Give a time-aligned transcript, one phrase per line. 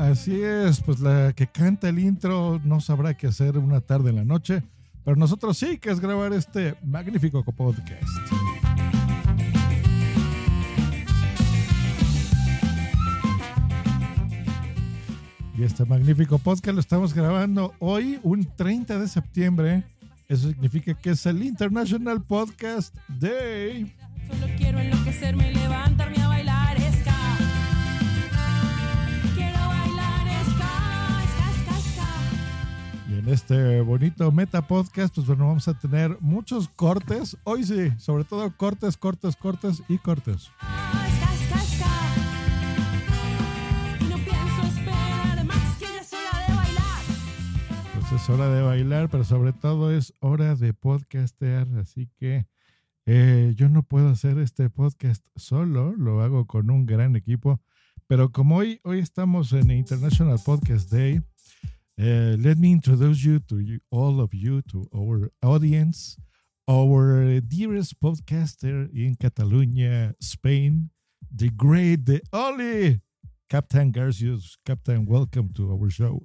[0.00, 4.16] Así es, pues la que canta el intro no sabrá qué hacer una tarde en
[4.16, 4.62] la noche,
[5.04, 8.02] pero nosotros sí que es grabar este magnífico podcast.
[15.58, 19.82] Y este magnífico podcast lo estamos grabando hoy, un 30 de septiembre.
[20.28, 23.94] Eso significa que es el International Podcast Day.
[24.26, 26.19] Solo quiero enloquecerme, levantarme
[33.32, 37.36] este bonito meta podcast, pues bueno, vamos a tener muchos cortes.
[37.44, 40.50] Hoy sí, sobre todo cortes, cortes, cortes y cortes.
[47.94, 51.68] Pues es hora de bailar, pero sobre todo es hora de podcastear.
[51.78, 52.46] Así que
[53.06, 57.60] eh, yo no puedo hacer este podcast solo, lo hago con un gran equipo.
[58.08, 61.22] Pero como hoy, hoy estamos en International Podcast Day,
[62.00, 66.16] eh, let me introduce you to you, all of you, to our audience,
[66.68, 70.90] our dearest podcaster in Catalonia, Spain,
[71.34, 73.00] the great, the only
[73.48, 74.56] Captain Garcius.
[74.64, 76.22] Captain, welcome to our show.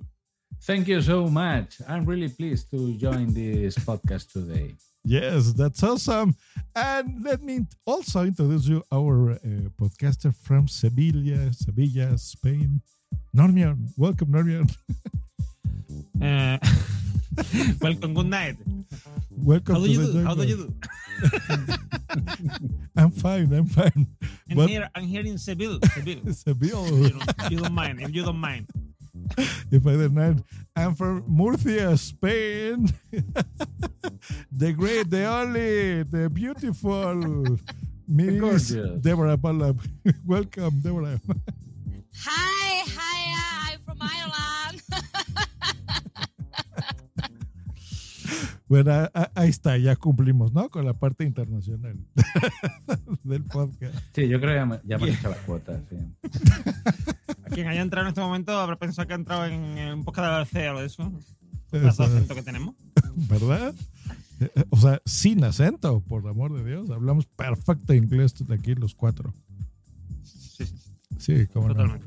[0.64, 1.82] Thank you so much.
[1.88, 4.76] I'm really pleased to join this podcast today.
[5.04, 6.36] Yes, that's awesome.
[6.76, 9.38] And let me also introduce you our uh,
[9.80, 12.82] podcaster from Sevilla, Sevilla, Spain,
[13.36, 13.90] Normion.
[13.98, 14.74] Welcome, Normion.
[16.22, 16.58] Uh,
[17.82, 18.56] welcome, good night.
[19.32, 20.24] Welcome How do you the do?
[20.26, 20.74] How do you do?
[22.98, 23.52] I'm fine.
[23.54, 24.08] I'm fine.
[24.50, 24.90] I'm Well- here.
[24.96, 25.80] I'm here in Seville.
[25.94, 26.22] Seville.
[26.26, 26.86] you, Seville.
[27.10, 28.02] don't, you don't mind.
[28.02, 28.68] If you don't mind.
[29.72, 30.44] if I didn't,
[30.76, 32.90] I'm from Murcia, Spain.
[34.52, 37.58] the great, the only, the beautiful
[38.08, 39.02] Miss gorgeous.
[39.02, 39.80] Deborah Balab.
[40.26, 41.20] Welcome, Deborah.
[42.22, 44.65] Hi, hi, I'm from Ireland.
[48.68, 48.92] Bueno,
[49.36, 50.70] ahí está, ya cumplimos, ¿no?
[50.70, 51.96] Con la parte internacional
[53.24, 53.96] del podcast.
[54.14, 55.82] Sí, yo creo que ya, ya hecho las cuotas.
[55.90, 55.96] sí.
[57.46, 60.04] A quien haya entrado en este momento habrá pensado que ha entrado en, en un
[60.04, 61.14] podcast de ABC o algo de eso.
[61.72, 62.76] El acento que tenemos.
[63.16, 63.76] ¿Verdad?
[64.40, 66.90] Eh, O sea, sin acento, por amor de Dios.
[66.90, 69.34] Hablamos perfecto inglés de aquí los cuatro.
[70.24, 70.76] Sí, sí,
[71.18, 72.00] Sí, cómo no.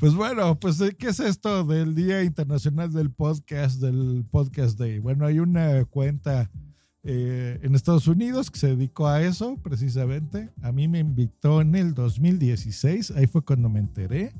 [0.00, 4.98] Pues bueno, pues eh, ¿qué es esto del Día Internacional del Podcast, del Podcast Day?
[4.98, 6.50] Bueno, hay una cuenta
[7.02, 10.48] eh, en Estados Unidos que se dedicó a eso precisamente.
[10.62, 14.32] A mí me invitó en el 2016, ahí fue cuando me enteré.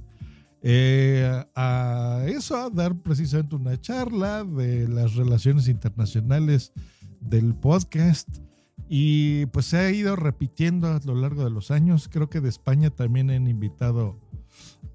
[0.62, 6.72] eh, a eso, a dar precisamente una charla de las relaciones internacionales
[7.20, 8.30] del podcast.
[8.88, 12.08] Y pues se ha ido repitiendo a lo largo de los años.
[12.10, 14.18] Creo que de España también han invitado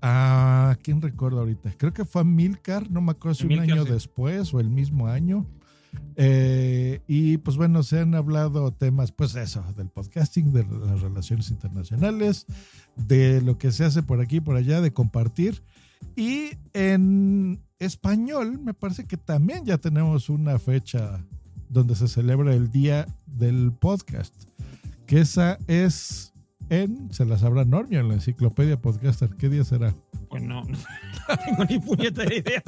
[0.02, 0.78] a.
[0.84, 1.74] ¿Quién recuerdo ahorita?
[1.78, 3.92] Creo que fue a Milcar, no me acuerdo si un año sí.
[3.92, 5.46] después o el mismo año.
[6.18, 11.50] Eh, y pues bueno, se han hablado temas, pues eso, del podcasting, de las relaciones
[11.50, 12.46] internacionales,
[12.96, 15.64] de lo que se hace por aquí y por allá, de compartir.
[16.16, 21.26] Y en español, me parece que también ya tenemos una fecha
[21.70, 24.34] donde se celebra el día del podcast,
[25.08, 26.32] que esa es
[26.70, 29.30] en, se la sabrá Normio en la enciclopedia podcaster.
[29.36, 29.94] ¿Qué día será?
[30.30, 32.64] Pues no, no tengo ni puñetera idea.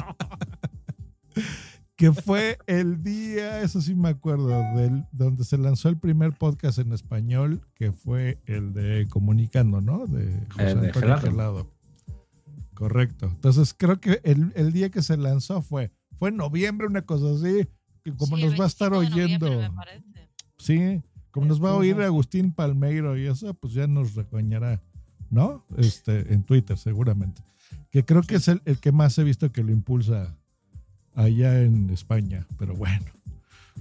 [1.96, 6.78] que fue el día, eso sí me acuerdo, del, donde se lanzó el primer podcast
[6.80, 10.06] en español, que fue el de Comunicando, ¿no?
[10.06, 11.72] De José El de Antonio Gelado.
[12.76, 13.28] Correcto.
[13.34, 17.32] Entonces creo que el, el día que se lanzó fue, fue en noviembre, una cosa
[17.34, 17.68] así,
[18.04, 19.74] que como Sí, nos va a estar 25 de oyendo.
[19.74, 20.30] me.
[20.60, 21.02] Sí,
[21.38, 24.82] como nos va a oír Agustín Palmeiro y eso, pues ya nos regañará,
[25.30, 25.64] ¿no?
[25.78, 27.44] Este, en Twitter seguramente.
[27.92, 30.36] Que creo que es el, el que más he visto que lo impulsa
[31.14, 33.06] allá en España, pero bueno,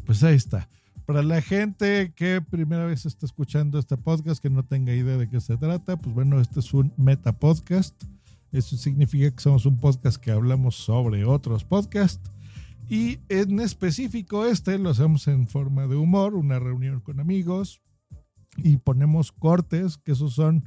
[0.04, 0.68] pues ahí está.
[1.06, 5.26] Para la gente que primera vez está escuchando este podcast, que no tenga idea de
[5.26, 7.94] qué se trata, pues bueno, este es un meta podcast.
[8.52, 12.20] Eso significa que somos un podcast que hablamos sobre otros podcasts.
[12.88, 17.82] Y en específico este lo hacemos en forma de humor, una reunión con amigos
[18.56, 20.64] y ponemos cortes, que esos son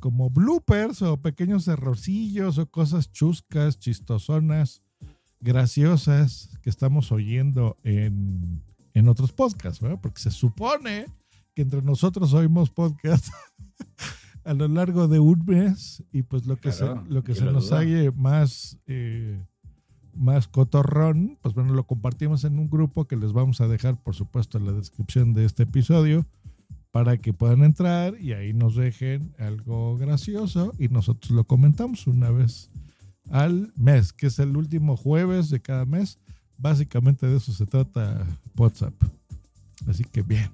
[0.00, 4.82] como bloopers o pequeños errorcillos o cosas chuscas, chistosonas,
[5.40, 8.62] graciosas que estamos oyendo en,
[8.94, 10.00] en otros podcasts, ¿verdad?
[10.02, 11.06] Porque se supone
[11.54, 13.30] que entre nosotros oímos podcasts
[14.44, 17.44] a lo largo de un mes y pues lo que Claro, se, lo que se
[17.44, 19.46] nos halle más, eh,
[20.14, 24.14] más cotorrón, pues bueno, lo compartimos en un grupo que les vamos a dejar, por
[24.14, 26.26] supuesto, en la descripción de este episodio
[26.90, 32.30] para que puedan entrar y ahí nos dejen algo gracioso y nosotros lo comentamos una
[32.30, 32.70] vez
[33.30, 36.18] al mes, que es el último jueves de cada mes.
[36.58, 38.26] Básicamente de eso se trata
[38.56, 38.94] WhatsApp.
[39.86, 40.50] Así que bien.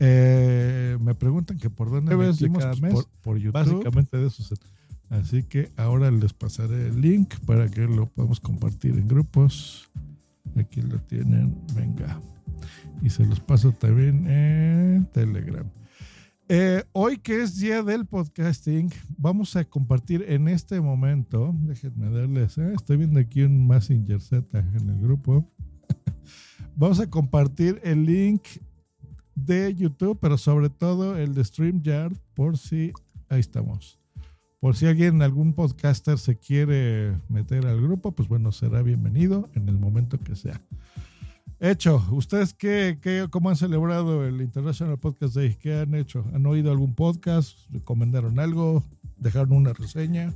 [0.00, 2.92] Eh, me preguntan que por dónde Jueves de emitimos, cada pues, mes.
[2.92, 3.52] por, por YouTube.
[3.52, 4.73] Básicamente de eso se trata.
[5.10, 9.90] Así que ahora les pasaré el link para que lo podamos compartir en grupos.
[10.56, 11.56] Aquí lo tienen.
[11.74, 12.20] Venga.
[13.02, 15.68] Y se los paso también en Telegram.
[16.48, 22.58] Eh, hoy que es día del podcasting, vamos a compartir en este momento, déjenme darles,
[22.58, 25.50] eh, estoy viendo aquí un Messenger Z en el grupo.
[26.76, 28.42] vamos a compartir el link
[29.34, 32.92] de YouTube, pero sobre todo el de StreamYard, por si,
[33.30, 34.03] ahí estamos.
[34.64, 39.68] Por si alguien, algún podcaster se quiere meter al grupo, pues bueno, será bienvenido en
[39.68, 40.58] el momento que sea.
[41.60, 45.56] Hecho, ¿ustedes qué, qué, cómo han celebrado el International Podcast Day?
[45.56, 46.24] ¿Qué han hecho?
[46.32, 47.58] ¿Han oído algún podcast?
[47.72, 48.82] ¿Recomendaron algo?
[49.18, 50.32] ¿Dejaron una reseña?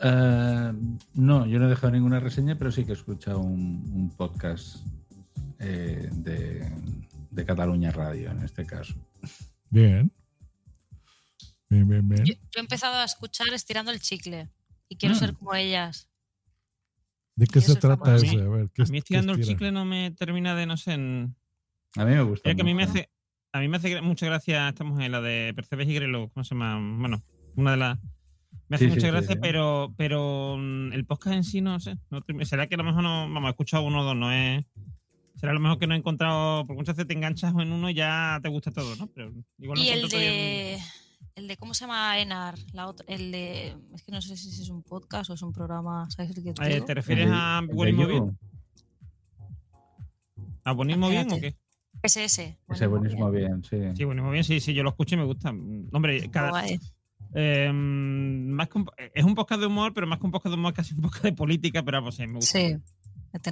[0.00, 0.72] Eh,
[1.14, 4.76] no, yo no he dejado ninguna reseña, pero sí que he escuchado un, un podcast
[5.58, 6.70] eh, de,
[7.32, 8.94] de Cataluña Radio, en este caso.
[9.70, 10.12] Bien.
[11.68, 12.24] Bien, bien, bien.
[12.24, 14.48] Yo, yo he empezado a escuchar estirando el chicle
[14.88, 15.18] y quiero Mm.
[15.18, 16.08] ser como ellas.
[17.34, 18.40] ¿De qué Eso se es trata ese?
[18.40, 19.54] A ver, ¿qué A mí qué estirando el estira?
[19.58, 21.34] chicle no me termina de, no sé, en-
[21.96, 22.54] A mí me gusta.
[22.54, 23.10] Que a mí me hace,
[23.52, 26.54] a mí me hace mucha gracia esta mujer, la de Percebes y Grelo, ¿cómo se
[26.54, 26.78] llama?
[26.98, 27.22] Bueno,
[27.56, 27.98] una de las.
[28.68, 29.38] Me hace Sí, mucha sí, gracia, sí.
[29.40, 31.96] pero pero mm, el podcast en sí no sé.
[32.10, 33.28] no será que a lo mejor no.
[33.30, 34.64] Vamos, he escuchado uno o dos, no es.
[35.36, 36.66] Será a lo mejor que no he encontrado.
[36.66, 39.06] Porque muchas veces te enganchas en uno y ya te gusta todo, ¿no?
[39.08, 40.78] Pero igual no Y el de,
[41.36, 42.18] el de, ¿cómo se llama?
[42.18, 42.54] Enar.
[42.72, 45.52] La otra, el de, es que no sé si es un podcast o es un
[45.52, 46.84] programa, ¿sabes el que Eh, digo?
[46.86, 48.38] ¿Te refieres a Buenismo You, Bien?
[50.64, 51.54] ¿A Buenismo Bien o qué?
[52.02, 52.58] Ese, ese.
[52.68, 53.76] Ese buenísimo bien, sí.
[53.94, 55.50] Sí, Buenismo Bien, sí, sí, yo lo escucho y me gusta.
[55.92, 56.64] Hombre, cada.
[57.34, 60.58] Eh, más que un- es un podcast de humor, pero más que un podcast de
[60.58, 62.58] humor, casi un podcast de política, pero vamos, sí, me gusta.
[62.58, 62.76] Sí,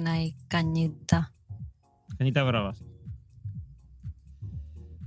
[0.07, 1.33] ahí cañita.
[2.17, 2.73] Cañita brava.
[2.73, 2.83] sí.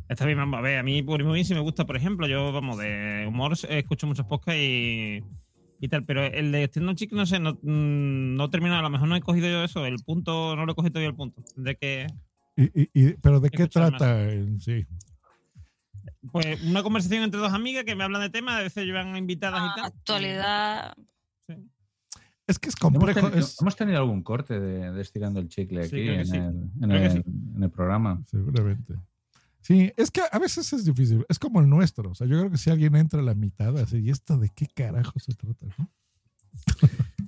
[0.08, 0.78] Está bien, vamos a ver.
[0.78, 2.26] A mí, por muy bien, sí me gusta, por ejemplo.
[2.26, 5.22] Yo, vamos, de humor eh, escucho muchos podcasts y,
[5.81, 8.75] y tal, pero el de Stand Chick, no sé, no, mm, no termino.
[8.76, 11.10] A lo mejor no he cogido yo eso, el punto, no lo he cogido todavía
[11.10, 11.43] el punto.
[11.55, 12.06] Tendré que.
[12.56, 14.87] Y- y- y- ¿Pero de qué trata en sí?
[16.32, 19.60] Pues una conversación entre dos amigas que me hablan de temas, a veces llevan invitadas
[19.60, 19.84] y Ah, tal.
[19.87, 20.94] actualidad.
[22.46, 23.20] Es que es Hemos complejo.
[23.20, 26.36] tenido, es- hemos tenido algún corte de, de estirando el chicle Sí, aquí en, sí.
[26.36, 26.44] el,
[26.82, 27.22] en, el, sí.
[27.56, 28.22] en el programa.
[28.27, 28.94] Seguramente.
[29.60, 31.27] Sí, es que a veces es difícil.
[31.29, 32.10] Es como el nuestro.
[32.10, 34.48] O sea, yo creo que si alguien entra a la mitad, así, ¿y esto de
[34.50, 35.67] qué carajo se trata?
[35.79, 35.91] no?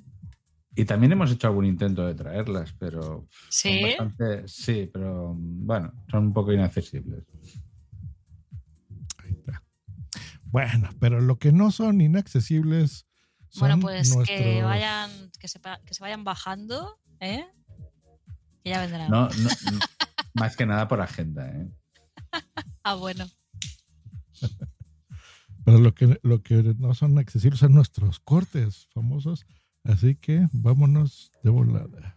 [0.77, 3.27] Y también hemos hecho algún intento de traerlas, pero.
[3.51, 3.83] Sí.
[3.83, 7.25] bastante- sí, pero bueno, son un poco inaccesibles.
[9.19, 9.63] Ahí está.
[10.45, 13.05] Bueno, pero lo que no son inaccesibles
[13.49, 17.45] son Bueno, pues que vayan, que se, pa- que se vayan bajando, ¿eh?
[18.63, 19.11] Que ya vendrán.
[19.11, 19.79] No, no- no-
[20.35, 21.69] más que nada por agenda, ¿eh?
[22.83, 23.27] Ah, bueno.
[25.65, 29.45] Pero lo que, lo que no son accesibles son nuestros cortes famosos.
[29.85, 32.17] Así que vámonos de volada.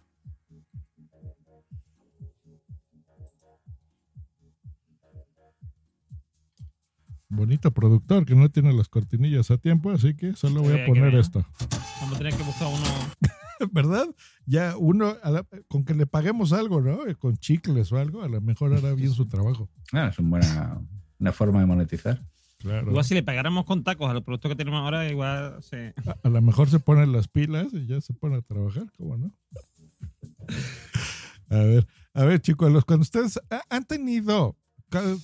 [7.30, 11.12] Bonito productor que no tiene las cortinillas a tiempo, así que solo voy a poner
[11.12, 11.16] ver.
[11.16, 11.46] esto.
[12.00, 12.86] Vamos a tener que buscar uno.
[13.72, 14.08] ¿Verdad?
[14.46, 17.06] Ya uno, a la- con que le paguemos algo, ¿no?
[17.08, 19.70] Eh, Con chicles o algo, a lo mejor hará bien su trabajo.
[19.92, 20.82] Ah, es una buena
[21.20, 22.22] una forma de monetizar.
[22.60, 22.90] Claro.
[22.92, 25.94] Igual si le pagáramos con tacos a los productos que tenemos ahora, igual se.
[26.06, 29.18] A, a lo mejor se ponen las pilas y ya se pone a trabajar, ¿cómo
[29.18, 29.32] no?
[31.50, 34.58] A ver, a ver, chicos, los, cuando ustedes ha- han tenido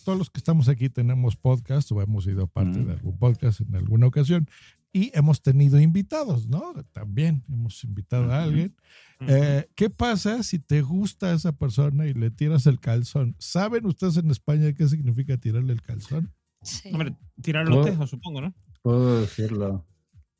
[0.03, 2.85] todos los que estamos aquí tenemos podcast o hemos sido parte Mm.
[2.85, 4.49] de algún podcast en alguna ocasión
[4.91, 6.73] y hemos tenido invitados, ¿no?
[6.91, 8.75] También hemos invitado a alguien.
[9.21, 13.35] Eh, ¿Qué pasa si te gusta esa persona y le tiras el calzón?
[13.37, 16.33] ¿Saben ustedes en España qué significa tirarle el calzón?
[16.61, 16.89] Sí.
[16.91, 18.53] Hombre, tirar los tejos, supongo, ¿no?
[18.81, 19.85] Puedo decirlo.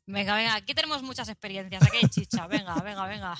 [0.06, 1.82] Venga, venga, aquí tenemos muchas experiencias.
[1.82, 2.46] Aquí hay chicha.
[2.48, 3.34] Venga, venga, venga.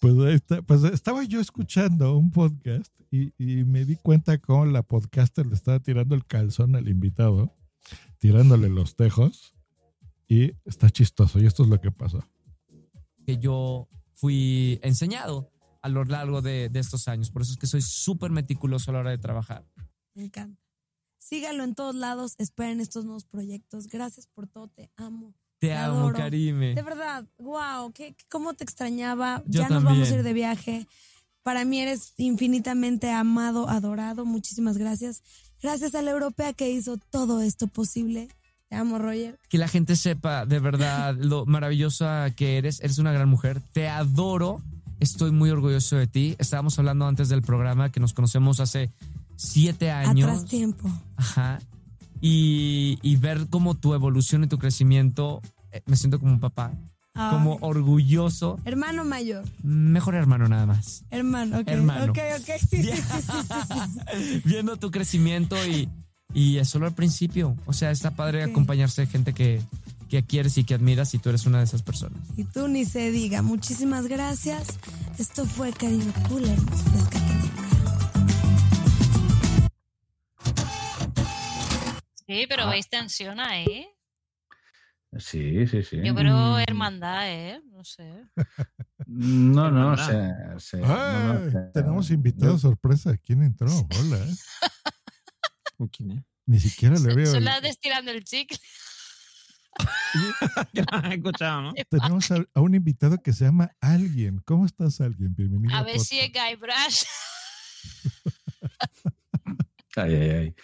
[0.00, 0.62] Pues, ahí está.
[0.62, 5.54] Pues estaba yo escuchando un podcast y, y me di cuenta cómo la podcaster le
[5.54, 7.56] estaba tirando el calzón al invitado,
[8.18, 9.53] tirándole los tejos
[10.34, 11.38] y está chistoso.
[11.40, 12.24] Y esto es lo que pasó.
[13.24, 15.50] que yo fui enseñado
[15.82, 17.30] a lo largo de, de estos años.
[17.30, 19.64] Por eso es que soy súper meticuloso a la hora de trabajar.
[20.14, 20.60] Me encanta.
[21.18, 22.34] Sígalo en todos lados.
[22.38, 23.88] Esperen estos nuevos proyectos.
[23.88, 24.68] Gracias por todo.
[24.68, 25.34] Te amo.
[25.58, 26.16] Te, Te amo, adoro.
[26.18, 26.74] Karime.
[26.74, 29.42] De verdad, wow, ¿qué, cómo te extrañaba.
[29.46, 30.18] Yo ya nos vamos a también.
[30.18, 30.86] ir de viaje.
[31.42, 34.24] Para mí eres infinitamente amado, adorado.
[34.24, 35.22] Muchísimas gracias.
[35.62, 38.28] Gracias a la europea que hizo todo esto posible.
[38.74, 39.38] Te amo, Roger.
[39.48, 42.80] Que la gente sepa de verdad lo maravillosa que eres.
[42.80, 43.60] Eres una gran mujer.
[43.72, 44.60] Te adoro.
[44.98, 46.34] Estoy muy orgulloso de ti.
[46.40, 48.90] Estábamos hablando antes del programa que nos conocemos hace
[49.36, 50.28] siete años.
[50.28, 50.90] Atrás tiempo.
[51.16, 51.60] Ajá.
[52.20, 55.40] Y, y ver como tu evolución y tu crecimiento,
[55.70, 56.72] eh, me siento como un papá,
[57.12, 58.58] como orgulloso.
[58.64, 59.44] Hermano mayor.
[59.62, 61.04] Mejor hermano nada más.
[61.10, 61.68] Hermano, ok.
[61.68, 62.10] Hermano.
[62.10, 62.50] Ok, ok.
[62.58, 64.42] Sí, sí.
[64.44, 65.88] Viendo tu crecimiento y,
[66.34, 67.56] y es solo al principio.
[67.66, 69.62] O sea, está padre acompañarse de gente que,
[70.10, 72.18] que quieres y que admiras y tú eres una de esas personas.
[72.36, 73.40] Y tú ni se diga.
[73.42, 74.66] Muchísimas gracias.
[75.18, 76.58] Esto fue Cariño Cooler.
[82.26, 82.70] Sí, pero Ah.
[82.70, 83.86] veis tensión ahí.
[85.18, 85.98] Sí, sí, sí.
[86.04, 87.60] Yo creo Mm, hermandad, ¿eh?
[87.70, 88.24] No sé.
[89.06, 93.16] No, no, no, no tenemos invitado sorpresa.
[93.18, 93.68] ¿Quién entró?
[94.00, 94.18] Hola.
[96.12, 96.22] ¿eh?
[96.46, 97.26] Ni siquiera le veo.
[97.26, 98.58] Son el- estirando el chicle.
[101.10, 101.72] He escuchado, ¿no?
[101.90, 104.40] Tenemos a, a un invitado que se llama Alguien.
[104.44, 105.34] ¿Cómo estás, Alguien?
[105.34, 105.74] Bienvenido.
[105.74, 106.50] A ver si es podcast.
[106.50, 107.02] Guybrush.
[109.96, 110.54] Ay, ay, ay.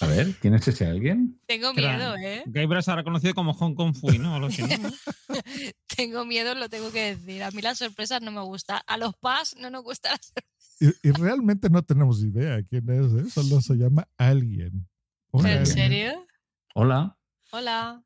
[0.00, 1.40] A ver, ¿quién es ese alguien?
[1.46, 2.42] Tengo miedo, ¿eh?
[2.46, 4.38] Guybrush ahora conocido como Hong Kong Fui, ¿no?
[5.86, 7.42] Tengo miedo, lo tengo que decir.
[7.44, 8.82] A mí las sorpresas no me gustan.
[8.86, 10.32] A los pas no nos gustan las
[10.80, 13.30] Y, y realmente no tenemos idea quién es, ¿eh?
[13.30, 14.88] Solo se llama Alguien.
[15.30, 15.74] Hola, ¿En Alguien.
[15.76, 16.26] serio?
[16.74, 17.16] Hola.
[17.52, 18.04] Hola.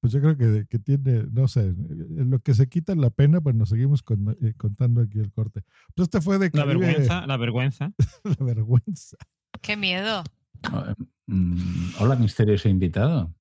[0.00, 3.40] Pues yo creo que, que tiene, no sé, en lo que se quita la pena,
[3.40, 5.62] pues nos seguimos con- eh, contando aquí el corte.
[5.94, 7.92] Pues este fue de La Caribe- vergüenza, la vergüenza.
[8.24, 9.16] la vergüenza.
[9.60, 10.24] Qué miedo.
[10.72, 10.84] Oh,
[11.26, 13.34] mm, hola, misterioso invitado.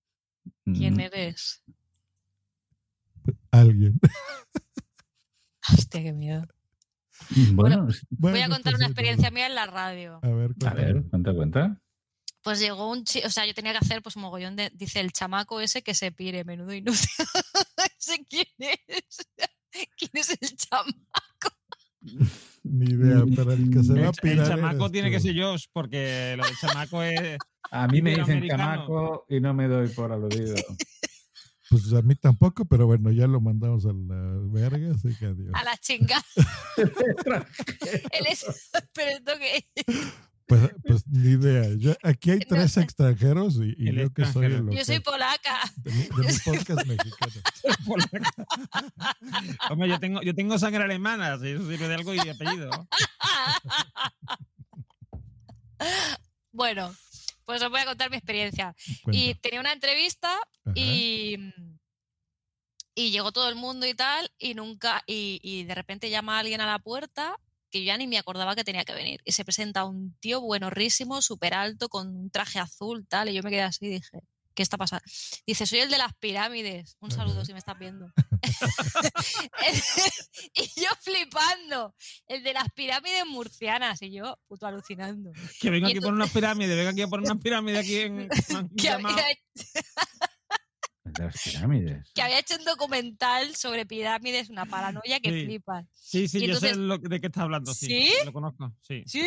[0.66, 1.64] ¿Quién Mm, eres?
[3.52, 4.00] Alguien.
[5.72, 6.46] Hostia, qué miedo.
[7.54, 10.20] Bueno, Bueno, Voy a contar pues, una sí, experiencia mía en la radio.
[10.22, 11.82] A ver, a ver, cuenta, cuenta.
[12.42, 15.02] Pues llegó un chico, o sea, yo tenía que hacer pues un mogollón de, dice
[15.02, 16.98] el chamaco ese que se pire, menudo inútil.
[18.00, 19.28] ¿Ese quién es?
[19.98, 21.56] ¿Quién es el chamaco?
[22.64, 24.48] Ni idea, pero el que se va a El, el pirar.
[24.48, 27.38] chamaco tiene que ser Josh, porque lo del chamaco es.
[27.72, 30.56] A mí me dicen chamaco y no me doy por aludido.
[31.70, 35.52] Pues a mí tampoco, pero bueno, ya lo mandamos a la verga, así que adiós.
[35.54, 36.24] A la chinga.
[36.78, 38.46] Él es,
[38.94, 39.68] pero esto que
[40.48, 41.76] Pues, pues ni idea.
[41.78, 45.60] Yo- aquí hay tres extranjeros y, y yo que soy el yo soy polaca.
[45.76, 47.34] de, mi, de mi podcast mexicano.
[49.70, 52.72] Hombre, yo tengo, yo tengo sangre alemana, si eso sirve de algo y apellido.
[56.52, 56.92] Bueno,
[57.46, 58.76] pues os voy a contar mi experiencia.
[59.04, 59.20] Cuenta.
[59.22, 60.34] Y tenía una entrevista
[60.66, 60.74] Ajá.
[60.76, 61.38] y,
[63.00, 66.60] y llegó todo el mundo y tal, y nunca, y, y de repente llama alguien
[66.60, 67.39] a la puerta
[67.72, 69.22] que yo ya ni me acordaba que tenía que venir.
[69.24, 73.41] Y se presenta un tío buenorrísimo, súper alto, con un traje azul, tal, y yo
[73.41, 74.20] me quedé así y dije,
[74.53, 75.06] ¿qué está pasando?
[75.48, 76.98] Dice, soy el de las pirámides.
[77.00, 78.12] Un saludo si me estás viendo.
[80.53, 81.96] y yo flipando,
[82.27, 85.32] el de las pirámides murcianas, y yo puto alucinando.
[85.62, 88.00] Que vengo Y aquí a poner una pirámide, vengo aquí a poner una pirámide aquí
[88.00, 88.27] en.
[88.53, 88.89] han Que
[91.13, 92.12] De las pirámides.
[92.13, 95.46] que había hecho un documental sobre pirámides, una paranoia que Sí.
[95.46, 95.86] flipas.
[95.94, 97.74] Sí, sí, Y yo sé lo, de qué estás hablando.
[97.74, 98.12] Sí, ¿Sí?
[98.25, 99.04] Lo conozco, sí.
[99.06, 99.24] ¿Sí?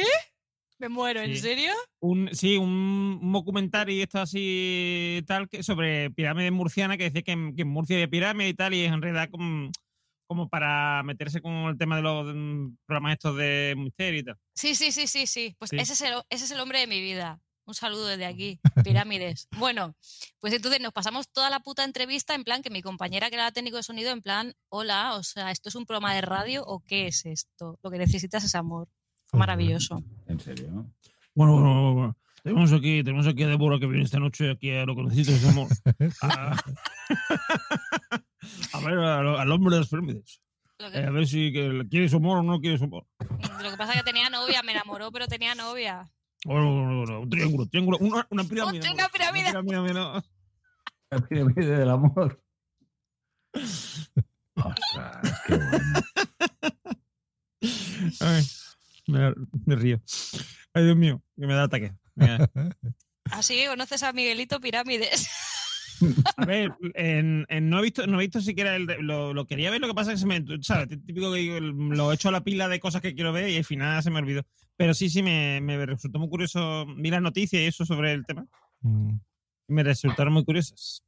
[0.78, 1.42] Me muero, ¿en Sí.
[1.42, 1.70] serio?
[2.00, 7.32] Un, sí, un, un documentario esto así tal que sobre pirámides murcianas que decía que
[7.32, 9.70] en, que en Murcia había pirámides y tal, y es en realidad como,
[10.26, 14.36] como para meterse con el tema de los mm, programas estos de misterio y tal.
[14.54, 15.54] Sí, sí, sí, sí, sí.
[15.58, 15.76] Pues Sí.
[15.78, 17.40] Ese, es el, ese es el hombre de mi vida.
[17.64, 19.48] Un saludo desde aquí, pirámides.
[19.56, 19.94] Bueno,
[20.40, 23.44] pues entonces nos pasamos toda la puta entrevista en plan que mi compañera que era
[23.44, 26.64] la técnico de sonido en plan, hola, o sea, ¿esto es un programa de radio
[26.66, 27.78] o qué es esto?
[27.82, 28.88] Lo que necesitas es amor.
[29.26, 30.02] Fue maravilloso.
[30.26, 30.86] ¿En serio?
[31.34, 32.16] Bueno, bueno, bueno, bueno.
[32.42, 35.44] Tenemos aquí, tenemos aquí a Débora que viene esta noche aquí a lo que necesites,
[35.46, 35.68] amor.
[36.22, 36.56] A,
[38.72, 40.40] a ver al hombre de las pirámides.
[40.78, 41.52] Que, Eh, a ver si
[41.88, 43.06] quieres humor o no quieres humor.
[43.62, 46.10] lo que pasa es que tenía novia, me enamoró, pero tenía novia.
[46.44, 48.90] Bueno, un triángulo, triángulo, una, una pirámide.
[48.92, 49.50] Una pirámide.
[49.50, 50.22] Una pirámide, no.
[51.10, 52.42] La pirámide del amor.
[54.54, 56.02] Ostras, qué bueno.
[58.20, 58.44] Ay,
[59.06, 59.34] me,
[59.66, 60.00] me río.
[60.74, 61.94] Ay, Dios mío, que me da ataque.
[63.30, 65.28] Así que conoces a Miguelito Pirámides.
[66.36, 69.46] A ver, en- en- no he visto, no he visto siquiera el de- lo, lo
[69.46, 70.88] quería ver, lo que pasa es que se me, ¿sabes?
[70.88, 73.56] Típico que digo, lo he hecho a la pila de cosas que quiero ver y
[73.56, 74.42] al final se me olvidó.
[74.76, 76.86] Pero sí, sí, me, me resultó muy curioso.
[76.96, 78.46] Vi las noticias y eso sobre el tema.
[78.80, 79.14] Mm.
[79.68, 81.04] Me resultaron muy curiosas.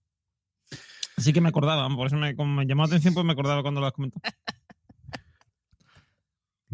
[1.17, 3.63] Así que me acordaba, por eso me, como me llamó la atención, pues me acordaba
[3.63, 4.23] cuando lo has comentado.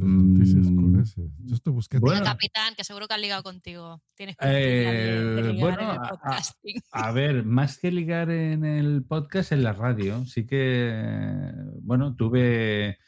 [0.00, 1.02] Noticias Mm.
[1.46, 2.06] Yo estoy buscando.
[2.06, 2.24] Bueno.
[2.24, 4.02] Capitán, que seguro que han ligado contigo.
[4.14, 5.20] Tienes que Eh,
[5.52, 6.82] ligar bueno, en el a- podcasting.
[6.92, 10.24] A ver, más que ligar en el podcast, en la radio.
[10.26, 11.52] Sí que,
[11.82, 12.98] bueno, tuve,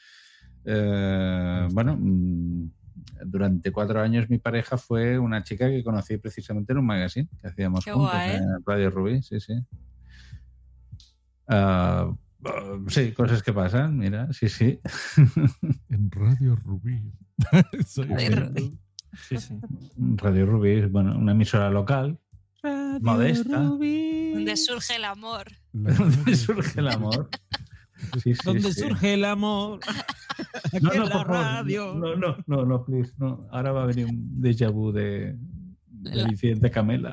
[0.65, 2.71] eh, bueno, mm,
[3.27, 7.47] durante cuatro años mi pareja fue una chica que conocí precisamente en un magazine que
[7.49, 8.37] hacíamos Qué juntos guay.
[8.37, 9.55] en Radio Rubí, sí, sí.
[11.49, 12.11] Ah,
[12.89, 14.81] sí, cosas que pasan, mira, sí, sí.
[15.89, 17.13] En Radio Rubí.
[17.87, 18.47] Soy Radio.
[18.49, 18.79] Rubí.
[19.29, 19.55] Sí, sí.
[20.17, 22.19] Radio Rubí es, bueno, una emisora local,
[23.01, 25.47] modesta, Donde surge el amor.
[25.73, 27.29] Donde surge el amor.
[28.23, 28.81] Sí, sí, Donde sí.
[28.81, 29.81] surge el amor.
[30.73, 31.95] Aquí No, en no, la por favor, radio.
[31.95, 33.47] No, no, no, no, please, no.
[33.51, 35.37] Ahora va a venir un déjà vu de,
[35.87, 37.13] del incidente Camela.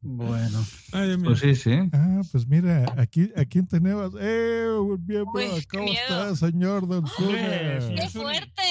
[0.00, 1.72] Bueno, Ay, pues sí, sí.
[1.92, 4.14] Ah, pues mira, aquí, aquí tenemos.
[4.20, 4.68] ¡Eh!
[4.78, 5.32] un miembro!
[5.34, 7.78] Uy, qué ¿Cómo está, señor Don Zuna?
[7.96, 8.62] ¡Qué fuerte!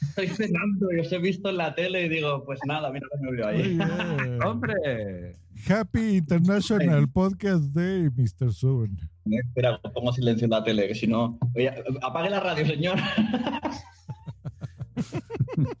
[0.00, 3.18] Estoy cenando y os he visto en la tele y digo, pues nada, mira que
[3.20, 3.78] me veo ahí.
[4.44, 5.36] ¡Hombre!
[5.68, 8.52] Happy International Podcast Day, Mr.
[8.52, 8.98] Sun.
[9.24, 11.38] Espera, pongo silencio en la tele, que si no.
[11.54, 12.98] Oye, apague la radio, señor.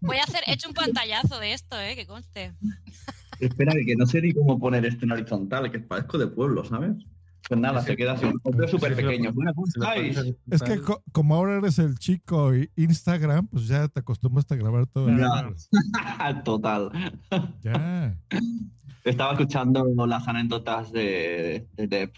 [0.00, 2.54] Voy a hacer, he hecho un pantallazo de esto, eh, que conste.
[3.40, 6.92] Espera, que no sé ni cómo poner esto en horizontal, que parezco de pueblo, ¿sabes?
[7.46, 8.24] Pues nada, se queda así.
[8.42, 9.30] Un súper pequeño.
[9.34, 10.18] Bueno, ¿cómo estáis?
[10.50, 14.56] Es que co- como ahora eres el chico y Instagram, pues ya te acostumbraste a
[14.56, 15.10] grabar todo.
[15.10, 16.42] el Ya.
[16.44, 16.90] Total.
[17.62, 18.16] Ya.
[19.04, 22.14] Estaba escuchando las anécdotas de, de Depp.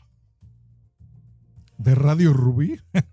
[1.78, 2.78] De Radio Rubí.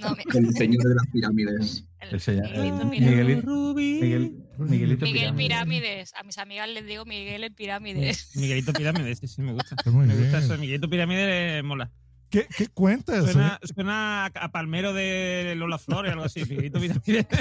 [0.00, 1.84] No, El señor de las pirámides.
[2.10, 4.02] El señor- Miguelito Miguelito, Pirámides.
[4.02, 5.48] Miguel- Miguelito Miguel Pirámide.
[5.48, 6.14] Pirámides.
[6.14, 8.36] A mis amigas les digo Miguel en Pirámides.
[8.36, 9.76] Miguelito Pirámide, sí, sí, me gusta.
[9.84, 10.22] Me bien.
[10.22, 10.58] gusta eso.
[10.58, 11.90] Miguelito Pirámide eh, mola.
[12.30, 13.24] ¿Qué, qué cuentas?
[13.24, 13.66] Suena, eh?
[13.74, 16.44] suena a a palmero de Lola Flores, algo así.
[16.44, 17.26] Miguelito Pirámide.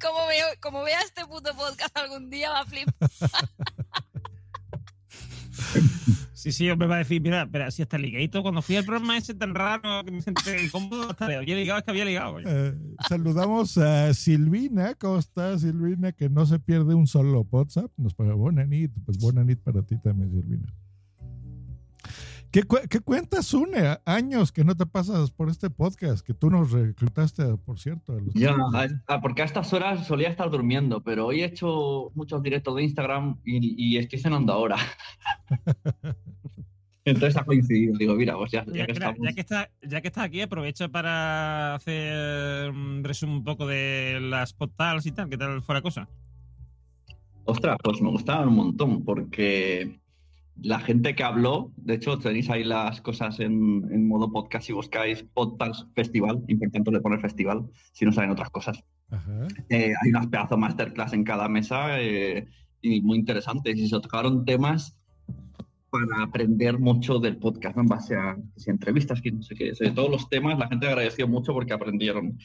[0.00, 2.94] Como, veo, como vea este puto podcast algún día va a flipar.
[6.32, 9.16] Sí, sí, me va a decir, mira, pero si hasta ligueito, cuando fui al programa
[9.16, 12.38] ese tan raro que me senté incómodo, hasta había ligado, es que había ligado.
[12.44, 12.74] Eh,
[13.08, 14.94] saludamos a Silvina.
[14.94, 16.12] ¿Cómo está, Silvina?
[16.12, 17.90] Que no se pierde un solo WhatsApp.
[17.96, 18.92] Nos paga buena nit.
[19.06, 20.66] Pues buena nit para ti también, Silvina.
[22.54, 23.98] ¿Qué, cu- qué cuentas, Une?
[24.04, 28.12] Años que no te pasas por este podcast, que tú nos reclutaste, por cierto.
[28.12, 28.54] a los- Ya,
[29.08, 32.84] ah, porque a estas horas solía estar durmiendo, pero hoy he hecho muchos directos de
[32.84, 34.76] Instagram y, y estoy cenando ahora.
[37.04, 37.98] Entonces ha coincidido.
[37.98, 39.18] Digo, mira, pues ya, ya Ya, que estamos.
[39.20, 44.20] ya que está, ya que estás aquí, aprovecha para hacer un resumen un poco de
[44.22, 46.08] las portals y tal, ¿qué tal fue la cosa?
[47.46, 49.98] Ostras, pues me gustaban un montón, porque
[50.62, 54.72] la gente que habló, de hecho, tenéis ahí las cosas en, en modo podcast si
[54.72, 58.82] buscáis podcast festival, importante le poner festival, si no saben otras cosas.
[59.10, 59.48] Ajá.
[59.68, 62.48] Eh, hay unas pedazos masterclass en cada mesa eh,
[62.80, 63.76] y muy interesantes.
[63.76, 64.96] Y se tocaron temas
[65.90, 67.82] para aprender mucho del podcast, ¿no?
[67.82, 69.72] en base a si entrevistas, que no sé qué.
[69.78, 72.38] De todos los temas, la gente agradeció mucho porque aprendieron.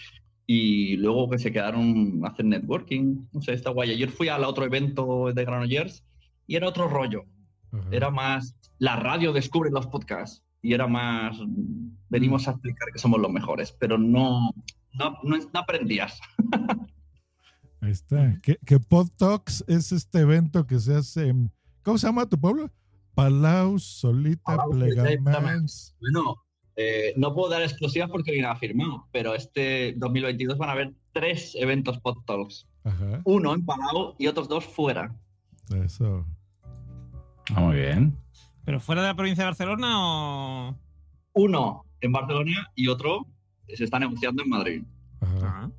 [0.45, 3.91] Y luego que se quedaron a hacer networking, no sé, está guay.
[3.91, 6.03] Ayer fui al otro evento de Granollers
[6.47, 7.25] y era otro rollo.
[7.71, 7.89] Ajá.
[7.91, 10.43] Era más, la radio descubre los podcasts.
[10.61, 11.37] Y era más,
[12.09, 14.53] venimos a explicar que somos los mejores, pero no,
[14.93, 16.19] no, no, no aprendías.
[17.81, 18.39] Ahí está.
[18.41, 21.51] Que, que Pod Talks es este evento que se hace en.
[21.81, 22.69] ¿Cómo se llama tu pueblo?
[23.15, 25.95] Palau, Solita, Plegamans.
[25.99, 26.35] Bueno,
[26.75, 31.55] eh, no puedo dar exclusivas porque viene firmado, pero este 2022 van a haber tres
[31.55, 32.67] eventos Pod Talks.
[32.83, 33.21] Ajá.
[33.23, 35.15] Uno en Palau y otros dos fuera.
[35.83, 36.25] Eso.
[37.55, 38.15] Ah, muy bien.
[38.65, 40.75] ¿Pero fuera de la provincia de Barcelona o...?
[41.33, 43.27] Uno en Barcelona y otro
[43.67, 44.83] se está negociando en Madrid.
[45.21, 45.69] Ah.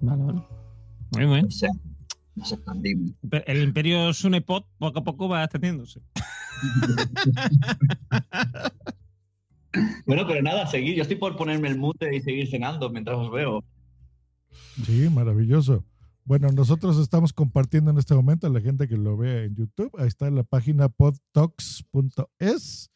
[0.00, 0.42] Vale, vale.
[1.12, 1.44] Muy bien.
[1.44, 1.68] No sé,
[2.34, 3.12] no sé tan dime.
[3.46, 6.00] El imperio Sunepot poco a poco va extendiéndose.
[10.06, 10.94] Bueno, pero nada, seguir.
[10.94, 13.64] Yo estoy por ponerme el mute y seguir cenando mientras os veo.
[14.84, 15.84] Sí, maravilloso.
[16.26, 19.92] Bueno, nosotros estamos compartiendo en este momento a la gente que lo vea en YouTube.
[19.96, 22.90] Ahí está la página podtalks.es.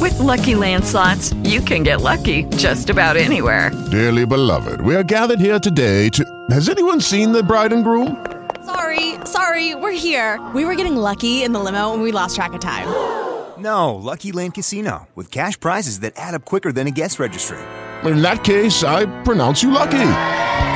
[0.00, 3.70] With Lucky Land slots, you can get lucky just about anywhere.
[3.92, 6.24] Dearly beloved, we are gathered here today to.
[6.50, 8.16] Has anyone seen the bride and groom?
[8.64, 10.40] Sorry, sorry, we're here.
[10.52, 12.88] We were getting lucky in the limo and we lost track of time.
[13.56, 17.56] No, Lucky Land Casino, with cash prizes that add up quicker than a guest registry.
[18.02, 20.10] In that case, I pronounce you lucky.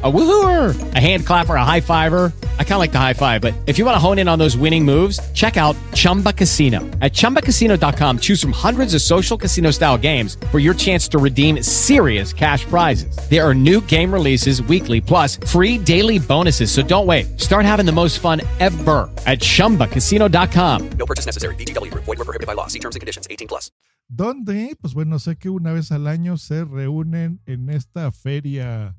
[0.00, 2.32] A woohooer, a hand clapper, a high fiver.
[2.60, 4.38] I kind of like the high five, but if you want to hone in on
[4.38, 6.78] those winning moves, check out Chumba Casino.
[7.00, 11.60] At chumbacasino.com, choose from hundreds of social casino style games for your chance to redeem
[11.64, 13.18] serious cash prizes.
[13.28, 16.70] There are new game releases weekly, plus free daily bonuses.
[16.70, 17.40] So don't wait.
[17.40, 20.90] Start having the most fun ever at chumbacasino.com.
[20.90, 21.56] No purchase necessary.
[21.56, 21.92] BGW.
[21.92, 22.68] Void were prohibited by law.
[22.68, 23.26] See terms and conditions.
[23.28, 23.72] 18 plus.
[24.08, 28.94] Donde, pues bueno, sé que una vez al año se reúnen en esta feria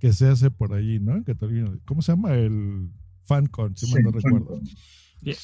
[0.00, 1.16] que se hace por allí, ¿no?
[1.16, 1.70] En Cataluña.
[1.84, 2.34] ¿Cómo se llama?
[2.34, 2.90] El
[3.24, 4.60] FanCon, si mal no recuerdo.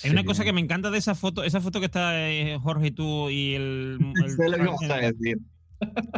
[0.02, 2.86] Hay una cosa que me encanta de esa foto, esa foto que está eh, Jorge
[2.88, 3.98] y tú y el.
[4.24, 5.38] el- Sé lo que vas a decir.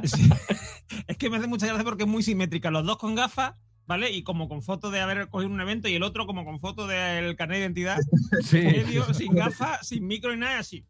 [0.04, 0.30] Sí.
[1.08, 2.70] es que me hace mucha gracia porque es muy simétrica.
[2.70, 3.54] Los dos con gafas,
[3.86, 4.12] ¿vale?
[4.12, 6.86] Y como con foto de haber cogido un evento y el otro como con foto
[6.86, 7.98] del carnet de identidad.
[8.44, 8.60] Sí.
[8.60, 10.86] Medio, sin gafas, sin micro y nada, así.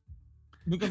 [0.67, 0.77] Muy.
[0.79, 0.87] De.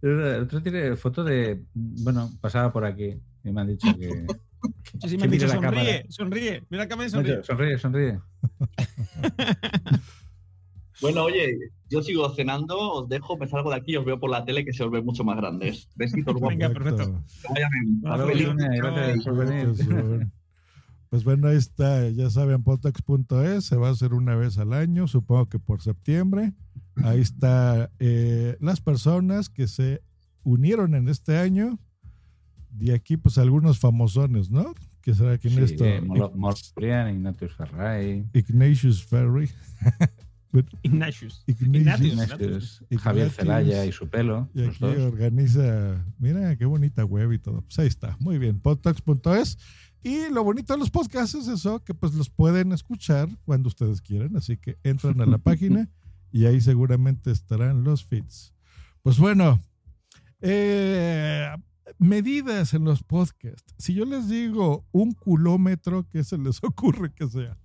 [0.00, 1.62] El otro tiene foto de.
[1.74, 4.26] Bueno, pasaba por aquí y me han dicho que.
[5.02, 6.04] Sí, sí, me que han mire dicho, la sonríe, cámara.
[6.08, 6.62] sonríe.
[6.70, 7.36] Mira Me han sonríe.
[7.36, 8.18] dicho, Sonríe, sonríe.
[11.00, 11.58] Bueno, oye,
[11.90, 14.64] yo sigo cenando, os dejo, me salgo de aquí y os veo por la tele
[14.64, 15.88] que se os ve mucho más grandes.
[15.96, 16.50] Besitos guapos.
[16.50, 17.20] Venga, perfecto.
[17.50, 17.70] Vayan.
[19.24, 19.88] Pues.
[21.10, 25.06] Pues bueno, ahí está, ya saben, potax.es, se va a hacer una vez al año,
[25.06, 26.52] supongo que por septiembre.
[27.04, 30.00] Ahí está eh, las personas que se
[30.42, 31.78] unieron en este año.
[32.76, 34.74] De aquí, pues algunos famosones, ¿no?
[35.00, 35.84] Que será quién es Sí, esto?
[35.84, 39.48] eh, Moloprian, Ignatius Ferrari, Ignatius Ferry.
[40.82, 41.42] Ignatius.
[41.48, 42.12] Ignatius.
[42.12, 42.84] Ignatius, Ignatius.
[43.02, 44.48] Javier Celaya y su pelo.
[44.54, 45.12] Y los aquí dos.
[45.12, 47.62] organiza, mira qué bonita web y todo.
[47.62, 49.58] Pues ahí está, muy bien, podtalks.es.
[50.04, 54.00] Y lo bonito de los podcasts es eso, que pues los pueden escuchar cuando ustedes
[54.00, 54.36] quieran.
[54.36, 55.88] Así que entran a la página
[56.30, 58.52] y ahí seguramente estarán los feeds.
[59.02, 59.60] Pues bueno,
[60.40, 61.48] eh,
[62.04, 63.74] medidas en los podcasts.
[63.78, 67.58] Si yo les digo un culómetro, ¿qué se les ocurre que sea?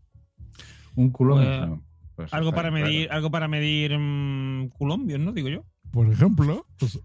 [0.95, 1.83] Un culómetro.
[2.15, 2.85] Pues, Algo para claro.
[2.85, 5.31] medir, algo para medir mm, colombios, ¿no?
[5.31, 5.65] Digo yo.
[5.91, 6.99] Por ejemplo, pues,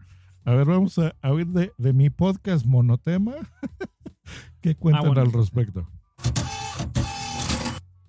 [0.45, 3.35] a ver, vamos a, a oír de, de mi podcast monotema.
[4.61, 5.21] ¿Qué cuentan bueno.
[5.21, 5.89] al respecto?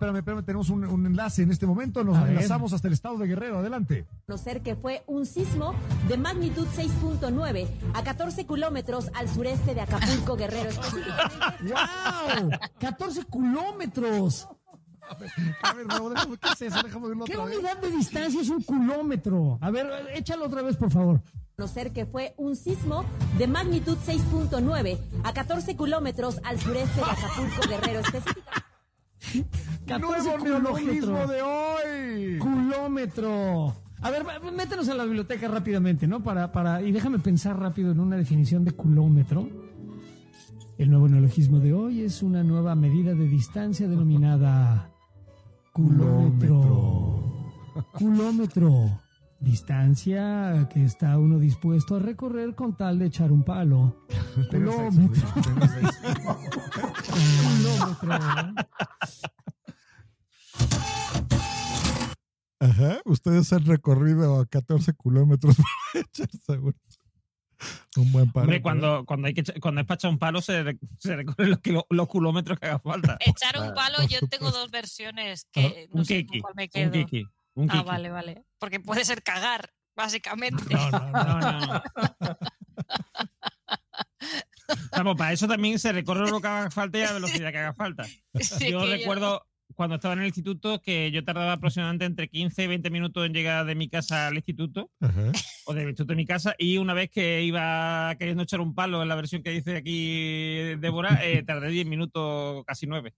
[0.05, 2.03] Espérame, espérame, tenemos un, un enlace en este momento.
[2.03, 2.33] Nos A ver.
[2.33, 3.57] enlazamos hasta el estado de Guerrero.
[3.57, 4.05] Adelante.
[4.27, 5.73] Conocer que fue un sismo
[6.07, 10.69] de magnitud 6.9 a 14 kilómetros al sureste de Acapulco, Guerrero.
[11.61, 12.49] ¡Wow!
[12.79, 14.47] ¡14 kilómetros!
[15.63, 16.81] A ver, Raúl, déjame, ¿qué es eso?
[16.83, 17.57] Déjame verlo ¿Qué otra vez.
[17.57, 19.57] unidad de distancia es un kilómetro?
[19.61, 21.21] A ver, échalo otra vez, por favor.
[21.55, 23.05] Conocer que fue un sismo
[23.37, 27.99] de magnitud 6.9 a 14 kilómetros al sureste de Acapulco, Guerrero.
[28.01, 28.65] Específicamente.
[29.99, 32.39] Nuevo neologismo de hoy.
[32.39, 33.75] Kilómetro.
[34.01, 36.21] A ver, métenos a la biblioteca rápidamente, ¿no?
[36.21, 39.47] Para, para, y déjame pensar rápido en una definición de kilómetro.
[40.77, 44.91] El nuevo neologismo de hoy es una nueva medida de distancia denominada
[45.75, 47.23] kilómetro.
[47.97, 49.04] Kilómetro.
[49.45, 53.95] Distancia que está uno dispuesto a recorrer con tal de echar un palo.
[54.49, 55.27] Kilómetro.
[57.13, 58.55] Kilómetro.
[62.59, 66.75] Ajá, ustedes han recorrido 14 kilómetros para echarse un,
[67.97, 68.45] un buen palo.
[68.45, 70.63] Hombre, cuando, cuando, hay que, cuando hay para echar un palo, se,
[70.97, 73.17] se recorren los, kilo- los kilómetros que haga falta.
[73.19, 76.69] Echar un palo, yo tengo dos versiones que no un sé kiki, cuál me un
[76.69, 76.91] quedo.
[76.91, 78.43] kiki, un ah, vale, vale.
[78.59, 80.63] Porque puede ser cagar, básicamente.
[80.73, 81.83] No, no, no, no.
[84.91, 87.57] Vamos, para eso también se recorre lo que haga falta y a la velocidad que
[87.59, 88.03] haga falta.
[88.39, 92.29] Sí, yo que yo- recuerdo cuando estaba en el instituto que yo tardaba aproximadamente entre
[92.29, 95.31] 15 y 20 minutos en llegar de mi casa al instituto, Ajá.
[95.65, 99.01] o del instituto a mi casa, y una vez que iba queriendo echar un palo
[99.01, 103.13] en la versión que dice aquí Débora, eh, tardé 10 minutos, casi 9.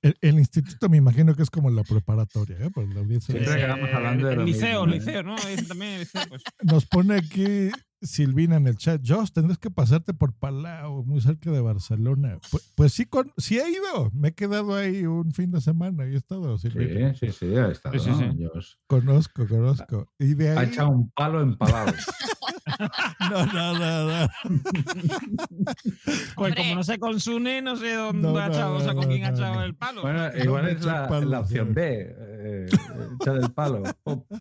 [0.00, 2.70] El, el instituto me imagino que es como la preparatoria, ¿eh?
[2.70, 3.34] Por la audiencia.
[3.34, 5.36] el liceo, el liceo, ¿no?
[5.36, 6.42] Es también el liceo, pues.
[6.62, 9.02] Nos pone aquí Silvina en el chat.
[9.04, 12.38] Josh, tendrás que pasarte por Palau, muy cerca de Barcelona.
[12.50, 14.10] Pues, pues sí, con, sí he ido.
[14.12, 17.14] Me he quedado ahí un fin de semana y he estado, Silvina.
[17.14, 17.98] Sí, sí, sí, ha estado.
[17.98, 18.24] Sí, sí, sí.
[18.36, 18.50] ¿no?
[18.86, 20.08] Conozco, conozco.
[20.18, 21.86] Y de Ha echado un palo en Palau.
[23.30, 24.28] No, no, no, no.
[26.36, 28.92] Pues como no sé con Sune, no sé dónde No, ha no, echado, o sea,
[28.94, 29.62] no, con quién ha echado no.
[29.64, 30.02] el palo.
[30.02, 31.74] Bueno, No igual es la, opción sí.
[31.74, 32.66] B, eh,
[33.20, 33.82] echar el palo.
[34.02, 34.22] Pum.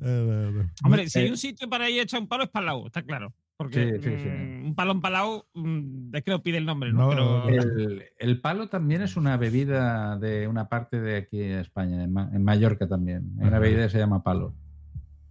[0.00, 0.70] No, no, no.
[0.84, 3.02] Hombre, si hay Eh, un sitio para ir a echar un palo es Palau, está
[3.02, 3.34] claro.
[3.56, 4.28] Porque Sí, sí, sí.
[4.28, 7.12] mm, un palo en Palau mm, es que lo pide el nombre, ¿no?
[7.12, 11.58] No, Pero, El, el palo también es una bebida de una parte de aquí en
[11.58, 13.32] España, en, Ma- en Mallorca también.
[13.40, 14.54] Hay una bebida que se llama palo.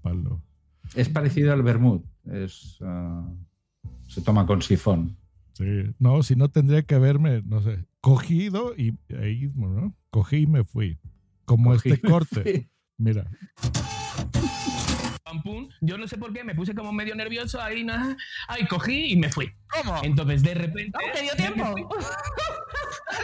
[0.02, 0.42] Palo.
[0.96, 2.06] Es parecido al vermut.
[2.26, 3.28] Es, ah,
[4.08, 5.18] se toma con sifón.
[5.54, 5.84] Sí.
[6.00, 9.96] No, si no tendría que haberme, no sé, cogido y ahí, ¿no?
[10.10, 11.00] Cogí y me fui.
[11.46, 12.70] Como Cogí este corte.
[12.98, 13.30] Mira.
[15.82, 18.16] Yo no sé por qué, me puse como medio nervioso ahí, nada.
[18.48, 19.52] Ay, cogí y me fui.
[19.68, 20.00] ¿Cómo?
[20.04, 20.98] Entonces, de repente.
[21.14, 21.64] ¿Te dio tiempo?
[21.66, 21.84] me fui.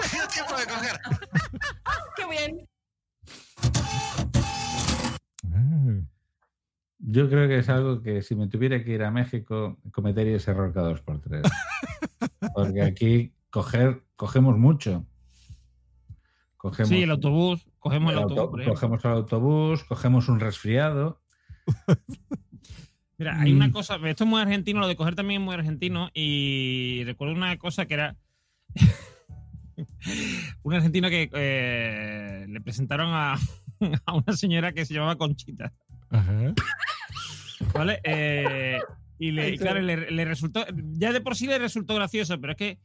[0.01, 0.99] ¿Te dio tiempo de coger?
[2.15, 2.69] ¡Qué bien!
[5.53, 6.12] Ah,
[7.05, 10.51] Yo creo que es algo que si me tuviera que ir a México, cometería ese
[10.51, 11.41] error cada dos por tres.
[12.55, 15.05] Porque aquí coger, cogemos mucho.
[16.55, 18.61] Cogemos, sí, el autobús, cogemos el, el autobús.
[18.61, 21.21] auto- cogemos el autobús, cogemos un resfriado.
[23.17, 23.57] Mira, hay Mm.
[23.57, 27.33] una cosa, esto es muy argentino, lo de coger también es muy argentino, y recuerdo
[27.35, 28.15] una cosa que era
[30.63, 33.37] un argentino que eh, le presentaron a,
[34.05, 35.73] a una señora que se llamaba Conchita,
[36.13, 36.53] Ajá.
[37.73, 37.99] ¿vale?
[38.03, 38.79] Eh,
[39.19, 42.57] y le, claro, le, le resultó, ya de por sí le resultó gracioso, pero es
[42.57, 42.79] que,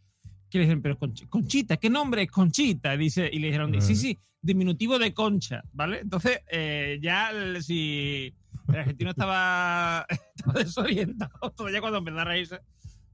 [0.50, 2.96] que le dijeron, pero Conch- Conchita, ¿qué nombre es Conchita?
[2.96, 4.00] Dice, y le dijeron, sí, Ajá.
[4.00, 6.00] sí, diminutivo de concha, ¿vale?
[6.00, 8.34] Entonces, eh, ya el- si
[8.68, 12.60] el argentino estaba, estaba desorientado, todavía cuando empezó a reírse.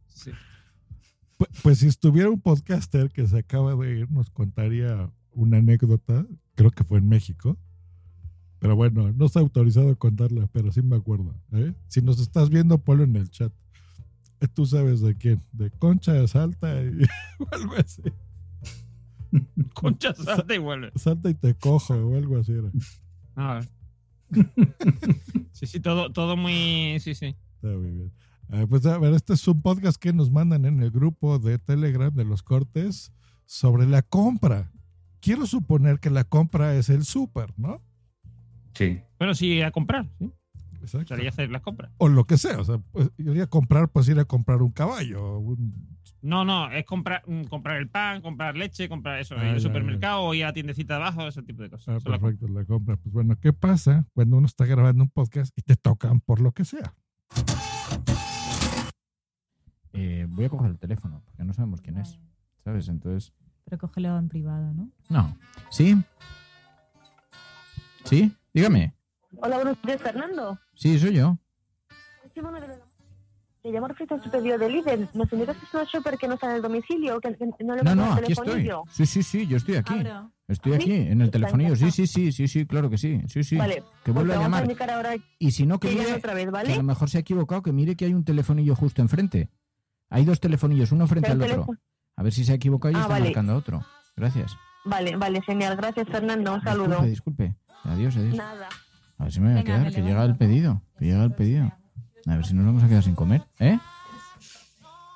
[0.09, 0.31] Sí.
[1.38, 6.27] Pu- Pues si estuviera un podcaster que se acaba de ir, nos contaría una anécdota,
[6.55, 7.59] creo que fue en México.
[8.64, 11.35] Pero bueno, no está autorizado a contarla, pero sí me acuerdo.
[11.53, 11.74] ¿eh?
[11.87, 13.53] Si nos estás viendo, ponlo en el chat.
[14.40, 17.03] Eh, Tú sabes de quién, de Concha Salta y
[17.40, 18.00] o algo así.
[19.74, 20.92] Concha salta y vuelve.
[20.96, 22.70] Salta y te cojo o algo así era.
[23.37, 23.55] A
[24.33, 24.48] ver.
[25.53, 26.98] Sí, sí, todo, todo muy.
[27.00, 27.37] Sí, sí.
[27.57, 28.12] Está muy bien.
[28.48, 31.59] Ah, pues a ver, este es un podcast que nos mandan en el grupo de
[31.59, 33.12] Telegram de los cortes
[33.44, 34.72] sobre la compra.
[35.20, 37.83] Quiero suponer que la compra es el súper, ¿no?
[38.74, 39.00] Sí.
[39.18, 40.30] Bueno, sí, a comprar, sí.
[40.80, 41.14] Exacto.
[41.14, 41.90] Salía a hacer las compras.
[41.96, 42.58] O lo que sea.
[42.60, 45.38] O sea, pues, ir a comprar, pues ir a comprar un caballo.
[45.38, 49.48] un- No, no, es comprar, mm, comprar el pan, comprar leche, comprar eso, Ah, ir
[49.50, 52.02] al ya, supermercado o ir a la tiendecita de abajo, ese tipo de cosas.
[52.04, 52.96] Ah, perfecto, la compra.
[52.96, 56.52] Pues bueno, ¿qué pasa cuando uno está grabando un podcast y te tocan por lo
[56.52, 56.94] que sea?
[59.92, 62.18] Eh, voy a coger el teléfono, porque no sabemos quién es.
[62.56, 62.88] ¿Sabes?
[62.88, 63.32] Entonces.
[63.64, 64.90] Pero cógelo en privado, ¿no?
[65.08, 65.37] No.
[65.70, 65.96] ¿Sí?
[68.04, 68.32] ¿Sí?
[68.55, 68.95] Dígame.
[69.43, 70.59] Hola, buenos días, Fernando.
[70.75, 71.37] Sí, soy yo.
[73.64, 75.09] Le llamo a su pedido de líder.
[75.14, 77.31] Nos indica que es una shopper que no está en el domicilio, que
[77.64, 78.71] no le No, no, aquí estoy.
[78.90, 79.95] Sí, sí, sí, yo estoy aquí.
[80.47, 80.77] Estoy ¿Sí?
[80.77, 81.75] aquí, en el telefonillo.
[81.75, 83.23] Sí, sí, sí, sí, sí, claro que sí.
[83.27, 83.57] Sí, sí.
[83.57, 84.69] Vale, Que pues vuelva a a llamar.
[85.38, 86.12] Y si no, que mire.
[86.12, 86.69] otra vez, ¿vale?
[86.69, 89.49] que a lo mejor se ha equivocado, que mire que hay un telefonillo justo enfrente.
[90.11, 91.67] Hay dos telefonillos, uno frente al otro.
[92.17, 93.25] A ver si se ha equivocado y Ah, está vale.
[93.25, 93.85] marcando a otro.
[94.14, 94.55] Gracias.
[94.85, 95.77] Vale, vale, genial.
[95.77, 96.55] Gracias, Fernando.
[96.55, 97.01] Un saludo.
[97.03, 97.57] Disculpe, disculpe.
[97.85, 98.37] Adiós, adiós.
[98.37, 98.68] Nada.
[99.18, 100.83] A ver si me voy a Venga, quedar, que llega el pedido.
[100.99, 101.73] Que llega el pedido.
[102.27, 103.79] A ver si nos vamos a quedar sin comer, ¿eh?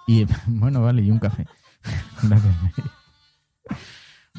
[0.07, 1.47] Y bueno, vale, y un café.
[2.23, 2.57] Gracias.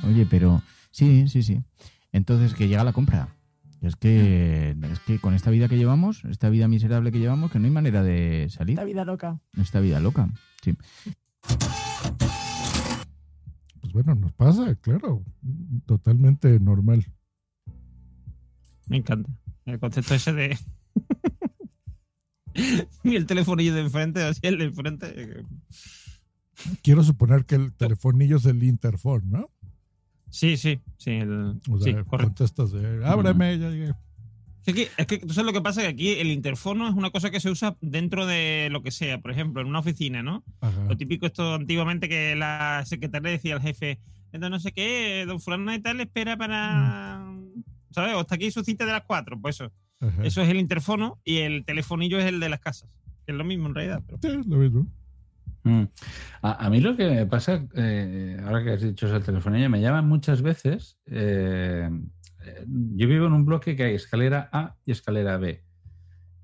[0.04, 0.62] Oye, pero
[0.92, 1.64] sí, sí, sí.
[2.12, 3.36] Entonces, que llega la compra.
[3.82, 7.60] Es que, es que con esta vida que llevamos, esta vida miserable que llevamos, que
[7.60, 8.74] no hay manera de salir.
[8.74, 9.40] Esta vida loca.
[9.58, 10.30] Esta vida loca,
[10.62, 10.76] sí.
[13.80, 15.24] Pues bueno, nos pasa, claro.
[15.86, 17.06] Totalmente normal.
[18.90, 19.32] Me encanta.
[19.66, 20.58] El concepto ese de.
[23.04, 25.46] y el telefonillo de enfrente, así el de enfrente.
[26.82, 29.50] Quiero suponer que el telefonillo es el interphone, ¿no?
[30.30, 31.12] Sí, sí, sí.
[31.12, 33.94] El, O sea, sí, contestas de, ábreme, ya llegué.
[34.66, 37.10] Es que, es que tú sabes lo que pasa, que aquí el interfono es una
[37.12, 39.20] cosa que se usa dentro de lo que sea.
[39.20, 40.44] Por ejemplo, en una oficina, ¿no?
[40.62, 40.84] Ajá.
[40.84, 44.00] Lo típico esto antiguamente que la secretaria decía al jefe,
[44.32, 47.26] entonces no sé qué, don fulano de tal espera para,
[47.92, 48.16] ¿sabes?
[48.16, 49.72] O está aquí su cita de las 4, pues eso.
[50.00, 50.24] Ajá.
[50.24, 52.90] Eso es el interfono y el telefonillo es el de las casas,
[53.26, 54.04] que es lo mismo en realidad.
[54.06, 54.20] Pero...
[54.22, 54.88] Sí, lo mismo.
[55.64, 55.84] Mm.
[56.42, 59.82] A, a mí lo que me pasa, eh, ahora que has dicho eso telefonillo, me
[59.82, 60.98] llaman muchas veces.
[61.06, 61.90] eh,
[62.46, 65.64] eh, yo vivo en un bloque que hay escalera A y escalera B.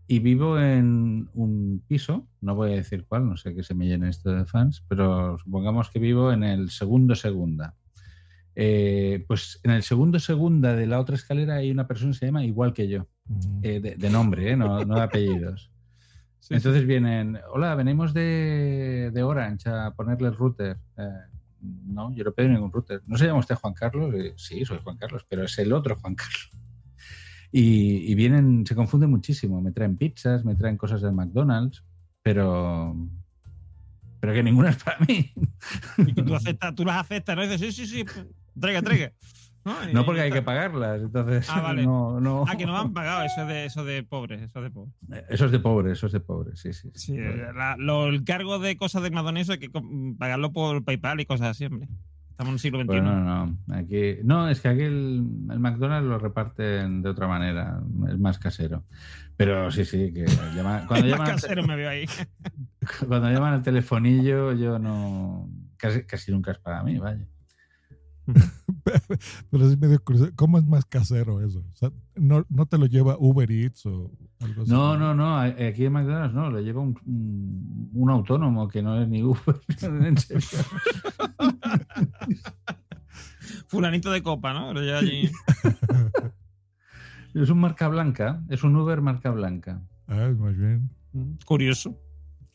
[0.07, 3.87] Y vivo en un piso, no voy a decir cuál, no sé que se me
[3.87, 7.75] llene esto de fans, pero supongamos que vivo en el segundo segunda.
[8.55, 12.25] Eh, pues en el segundo segunda de la otra escalera hay una persona que se
[12.27, 13.07] llama igual que yo,
[13.61, 15.71] eh, de, de nombre, eh, no, no de apellidos.
[16.49, 20.77] Entonces vienen, hola, venimos de, de Orange a ponerle el router.
[20.97, 21.09] Eh,
[21.61, 23.01] no, yo no pedí ningún router.
[23.07, 24.13] ¿No se llama usted Juan Carlos?
[24.13, 26.51] Eh, sí, soy Juan Carlos, pero es el otro Juan Carlos.
[27.51, 29.61] Y, y vienen, se confunden muchísimo.
[29.61, 31.83] Me traen pizzas, me traen cosas del McDonald's,
[32.21, 32.95] pero,
[34.19, 35.33] pero que ninguna es para mí.
[35.97, 37.43] Y que tú, aceptas, tú las aceptas, ¿no?
[37.43, 38.21] Y dices, sí, sí, sí,
[38.59, 39.11] traiga, traiga.
[39.93, 40.05] ¿No?
[40.05, 41.83] Porque hay que pagarlas, entonces Ah, vale.
[41.83, 42.45] no, no.
[42.47, 44.93] Ah, que no han pagado, eso es de, eso de pobres, eso es de pobres.
[45.27, 46.91] Eso es de pobre, eso es de pobre, sí, sí.
[46.93, 49.71] Sí, la- lo- el cargo de cosas de McDonald's hay que
[50.19, 51.87] pagarlo por PayPal y cosas así, hombre.
[52.29, 52.87] Estamos en el siglo XXI.
[52.87, 57.27] Pues no, no, aquí, no, es que aquí el, el McDonald's lo reparten de otra
[57.27, 58.83] manera, es más casero.
[59.37, 62.05] Pero sí, sí, que llama- cuando, Es llaman, casero me veo ahí.
[63.07, 65.49] cuando llaman al telefonillo, yo no.
[65.77, 67.25] Casi, casi nunca es para mí, vaya.
[69.51, 70.31] Pero es medio curioso.
[70.35, 71.63] ¿Cómo es más casero eso?
[71.73, 74.71] O sea, ¿no, no te lo lleva Uber Eats o algo así?
[74.71, 79.01] No, no, no, aquí en McDonald's no, lo lleva un, un, un autónomo que no
[79.01, 79.61] es ni Uber.
[79.81, 80.43] en serio.
[83.67, 84.73] Fulanito de copa, ¿no?
[84.73, 85.29] Lo lleva allí.
[87.33, 89.81] Es un marca blanca, es un Uber marca blanca.
[90.07, 90.89] Ah, muy bien.
[91.45, 91.99] Curioso.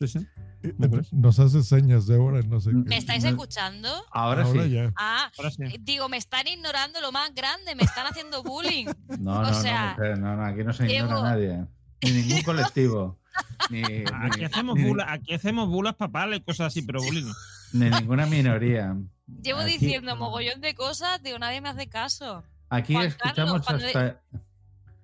[0.01, 0.27] Sí, sí.
[0.63, 0.73] Eh,
[1.11, 2.97] Nos hace señas de hora, no sé ¿Me qué.
[2.97, 3.87] estáis escuchando?
[4.11, 4.69] Ahora, Ahora sí.
[4.71, 4.91] ya.
[4.95, 5.63] Ah, Ahora sí.
[5.63, 8.85] eh, digo, me están ignorando lo más grande, me están haciendo bullying.
[9.19, 11.65] No, o no, sea, no, mujer, no, no, aquí no se ignora a nadie.
[12.03, 13.19] Ni ningún colectivo.
[13.69, 17.31] Ni, Aquí ni- hacemos, ni- bulas, aquí hacemos bulas papales y cosas así, pero bullying.
[17.73, 18.95] ni ninguna minoría.
[19.41, 22.43] llevo Aquí- diciendo mogollón de cosas, digo, nadie me hace caso.
[22.69, 24.21] Aquí Juan escuchamos Carlos, cuando hasta.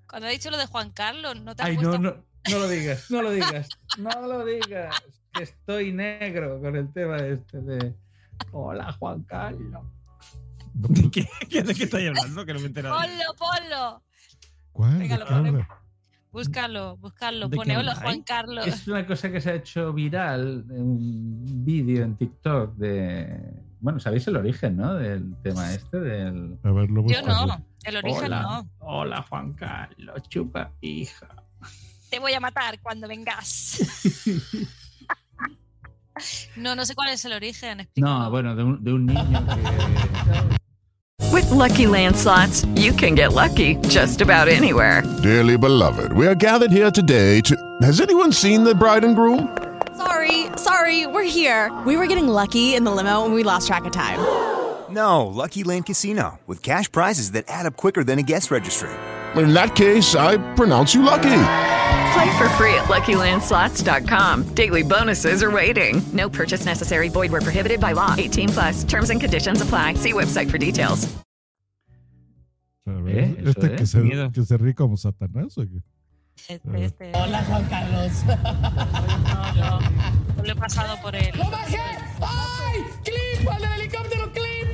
[0.09, 2.59] Cuando he dicho lo de Juan Carlos, no te has Ay, puesto no, no, no
[2.59, 4.95] lo digas, no lo digas, no lo digas.
[5.33, 7.93] Que estoy negro con el tema este de.
[8.51, 9.83] Hola, Juan Carlos.
[11.11, 12.45] ¿Qué, qué- de qué estáis hablando?
[12.45, 12.95] Que no me he enterado.
[12.95, 14.03] Ponlo, ponlo.
[14.71, 14.97] ¿Cuál?
[14.99, 15.67] Venga, ¿De lo?
[16.31, 17.49] Búscalo, búscalo.
[17.49, 17.95] ¿De Pone hola?
[17.95, 18.67] Juan Carlos.
[18.67, 23.63] Es una cosa que se ha hecho viral, un vídeo en TikTok de.
[23.79, 24.93] Bueno, sabéis el origen, ¿no?
[24.95, 26.57] Del tema este, del.
[26.63, 28.69] A ver, lo Yo no, el origen Hola, no.
[28.79, 31.27] hola, Juan Carlos, chupa, hija.
[32.09, 33.79] Te voy a matar cuando vengas.
[36.55, 37.81] no, no sé cuál es el origen.
[37.81, 38.19] explícalo.
[38.19, 40.57] No, bueno, de un, de un niño que.
[41.31, 45.03] With Lucky Land slots, you can get lucky just about anywhere.
[45.21, 47.55] Dearly beloved, we are gathered here today to.
[47.81, 49.55] Has anyone seen the bride and groom?
[49.97, 51.71] Sorry, sorry, we're here.
[51.85, 54.19] We were getting lucky in the limo and we lost track of time.
[54.89, 58.89] No, Lucky Land Casino, with cash prizes that add up quicker than a guest registry.
[59.35, 61.75] In that case, I pronounce you lucky.
[62.17, 64.55] Play for free at LuckyLandSlots.com.
[64.55, 66.01] Daily bonuses are waiting.
[66.13, 67.09] No purchase necessary.
[67.09, 68.15] Void were prohibited by law.
[68.17, 68.83] 18 plus.
[68.83, 69.93] Terms and conditions apply.
[69.95, 71.07] See website for details.
[72.87, 73.35] ¿Eh?
[73.45, 73.79] ¿Este es.
[73.79, 74.31] que, se, Miedo.
[74.31, 75.83] que se ríe como Satanás o qué?
[76.47, 77.11] Este, este.
[77.13, 78.11] Hola, Juan Carlos.
[79.57, 79.81] No,
[80.37, 81.31] yo lo he pasado por él.
[81.35, 81.77] ¡Lo bajé!
[82.21, 82.83] ¡Ay!
[83.03, 83.47] ¡Clip!
[83.49, 84.67] ¡Al del helicóptero, clip!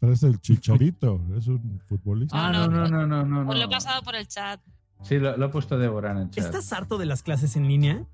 [0.00, 2.36] Parece el chicharito, es un futbolista.
[2.36, 3.40] Ah, no, no, no, no, no.
[3.48, 3.70] Os lo he no.
[3.70, 4.60] pasado por el chat.
[5.02, 6.44] Sí, lo, lo he puesto Débora en el chat.
[6.44, 8.06] ¿Estás harto de las clases en línea?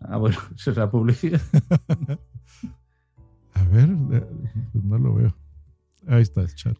[0.00, 1.40] Ah, bueno, eso es la publicidad.
[3.54, 4.26] A ver, eh,
[4.72, 5.34] pues no lo veo.
[6.06, 6.76] Ahí está el chat.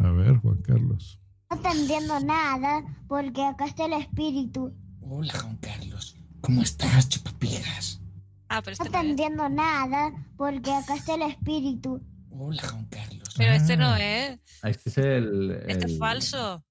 [0.00, 1.20] A ver, Juan Carlos.
[1.50, 4.72] No te entiendo nada porque acá está el espíritu.
[5.02, 6.16] Hola, Juan Carlos.
[6.40, 8.00] ¿Cómo estás, chupapiegas?
[8.48, 9.10] Ah, pero No este te no es.
[9.10, 12.00] entiendo nada porque acá está el espíritu.
[12.30, 13.34] Hola, Juan Carlos.
[13.36, 13.76] Pero este Ah.
[13.76, 14.40] no es.
[14.62, 15.50] Ah, Este es el.
[15.66, 16.64] Este es el- falso.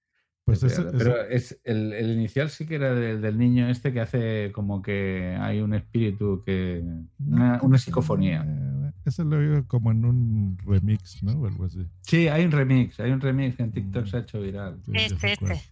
[0.43, 0.59] Pues
[0.97, 4.81] pero es el, el inicial sí que era del, del niño este que hace como
[4.81, 6.83] que hay un espíritu que.
[7.19, 8.43] Una, una psicofonía.
[8.45, 11.33] eh, ese lo oigo como en un remix, ¿no?
[11.33, 11.87] O algo así.
[12.01, 14.81] Sí, hay un remix, hay un remix que en TikTok se ha hecho viral.
[14.85, 15.71] Sí, Este, cuál, este.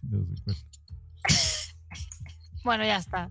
[2.64, 3.30] Bueno, ya está.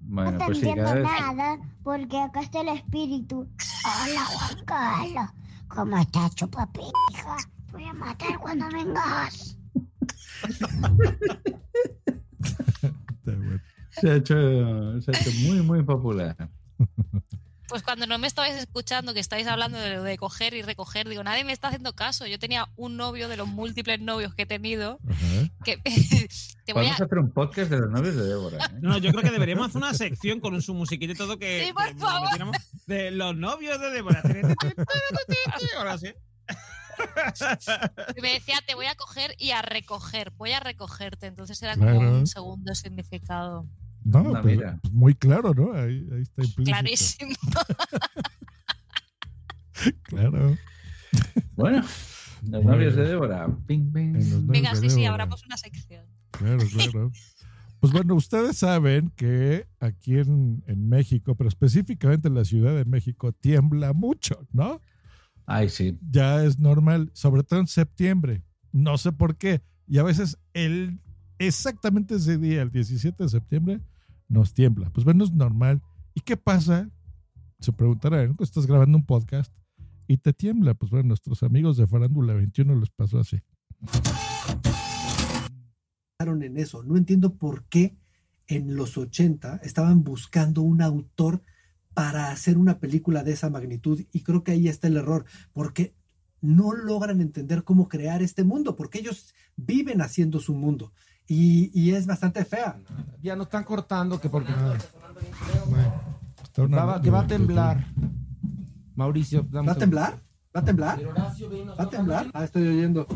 [0.00, 1.02] Bueno, no te pues sí, entiendo vez.
[1.02, 3.48] nada porque acá está el espíritu.
[3.84, 5.30] Hola, Juan Carlos.
[5.68, 6.90] ¿Cómo estás, chupapija?
[7.72, 9.57] Voy a matar cuando vengas.
[13.90, 16.36] Se ha hecho, se ha hecho muy, muy popular.
[17.68, 21.06] Pues cuando no me estabais escuchando, que estáis hablando de lo de coger y recoger,
[21.06, 22.26] digo, nadie me está haciendo caso.
[22.26, 24.98] Yo tenía un novio de los múltiples novios que he tenido.
[25.64, 25.76] Que
[26.64, 26.96] te voy a.
[26.96, 28.64] Podemos hacer un podcast de los novios de Débora.
[28.64, 28.78] ¿eh?
[28.80, 31.66] No, yo creo que deberíamos hacer una sección con su musiquita y todo que.
[31.66, 32.28] Sí, por que favor.
[32.86, 34.22] De los novios de Débora.
[35.76, 36.14] Ahora sí.
[38.16, 40.32] Y me decía, te voy a coger y a recoger.
[40.36, 41.26] Voy a recogerte.
[41.26, 41.96] Entonces era Claro.
[41.96, 43.66] como un segundo significado.
[44.04, 44.80] No, Anda, pues, mira.
[44.92, 45.72] muy claro, ¿no?
[45.72, 46.64] Ahí, ahí está implícito.
[46.64, 47.34] Clarísimo.
[50.04, 50.56] Claro.
[51.56, 51.84] Bueno,
[52.50, 53.48] los novios de Débora.
[53.66, 54.46] Ping, ping.
[54.46, 56.04] Venga, sí, sí, abramos una sección.
[56.32, 57.12] Claro, claro.
[57.80, 62.84] Pues bueno, ustedes saben que aquí en, en México, pero específicamente en la Ciudad de
[62.84, 64.80] México, tiembla mucho, ¿no?
[65.50, 65.98] Ay, sí.
[66.10, 68.42] Ya es normal, sobre todo en septiembre.
[68.70, 69.62] No sé por qué.
[69.86, 71.00] Y a veces el
[71.38, 73.80] exactamente ese día, el 17 de septiembre,
[74.28, 74.90] nos tiembla.
[74.90, 75.80] Pues bueno, es normal.
[76.14, 76.90] ¿Y qué pasa?
[77.60, 79.50] Se preguntarán, pues estás grabando un podcast
[80.06, 80.74] y te tiembla.
[80.74, 83.38] Pues bueno, nuestros amigos de Farándula 21 les pasó así.
[86.20, 86.82] en eso.
[86.82, 87.96] No entiendo por qué
[88.48, 91.42] en los 80 estaban buscando un autor
[91.98, 95.96] para hacer una película de esa magnitud y creo que ahí está el error, porque
[96.40, 100.92] no logran entender cómo crear este mundo, porque ellos viven haciendo su mundo
[101.26, 102.78] y, y es bastante fea.
[103.20, 104.52] Ya nos están cortando que porque
[106.44, 107.84] Está una- va, que va a temblar.
[108.94, 110.22] Mauricio, dame ¿Va a temblar?
[110.56, 111.00] ¿Va a temblar?
[111.80, 112.30] ¿Va a temblar?
[112.32, 113.08] Ah, estoy oyendo.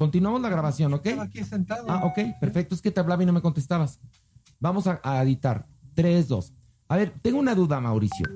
[0.00, 1.04] Continuamos la grabación, ¿ok?
[1.04, 1.84] Estaba aquí sentado.
[1.90, 2.74] Ah, ok, perfecto.
[2.74, 4.00] Es que te hablaba y no me contestabas.
[4.58, 5.66] Vamos a, a editar.
[5.92, 6.54] 3, 2.
[6.88, 8.26] A ver, tengo una duda, Mauricio.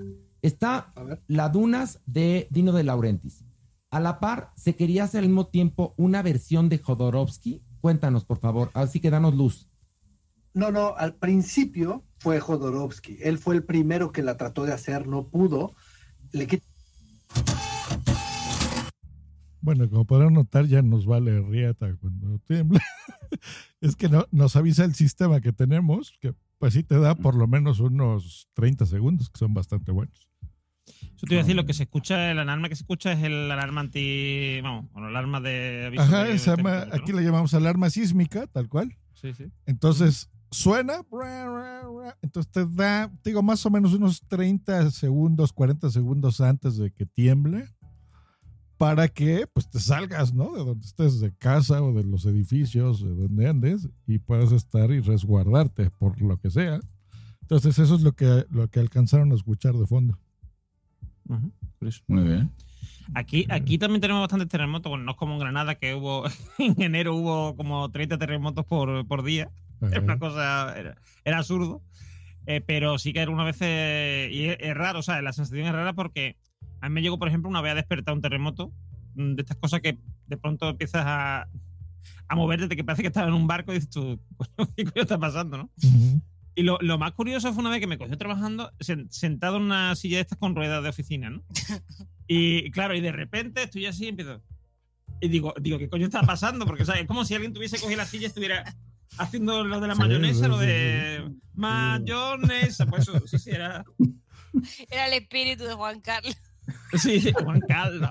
[0.43, 0.93] Está
[1.27, 3.45] la Dunas de Dino de Laurentiis.
[3.91, 7.63] A la par, ¿se quería hacer al mismo tiempo una versión de Jodorowsky?
[7.81, 8.71] Cuéntanos, por favor.
[8.75, 9.71] Así que danos luz.
[10.53, 13.17] No, no, al principio fue Jodorowsky.
[13.23, 15.75] Él fue el primero que la trató de hacer, no pudo.
[16.31, 16.63] Le quit-
[19.65, 22.83] Bueno, como podrán notar, ya nos vale riata cuando tiembla.
[23.81, 27.35] es que no, nos avisa el sistema que tenemos, que pues sí te da por
[27.35, 30.29] lo menos unos 30 segundos, que son bastante buenos.
[30.87, 33.23] Eso te iba a decir, lo que se escucha, el alarma que se escucha es
[33.23, 34.61] el alarma anti.
[34.61, 36.95] Vamos, bueno, el alarma de aviso Ajá, de- se de terremoto, ¿no?
[37.03, 38.95] aquí le llamamos alarma sísmica, tal cual.
[39.15, 39.45] Sí, sí.
[39.65, 41.01] Entonces, suena,
[42.21, 46.91] entonces te da, te digo, más o menos unos 30 segundos, 40 segundos antes de
[46.91, 47.74] que tiemble,
[48.77, 50.53] para que pues te salgas, ¿no?
[50.53, 54.91] De donde estés, de casa o de los edificios, de donde andes, y puedas estar
[54.91, 56.81] y resguardarte por lo que sea.
[57.43, 60.19] Entonces, eso es lo que, lo que alcanzaron a escuchar de fondo.
[62.09, 62.51] Muy bien.
[63.15, 64.91] Aquí, aquí también tenemos bastantes terremotos.
[64.91, 66.25] Bueno, no es como en Granada, que hubo
[66.59, 69.51] en enero hubo como 30 terremotos por, por día.
[69.83, 71.83] Era una cosa, era, era absurdo.
[72.47, 75.73] Eh, pero sí que algunas veces, y es, es raro, o sea, la sensación es
[75.73, 76.37] rara porque
[76.85, 78.73] a mí me llegó, por ejemplo, una vez a despertar un terremoto,
[79.15, 81.49] mm, de estas cosas que de pronto empiezas a,
[82.29, 84.21] a moverte, que parece que estás en un barco y dices tú,
[84.57, 85.71] "Coño, ¿qué coño está pasando, no?
[86.57, 89.65] Y lo, lo más curioso fue una vez que me cogió trabajando sen- sentado en
[89.65, 91.43] una silla de estas con ruedas de oficina, ¿no?
[92.27, 94.41] Y claro, y de repente estoy así y empiezo.
[95.21, 96.65] Y digo, digo, ¿qué coño está pasando?
[96.65, 98.65] Porque o sea, es como si alguien tuviese cogido la silla y estuviera
[99.19, 102.87] haciendo lo de la Sí, mayonesa, sí, lo sí, de mayonesa.
[102.87, 103.85] Pues eso, sí, sí, era.
[104.91, 106.37] Era el espíritu de Juan Carlos.
[106.95, 108.11] Sí, sí, Juan Carlos.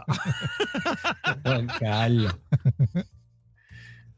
[1.43, 2.35] Juan Carlos.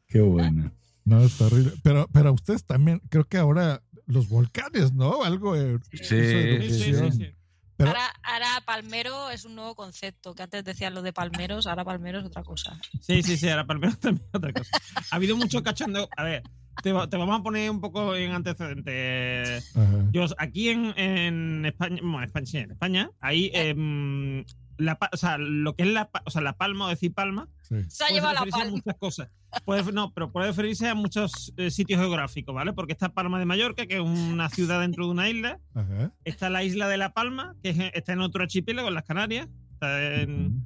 [0.08, 0.72] Qué bueno.
[1.04, 1.74] No, está horrible.
[1.84, 5.24] Pero, pero a ustedes también, creo que ahora los volcanes, ¿no?
[5.24, 7.32] Algo de, Sí, sí, sí.
[7.78, 11.84] Pero- Ahora, ahora palmero es un nuevo concepto, que antes decían lo de palmeros, ahora
[11.84, 12.80] palmero es otra cosa.
[13.02, 14.72] Sí, sí, sí, ahora palmero también otra cosa.
[15.12, 16.08] Ha habido mucho cachondeo.
[16.16, 16.44] A ver,
[16.84, 19.74] te, va- te vamos a poner un poco en antecedentes.
[20.12, 24.44] Yo, aquí en, en España, bueno, en España, sí, en España, ahí, em,
[24.78, 27.48] la, o sea, lo que es la, o sea, la palma o decir palma,
[27.88, 28.76] Se ha llevado la referirse a palma.
[28.78, 29.30] muchas cosas.
[29.64, 32.74] Puede, no, pero puede referirse a muchos eh, sitios geográficos, ¿vale?
[32.74, 35.60] Porque está Palma de Mallorca, que es una ciudad dentro de una isla.
[35.74, 36.12] Ajá.
[36.26, 39.48] Está la isla de La Palma, que es- está en otro archipiélago, en las Canarias.
[39.74, 40.62] Está en-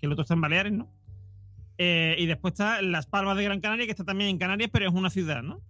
[0.00, 0.92] que el otro está en Baleares, ¿no?
[1.78, 4.88] Eh, y después está Las Palmas de Gran Canaria, que está también en Canarias, pero
[4.88, 5.62] es una ciudad, ¿no?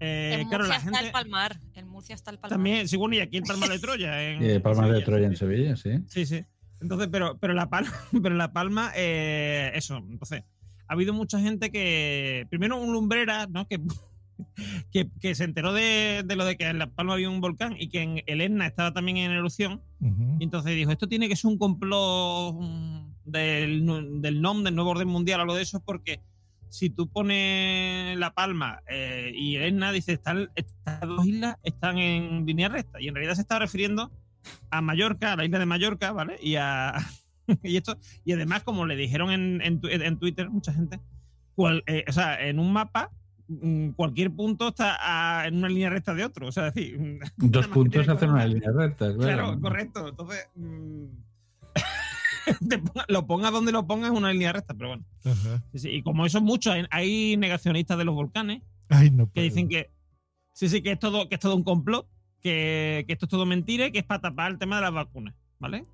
[0.00, 1.60] Eh, en claro, Murcia la está gente el palmar.
[1.74, 2.56] En Murcia está el palmar.
[2.56, 4.22] también, sí, bueno, y aquí en Palma de Troya.
[4.30, 5.02] En, Y de Palma en de.
[5.02, 5.90] Troya en Sevilla, sí.
[6.06, 6.44] Sí, sí.
[6.80, 9.96] Entonces, pero, pero La Palma, pero La Palma, eh, eso.
[9.96, 10.44] Entonces,
[10.86, 12.46] ha habido mucha gente que.
[12.48, 13.66] Primero, un lumbrera, ¿no?
[13.66, 13.80] Que,
[14.92, 17.74] que, que se enteró de, de lo de que en La Palma había un volcán
[17.78, 19.82] y que en el Etna estaba también en erupción.
[20.38, 22.54] Y entonces dijo: Esto tiene que ser un complot
[23.26, 23.84] del,
[24.22, 26.20] del NOM, del nuevo orden mundial, algo de eso, porque
[26.68, 32.44] si tú pones La Palma eh, y Etna, dice, están, estas dos islas están en
[32.46, 33.00] línea recta.
[33.00, 34.10] Y en realidad se está refiriendo
[34.70, 36.38] a Mallorca, a la isla de Mallorca, ¿vale?
[36.42, 36.94] Y a.
[37.62, 41.00] y esto, y además, como le dijeron en, en, Twitter, mucha gente,
[41.54, 43.10] cual- eh, o sea, en un mapa,
[43.48, 46.48] mm, cualquier punto está a- en una línea recta de otro.
[46.48, 49.20] O sea, decir, Dos puntos hacen una línea recta, claro.
[49.20, 50.08] Claro, correcto.
[50.08, 51.04] Entonces, mm,
[52.80, 55.04] ponga- lo pongas donde lo pongas es una línea recta, pero bueno.
[55.24, 55.62] Ajá.
[55.72, 59.90] Y como eso es mucho, hay, negacionistas de los volcanes Ay, no que dicen que
[60.52, 62.06] sí, sí, que es todo, que es todo un complot,
[62.40, 64.92] que, que esto es todo mentira y que es para tapar el tema de las
[64.92, 65.84] vacunas, ¿vale?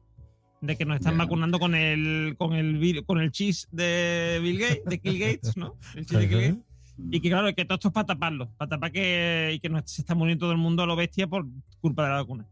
[0.61, 4.85] De que nos están vacunando con el con el con el cheese de Bill Gates,
[4.85, 5.77] de Bill Gates, ¿no?
[5.97, 6.65] El cheese de Bill Gates.
[7.11, 9.91] Y que claro, que todo esto es para taparlo, para tapar que, y que nos-
[9.91, 11.47] se está muriendo todo el mundo a lo bestia por
[11.81, 12.47] culpa de la vacuna.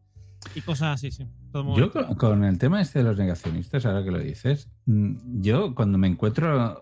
[0.54, 1.26] Y cosas así, sí.
[1.52, 4.68] Todo muy Yo con, con el tema este de los negacionistas, ahora que lo dices,
[4.86, 6.78] mm, yo cuando me encuentro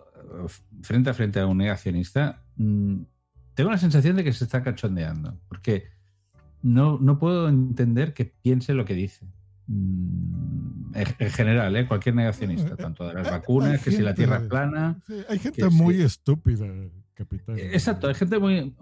[0.47, 0.47] eh,
[0.83, 3.01] frente a frente a un negacionista, mm,
[3.55, 5.89] tengo la sensación de que se está cachondeando, porque
[6.63, 9.27] no, no puedo entender que piense lo que dice.
[9.67, 11.87] Mm, En, en general, ¿eh?
[11.87, 14.99] cualquier negacionista, tanto de las vacunas, que si la Tierra es plana.
[15.07, 16.67] Sí, hay gente muy si- estúpida,
[17.19, 17.59] capitán.
[17.59, 18.75] Exacto, hay gente muy,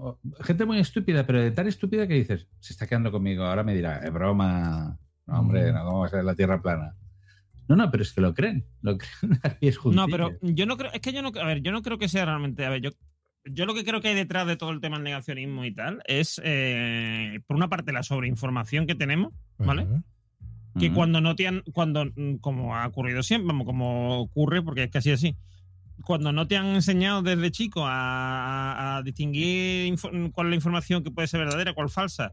[0.43, 3.74] gente muy estúpida, pero de tan estúpida que dices, se está quedando conmigo, ahora me
[3.74, 5.74] dirá, es broma, no, hombre, Mm.
[5.74, 6.95] no, ¿cómo va a ser la Tierra plana?
[7.68, 9.11] No, no, pero es que lo creen, lo creen
[9.61, 11.99] pies No, pero yo no creo, es que yo no, a ver, yo no creo
[11.99, 12.91] que sea realmente, a ver, yo,
[13.45, 16.03] yo lo que creo que hay detrás de todo el tema del negacionismo y tal
[16.07, 19.87] es, eh, por una parte, la sobreinformación que tenemos, ¿vale?
[20.78, 24.82] Que cuando no te han, cuando, mm, como ha ocurrido siempre, vamos, como ocurre, porque
[24.84, 25.34] es casi así,
[26.07, 29.94] cuando no te han enseñado desde chico a, a- a distinguir
[30.32, 32.32] cuál es la información que puede ser verdadera, cuál falsa,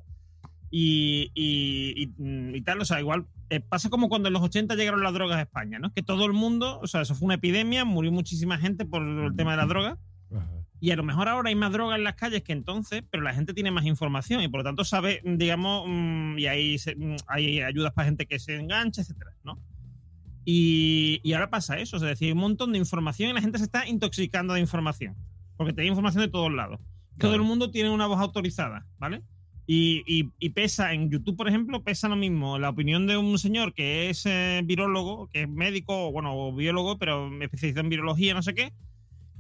[0.70, 4.76] y, y- y- y tal, o sea, igual eh, pasa como cuando en los 80
[4.76, 5.94] llegaron las drogas a España, ¿no?
[5.94, 9.36] Que todo el mundo, o sea, eso fue una epidemia, murió muchísima gente por el
[9.36, 9.98] tema de la droga.
[10.80, 13.34] Y a lo mejor ahora hay más droga en las calles que entonces, pero la
[13.34, 17.62] gente tiene más información y por lo tanto sabe, digamos, mm, y hay, mm, hay
[17.62, 19.60] ayudas para gente que se engancha, etcétera, ¿no?
[20.46, 23.58] Y, y ahora pasa eso, es decir, hay un montón de información y la gente
[23.60, 25.16] se está intoxicando de información,
[25.58, 26.80] porque te da información de todos lados.
[27.20, 29.22] Todo el mundo tiene una voz autorizada, ¿vale?
[29.66, 33.38] Y, y- y pesa, en YouTube, por ejemplo, pesa lo mismo la opinión de un
[33.40, 38.34] señor que es eh, virólogo, que es médico, bueno, o biólogo, pero especializado en virología,
[38.34, 38.74] no sé qué,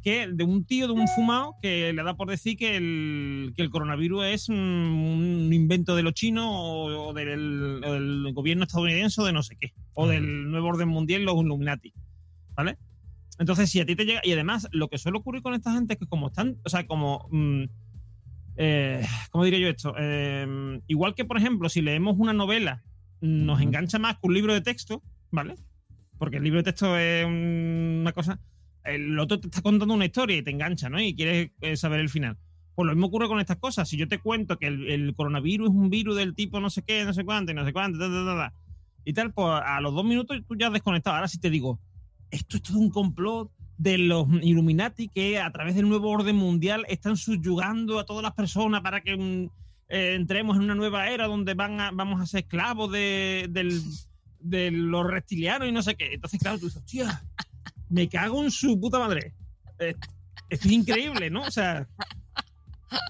[0.04, 3.62] que de un tío, de un fumado, que le da por decir que el, que
[3.64, 8.66] el coronavirus es un, un invento de los chinos o, o del, o del gobierno
[8.66, 11.94] estadounidense o de no sé qué, o del nuevo orden mundial, los Illuminati,
[12.56, 12.78] ¿vale?
[13.40, 15.94] Entonces, si a ti te llega, y además, lo que suele ocurrir con esta gente
[15.94, 17.28] es que como están, o sea, como...
[17.32, 17.64] mm,
[18.58, 19.96] eh, ¿Cómo diría yo esto?
[19.98, 22.84] Eh, igual que, por ejemplo, si leemos una novela,
[23.22, 25.02] nos engancha más que un libro de texto,
[25.32, 25.56] ¿vale?
[26.20, 28.40] Porque el libro de texto es un- una cosa.
[28.84, 31.02] El otro te está contando una historia y te engancha, ¿no?
[31.02, 32.38] Y quieres eh, saber el final.
[32.76, 33.88] Pues lo mismo ocurre con estas cosas.
[33.88, 37.06] Si yo te cuento que el, coronavirus es un virus del tipo no sé qué,
[37.06, 38.54] no sé cuánto, y no sé cuánto, ta, ta, ta,
[39.06, 41.16] y tal, pues a los dos minutos tú ya has desconectado.
[41.16, 41.80] Ahora si te digo,
[42.32, 46.86] esto es todo un complot de los Illuminati que a través del nuevo orden mundial
[46.88, 49.50] están subyugando a todas las personas para que mm,
[49.90, 53.50] eh, entremos en una nueva era donde van a- vamos a ser esclavos de,
[54.40, 56.14] de los reptilianos y no sé qué.
[56.14, 57.24] Entonces, claro, tú dices, hostia,
[57.94, 59.34] me cago en su puta madre.
[59.80, 59.94] Eh,
[60.50, 61.42] Esto es increíble, ¿no?
[61.44, 61.88] O sea,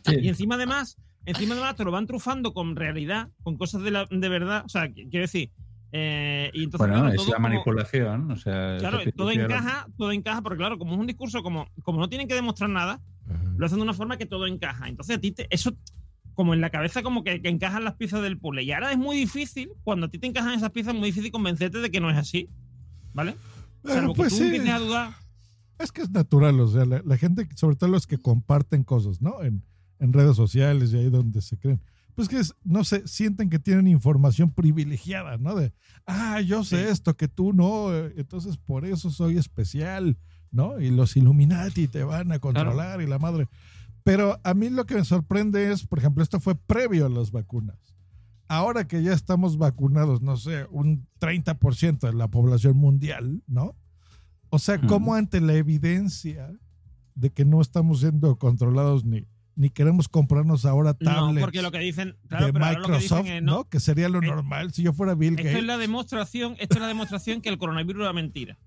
[0.08, 4.06] y encima además, encima además te lo van trufando con realidad, con cosas de, la,
[4.10, 4.64] de verdad.
[4.66, 5.52] O sea, qu- quiero decir,
[5.92, 8.78] eh, y entonces, Bueno, claro, es la como- manipulación, o sea...
[8.80, 12.28] Claro, todo encaja, todo encaja, porque claro, como es un discurso, como, como no tienen
[12.28, 13.00] que demostrar nada,
[13.58, 14.88] lo hacen de una forma que todo encaja.
[14.90, 15.74] Entonces a ti te- eso,
[16.34, 18.64] como en la cabeza, como que, que encajan las piezas del puzzle.
[18.64, 21.32] Y ahora es muy difícil, cuando a ti te encajan esas piezas, es muy difícil
[21.32, 22.50] convencerte de que no es así.
[23.14, 23.36] ¿Vale?
[23.84, 24.60] Bueno, Salvo pues que tú sí.
[25.80, 29.22] Es que es natural, o sea, la, la gente, sobre todo los que comparten cosas,
[29.22, 29.42] ¿no?
[29.44, 29.64] En,
[30.00, 31.82] en redes sociales y ahí donde se creen.
[32.16, 35.56] Pues que, es, no sé, sienten que tienen información privilegiada, ¿no?
[35.56, 35.74] De,
[36.06, 40.18] ah, yo sé esto que tú no, eh, entonces por eso soy especial,
[40.52, 40.80] ¿no?
[40.80, 43.48] Y los Illuminati te van a controlar y la madre.
[44.04, 47.32] Pero a mí lo que me sorprende es, por ejemplo, esto fue previo a las
[47.32, 47.93] vacunas.
[48.54, 53.76] Ahora que ya estamos vacunados, no sé, un 30% de la población mundial, ¿no?
[54.49, 56.51] O sea, ¿cómo ante la evidencia
[57.16, 59.26] de que no estamos siendo controlados ni,
[59.56, 62.86] ni queremos comprarnos ahora No, tablets porque lo que dicen, claro, de pero ahora lo
[62.88, 63.64] que dicen Microsoft, es, ¿no?
[63.70, 65.58] Que sería lo normal si yo fuera Bill Esto Gates.
[65.60, 68.58] es la demostración, esto es la demostración que el coronavirus era mentira.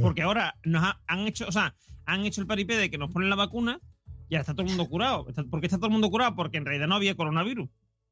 [0.00, 1.74] Porque ahora nos ha- han hecho, o sea,
[2.06, 3.80] han hecho el paripé de que nos ponen la vacuna
[4.28, 5.26] y ahora está todo el mundo curado.
[5.50, 6.34] ¿Por qué está todo el mundo curado?
[6.34, 7.68] Porque en realidad no había coronavirus.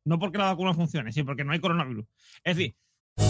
[0.07, 2.07] No porque la vacuna funcione, sino porque no hay coronavirus.
[2.45, 2.75] Es decir,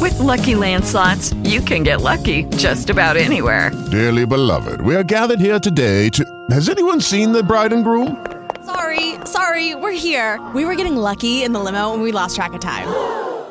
[0.00, 3.70] With Lucky Land slots, you can get lucky just about anywhere.
[3.90, 6.24] Dearly beloved, we are gathered here today to.
[6.50, 8.24] Has anyone seen the bride and groom?
[8.64, 10.40] Sorry, sorry, we're here.
[10.54, 12.88] We were getting lucky in the limo and we lost track of time.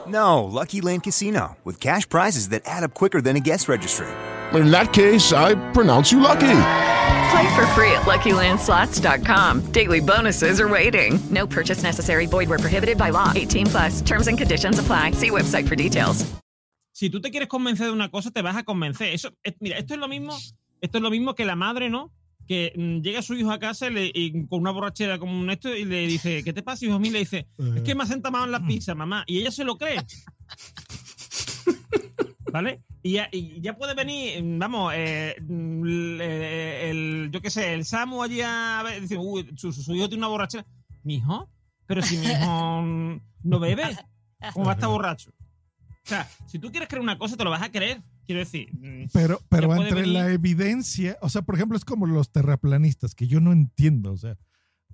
[0.08, 4.08] No, Lucky Land Casino, with cash prizes that add up quicker than a guest registry.
[4.54, 6.94] In that case, I pronounce you lucky.
[7.36, 9.70] Play for free at LuckyLandSlots.com.
[9.74, 11.20] Daily bonuses are waiting.
[11.30, 12.28] No purchase necessary.
[12.28, 13.34] Void were prohibited by law.
[13.36, 14.02] 18 plus.
[14.02, 15.12] Terms and conditions apply.
[15.12, 16.26] See website for details.
[16.94, 19.14] Si tú te quieres convencer de una cosa, te vas a convencer.
[19.14, 20.34] Eso, es- mira, esto es lo mismo,
[20.80, 22.14] esto es lo mismo que la madre, ¿no?
[22.48, 25.50] Que mm, llega su hijo a casa y le- y con una borrachera como un
[25.50, 27.12] esto y le dice, ¿qué te pasa, hijo mío?
[27.12, 29.26] Le dice, es que me ha sentado mal en la pizza, mamá.
[29.28, 29.98] Y ella se lo cree.
[32.54, 32.82] ¿Vale?
[33.06, 37.52] Y ya, y ya puede venir, mm, vamos, eh, mm, el, eh, el- yo qué
[37.52, 40.66] sé, el Samu allí a ver, dice, uy, su, su- hijo tiene una borrachera.
[41.04, 41.48] ¿Mi hijo?
[41.86, 42.82] Pero si mi hijo
[43.44, 43.84] no bebe,
[44.54, 45.30] ¿cómo va a estar borracho?
[45.30, 48.02] O sea, si tú quieres creer una cosa, te lo vas a creer.
[48.26, 48.74] Quiero decir.
[48.74, 53.14] mm, Pero, pero entre venir- la evidencia, o sea, por ejemplo, es como los terraplanistas,
[53.14, 54.36] que yo no entiendo, o sea,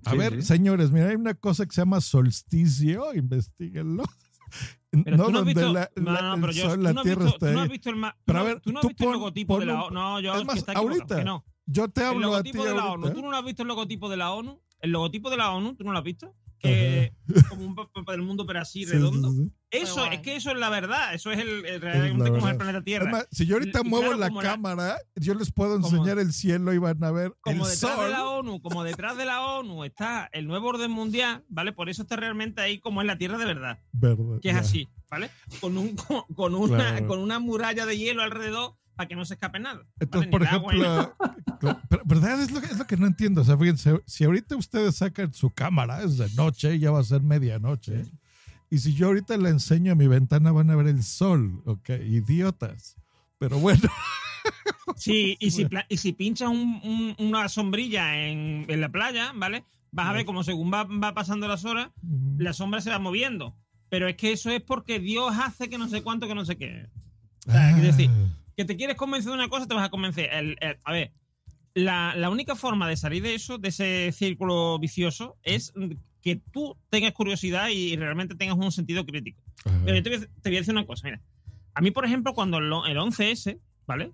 [0.04, 0.42] a Sí, ver, sí.
[0.42, 4.04] señores, mira, hay una cosa que se llama solsticio, investiguenlo.
[5.04, 6.92] Pero no tú no has visto, la, no, la- no, pero yo, sol, tú la
[6.92, 7.72] no has tierra visto, está tú no has ahí.
[7.72, 9.66] visto el ma- Pero a ver, tú no has tú visto el pon- logotipo de
[9.66, 9.94] la ONU.
[9.94, 11.44] No, yo es más, ahorita, que no.
[11.66, 13.10] yo te El hablo a ti logotipo de la ONU.
[13.12, 14.60] ¿Tú no has visto el logotipo de la ONU?
[14.80, 16.34] El logotipo de la ONU, ¿tú no lo has visto?
[16.58, 17.12] Que
[17.48, 19.30] como un mapa del mundo, pero así Sí, sí, redondo.
[19.32, 19.50] sí.
[19.72, 21.14] Eso, es que eso es la verdad.
[21.14, 23.20] Eso es el, el- Es como es el planeta Tierra.
[23.30, 26.32] Es si yo ahorita Y muevo claro, la cámara, yo les puedo como- enseñar el
[26.32, 28.04] cielo y van a ver como el detrás sol.
[28.04, 31.72] de la ONU, como detrás de la ONU está el nuevo orden mundial, ¿vale?
[31.72, 34.88] Por eso está realmente ahí como en la Tierra de verdad, Verdad, que es así,
[35.10, 35.30] ¿vale?
[35.60, 37.06] Con un con, con una Claro.
[37.06, 39.80] con una muralla de hielo alrededor para que no se escape nada.
[40.00, 40.60] Entonces, ¿vale?
[40.60, 41.16] por el ejemplo,
[41.88, 42.42] pero, ¿verdad?
[42.42, 43.40] Es lo, que- es lo que no entiendo.
[43.40, 47.04] O sea, fíjense, si ahorita ustedes sacan su cámara, es de noche, ya va a
[47.04, 48.04] ser medianoche.
[48.72, 51.60] Y si yo ahorita le enseño a mi ventana, van a ver el sol.
[51.66, 52.96] Ok, idiotas.
[53.38, 53.82] Pero bueno.
[54.96, 59.64] Sí, y si, y si pinchas un- un- una sombrilla en, en la playa, ¿vale?
[59.92, 61.90] Vas a ver como según va, va pasando las horas,
[62.38, 63.54] la sombra se va moviendo.
[63.88, 66.56] Pero es que eso es porque Dios hace que no sé cuánto, que no sé
[66.56, 66.88] qué.
[67.46, 68.10] O sea, quiero decir,
[68.56, 70.28] que te quieres convencer de una cosa, te vas a convencer.
[70.32, 71.12] El- el- a ver,
[71.74, 75.72] la, la única forma de salir de eso, de ese círculo vicioso, es
[76.22, 79.42] que tú tengas curiosidad y realmente tengas un sentido crítico.
[79.84, 81.20] Pero yo te voy, a, te voy a decir una cosa, mira.
[81.74, 84.12] A mí, por ejemplo, cuando el, el 11S, ¿vale?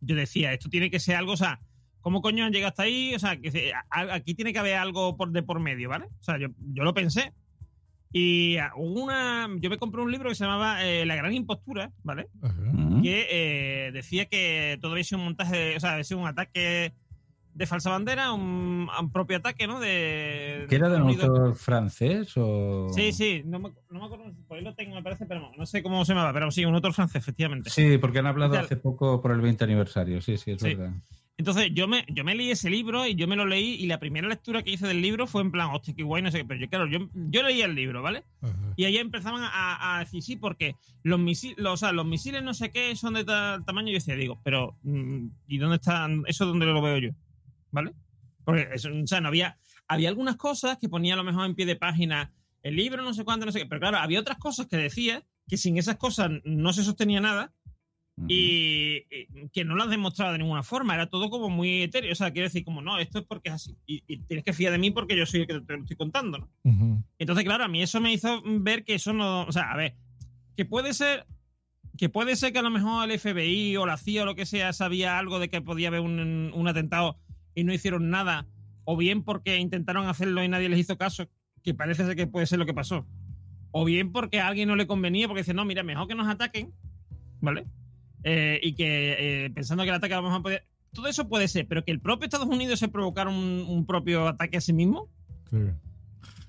[0.00, 1.60] Yo decía, esto tiene que ser algo, o sea,
[2.00, 3.14] ¿cómo coño han llegado hasta ahí?
[3.14, 6.06] O sea, que se- a- aquí tiene que haber algo por, de por medio, ¿vale?
[6.20, 7.32] O sea, yo, yo lo pensé.
[8.12, 9.48] Y una.
[9.58, 12.28] Yo me compré un libro que se llamaba eh, La Gran Impostura, ¿vale?
[13.02, 16.92] Que eh, decía que todo había sido un montaje, o sea, había sido un ataque
[17.56, 19.80] de falsa bandera, un, un propio ataque, ¿no?
[19.80, 20.66] De.
[20.68, 22.88] ¿Que era de un autor francés o...?
[22.90, 25.52] Sí, sí, no me, no me acuerdo, por ahí lo tengo, me parece, pero no,
[25.56, 27.70] no sé cómo se llamaba, pero sí, un autor francés, efectivamente.
[27.70, 30.74] Sí, porque han hablado hace poco por el 20 aniversario, sí, sí, es Sí.
[30.74, 30.92] verdad.
[31.38, 34.00] Entonces yo me, yo me leí ese libro y yo me lo leí y la
[34.00, 36.44] primera lectura que hice del libro fue en plan, hostia, qué guay, no sé qué,
[36.46, 38.22] pero yo, claro, yo, yo leí el libro, ¿vale?
[38.76, 42.42] Y ahí empezaban a, a decir, sí, porque los misiles, los, o sea, los misiles
[42.42, 45.76] no sé qué son de tal tamaño, y yo decía, digo, pero mm, ¿y dónde
[45.76, 46.22] están?
[46.26, 47.10] ¿Eso dónde lo veo yo?
[47.76, 47.92] ¿Vale?
[48.42, 51.54] Porque eso, o sea, no había, había algunas cosas que ponía a lo mejor en
[51.54, 54.38] pie de página el libro, no sé cuánto, no sé qué, pero claro, había otras
[54.38, 57.52] cosas que decía que sin esas cosas no se sostenía nada
[58.26, 62.12] y, y que no lo has demostrado de ninguna forma, era todo como muy etéreo,
[62.12, 64.54] o sea, quiero decir, como no, esto es porque es así, y, y tienes que
[64.54, 67.04] fiar de mí porque yo soy el que te lo estoy contando, ¿no?
[67.18, 69.96] Entonces, claro, a mí eso me hizo ver que eso no, o sea, a ver,
[70.56, 71.26] que puede ser
[71.98, 74.46] que puede ser que a lo mejor el FBI o la CIA o lo que
[74.46, 77.18] sea sabía algo de que podía haber un, un atentado
[77.56, 78.46] y no hicieron nada,
[78.84, 81.28] o bien porque intentaron hacerlo y nadie les hizo caso,
[81.64, 83.04] que parece ser que puede ser lo que pasó,
[83.72, 86.28] o bien porque a alguien no le convenía porque dice, no, mira, mejor que nos
[86.28, 86.72] ataquen,
[87.40, 87.66] ¿vale?
[88.22, 90.62] Eh, y que eh, pensando que el ataque a lo mejor podía...
[90.92, 94.28] Todo eso puede ser, pero que el propio Estados Unidos se provocara un, un propio
[94.28, 95.08] ataque a sí mismo,
[95.50, 95.58] Sí.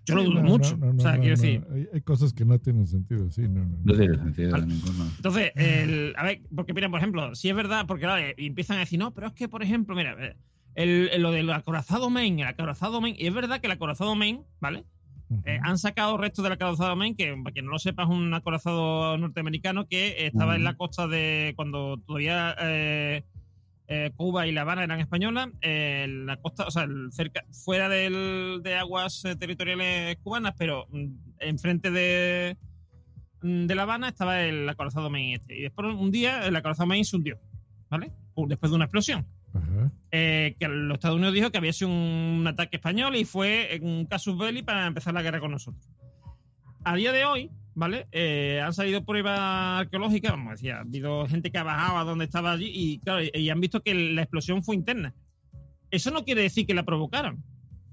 [0.05, 0.77] yo lo dudo no, mucho.
[0.77, 1.41] no, no, o sea, no, quiero no.
[1.41, 3.77] decir, Hay, hay cosas que no tienen sentido, sí, no, no.
[3.83, 5.05] No tiene sentido ninguno.
[5.17, 8.81] Entonces, el- a ver, porque mira, por ejemplo, si es verdad, porque claro, empiezan a
[8.81, 10.35] decir, no, pero es que, por ejemplo, mira, eh,
[10.77, 14.15] el, el- lo del acorazado Maine, el acorazado Maine, y es verdad que el acorazado
[14.15, 14.85] Maine, ¿vale?
[15.45, 18.33] Eh, han sacado restos del acorazado Maine, que para quien no lo sepa, es un
[18.33, 23.23] acorazado norteamericano que estaba en la costa de cuando todavía eh,
[23.89, 27.89] eh, Cuba y La Habana eran españolas, en la costa, o sea, el cerca, fuera
[27.89, 31.05] del- de aguas territoriales cubanas, pero mm,
[31.39, 32.55] enfrente de,
[33.41, 35.57] mm, de La Habana estaba el acorazado Maine este.
[35.57, 37.37] Y después un día el acorazado Maine se hundió,
[37.89, 38.13] ¿vale?
[38.47, 39.25] Después de una explosión.
[40.11, 44.05] Eh, que los Estados Unidos dijo que había sido un ataque español y fue un
[44.05, 45.87] casus belli para empezar la guerra con nosotros.
[46.83, 48.07] A día de hoy, ¿vale?
[48.11, 49.39] Eh, han salido pruebas
[49.81, 53.21] arqueológicas, vamos, decía, ha habido gente que ha bajado a donde estaba allí y, claro,
[53.33, 55.13] y han visto que la explosión fue interna.
[55.91, 57.43] Eso no quiere decir que la provocaron.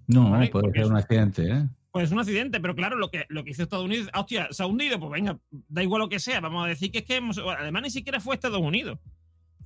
[0.07, 0.49] No, ¿vale?
[0.49, 1.69] puede Porque ser un accidente, ¿eh?
[1.91, 4.62] Pues es un accidente, pero claro, lo que, lo que hizo Estados Unidos, hostia, se
[4.65, 5.39] ha hundido, pues venga,
[5.69, 8.19] da igual lo que sea, vamos a decir que es que hemos- además ni siquiera
[8.21, 8.99] fue Estados Unidos.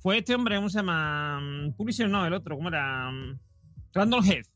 [0.01, 1.39] Fue este hombre, ¿cómo se llama?
[1.41, 3.11] Mm, Pulitzer, no, el otro, ¿cómo era?
[3.11, 3.37] Mm,
[3.93, 4.47] Randall Heath.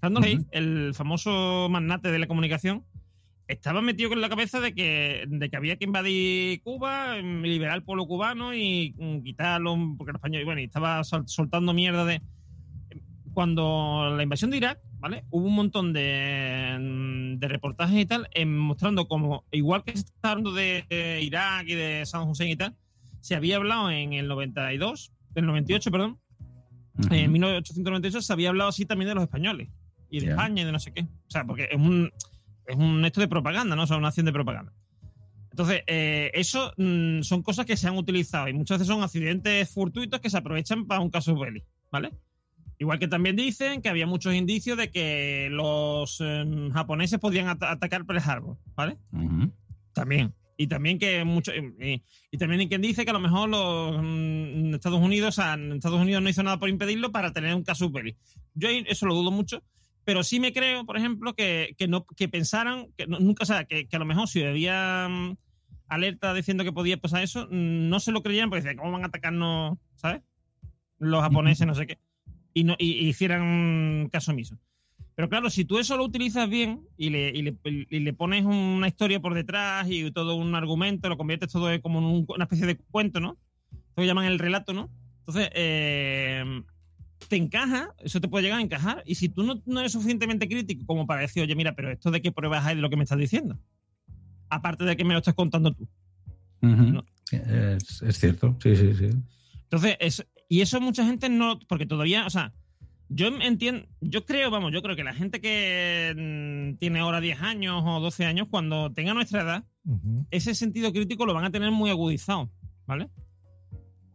[0.00, 0.32] Randall Ujú.
[0.32, 2.84] Heath, el famoso magnate de la comunicación,
[3.48, 7.74] estaba metido con la cabeza de que, de que había que invadir Cuba, mm, liberar
[7.74, 12.22] al pueblo cubano y quitarlo, porque los españoles, bueno, y estaba sol- soltando mierda de,
[13.34, 15.24] cuando la invasión de Irak, ¿vale?
[15.30, 20.30] Hubo un montón de, de reportajes y tal, en- mostrando como, igual que se está
[20.30, 22.74] hablando de, de Irak y de Saddam Hussein y tal,
[23.26, 26.18] se había hablado en el 92, el 98, perdón,
[27.10, 29.68] en 1898 se había hablado así también de los españoles
[30.10, 30.26] y de.
[30.30, 31.02] España y de no sé qué.
[31.02, 32.10] O sea, porque es un,
[32.66, 33.82] es un esto de propaganda, ¿no?
[33.82, 34.72] O sea, una acción de propaganda.
[35.50, 39.68] Entonces, eh, eso mm, son cosas que se han utilizado y muchas veces son accidentes
[39.72, 42.12] fortuitos que se aprovechan para un caso belli, ¿vale?
[42.78, 47.72] Igual que también dicen que había muchos indicios de que los em, japoneses podían ata-
[47.72, 48.98] atacar Pearl Harbor, ¿vale?
[49.94, 50.34] También.
[50.58, 54.02] Y también que mucho y, y también hay quien dice que a lo mejor los
[54.02, 57.62] mm, Estados Unidos, o sea, Estados Unidos no hizo nada por impedirlo para tener un
[57.62, 58.16] caso belli.
[58.54, 59.62] Yo eso lo dudo mucho,
[60.04, 63.46] pero sí me creo, por ejemplo, que, que no que pensaran que no- nunca, o
[63.46, 65.36] sea, que, que a lo mejor si había mm,
[65.88, 69.04] alerta diciendo que podía pasar eso, mm, no se lo creían porque decían, ¿cómo van
[69.04, 70.22] a atacarnos, ¿sabes?
[70.98, 71.98] Los japoneses, no sé qué.
[72.54, 74.58] Y, no, y, y hicieran caso omiso.
[75.16, 78.44] Pero claro, si tú eso lo utilizas bien y le, y le, y le pones
[78.44, 82.44] una historia por detrás y todo un argumento, lo conviertes todo como en un- una
[82.44, 83.38] especie de cuento, ¿no?
[83.96, 84.90] Lo llaman el relato, ¿no?
[85.20, 86.44] Entonces, eh,
[87.28, 89.02] te encaja, eso te puede llegar a encajar.
[89.06, 92.10] Y si tú no, no eres suficientemente crítico como para decir, oye, mira, pero esto
[92.10, 93.58] de qué pruebas hay de lo que me estás diciendo.
[94.50, 95.88] Aparte de que me lo estás contando tú.
[98.02, 99.08] Es cierto, sí, sí, sí.
[99.62, 102.52] Entonces, es, y eso mucha gente no, porque todavía, o sea,
[103.08, 106.12] yo entiendo, yo creo, vamos, yo creo que la gente que
[106.74, 109.64] mm, tiene ahora 10 años o 12 años, cuando tenga nuestra edad,
[110.30, 112.50] ese sentido crítico lo van a tener muy agudizado,
[112.86, 113.08] ¿vale?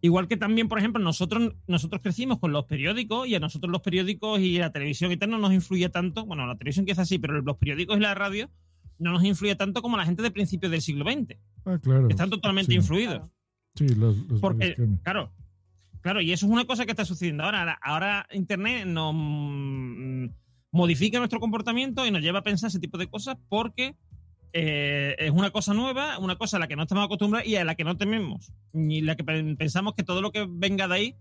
[0.04, 3.82] Igual que también, por ejemplo, nosotros, nosotros crecimos con los periódicos y a nosotros los
[3.82, 7.20] periódicos y la televisión y tal no nos influye tanto, bueno, la televisión quizás sí,
[7.20, 8.50] pero los periódicos y la radio
[8.98, 11.38] no nos influye tanto como la gente de principios del siglo XX.
[11.66, 12.10] Ah, claro.
[12.10, 12.78] Están totalmente Sí.
[12.78, 13.30] influidos.
[13.76, 15.32] Sí, los, los Porque, claro,
[16.02, 17.78] claro, y eso es una cosa que está sucediendo ahora.
[17.82, 20.26] Ahora, Internet nos mm,
[20.72, 23.96] modifica nuestro comportamiento y nos lleva a pensar ese tipo de cosas porque
[24.54, 27.64] eh, es una cosa nueva, una cosa a la que no estamos acostumbrados y a
[27.66, 28.52] la que no tememos.
[28.74, 31.16] Ni la que pen- pensamos que todo lo que venga de ahí,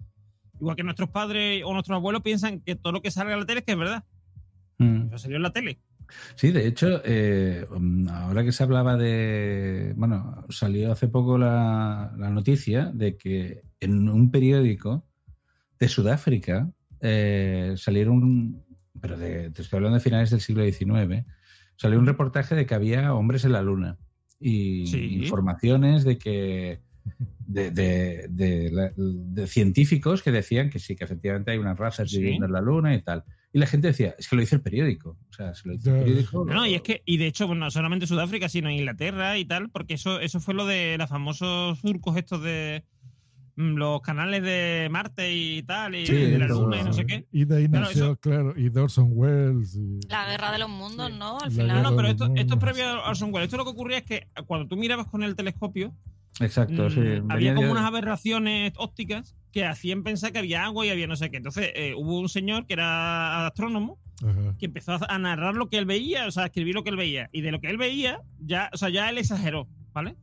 [0.61, 3.47] igual que nuestros padres o nuestros abuelos piensan que todo lo que salga en la
[3.47, 4.05] tele es que es verdad.
[4.79, 5.07] Mm.
[5.09, 5.79] Eso salió en la tele.
[6.35, 9.93] Sí, de hecho, eh, um, ahora que se hablaba de.
[9.97, 15.07] Bueno, salió hace poco la, la noticia de que en un periódico
[15.79, 18.63] de Sudáfrica eh, salieron.
[19.01, 21.25] Pero de, te estoy hablando de finales del siglo XIX.
[21.77, 23.97] Salió un reportaje de que había hombres en la luna
[24.39, 25.23] y Sí.
[25.25, 26.81] informaciones de que.
[27.47, 32.09] De, de- de la- de científicos que decían que sí, que efectivamente hay unas razas
[32.11, 32.19] Sí.
[32.19, 33.25] viviendo en la luna y tal.
[33.53, 35.19] Y la gente decía, es que lo dice el periódico.
[35.29, 36.45] O sea, se lo dice el periódico.
[36.45, 39.45] No, y es que, y de hecho, bueno, no solamente Sudáfrica, sino en Inglaterra y
[39.45, 42.85] tal, porque eso, eso fue lo de los famosos surcos estos de
[43.57, 46.93] mm, los canales de Marte y tal, y Sí, de la todo Luna y no
[46.93, 47.27] sé qué.
[47.33, 49.75] Y de ahí Claro, nació, eso- claro, y de Orson Welles.
[49.75, 51.39] y- La guerra de los mundos, ¿no?
[51.41, 51.83] Al La final.
[51.83, 53.47] No, pero esto, esto es previo a Orson Welles.
[53.49, 55.93] Esto lo que ocurría es que cuando tú mirabas con el telescopio,
[56.39, 57.01] Exacto, mm, sí.
[57.29, 61.17] había Venía como unas aberraciones ópticas que hacían pensar que había agua y había no
[61.17, 61.39] sé qué.
[61.39, 64.57] Entonces eh, hubo un señor que era astrónomo Ajá.
[64.59, 66.97] que empezó a narrar lo que él veía, o sea, a escribir lo que él
[66.97, 67.29] veía.
[67.33, 70.17] Y de lo que él veía, ya, o sea, ya él exageró, ¿vale?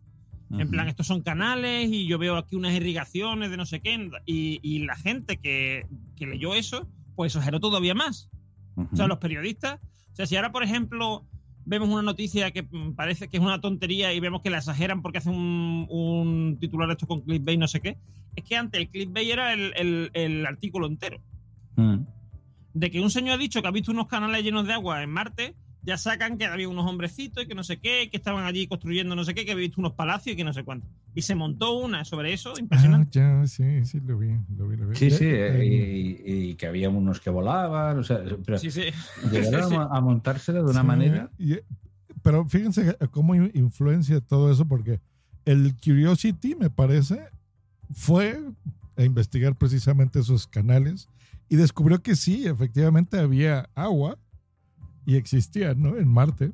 [0.49, 4.09] En plan, estos son canales y yo veo aquí unas irrigaciones de no sé qué.
[4.25, 5.85] Y, y la gente que,
[6.15, 6.87] que leyó eso,
[7.17, 8.29] pues exageró todavía más.
[8.77, 9.79] O sea, los periodistas.
[10.13, 11.25] O sea, si ahora, por ejemplo,
[11.67, 15.01] vemos una noticia que mm, parece que es una tontería y vemos que la exageran
[15.01, 17.97] porque hacen un, un titular esto con clickbait, no sé qué,
[18.35, 21.19] es que antes el clickbait era el, el- el artículo entero.
[21.75, 21.97] Mm.
[22.73, 25.09] De que un señor ha dicho que ha visto unos canales llenos de agua en
[25.09, 25.55] Marte,
[25.87, 29.15] ya sacan que había unos hombrecitos y que no sé qué, que estaban allí construyendo
[29.15, 30.85] no sé qué, que había visto unos palacios y que no sé cuánto.
[31.15, 33.17] Y se montó una sobre eso, Ah, impresionante.
[33.19, 34.95] ya, sí, sí, lo vi, lo vi, lo vi.
[34.97, 35.65] Sí, sí, Eh, eh,
[36.25, 38.81] y, y que había unos que volaban, o sea, pero Sí, sí.
[39.31, 39.89] llegaron a Sí.
[39.91, 41.31] a, montárselo de una Sí, manera.
[41.39, 41.55] y-
[42.21, 44.99] pero fíjense cómo in- influencia todo eso, porque
[45.45, 47.29] el Curiosity, me parece,
[47.93, 48.39] fue
[48.97, 51.07] a investigar precisamente esos canales
[51.47, 54.17] y descubrió que sí, efectivamente había agua
[55.07, 55.97] y existía, ¿no?
[55.97, 56.51] En Marte.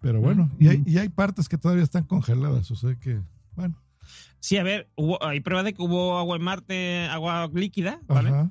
[0.00, 3.20] Pero bueno, y hay, y hay partes que todavía están congeladas, o sea que,
[3.56, 3.74] bueno.
[4.38, 8.28] Sí, a ver, hubo, hay pruebas de que hubo agua en Marte, agua líquida, ¿vale?
[8.28, 8.50] Ajá.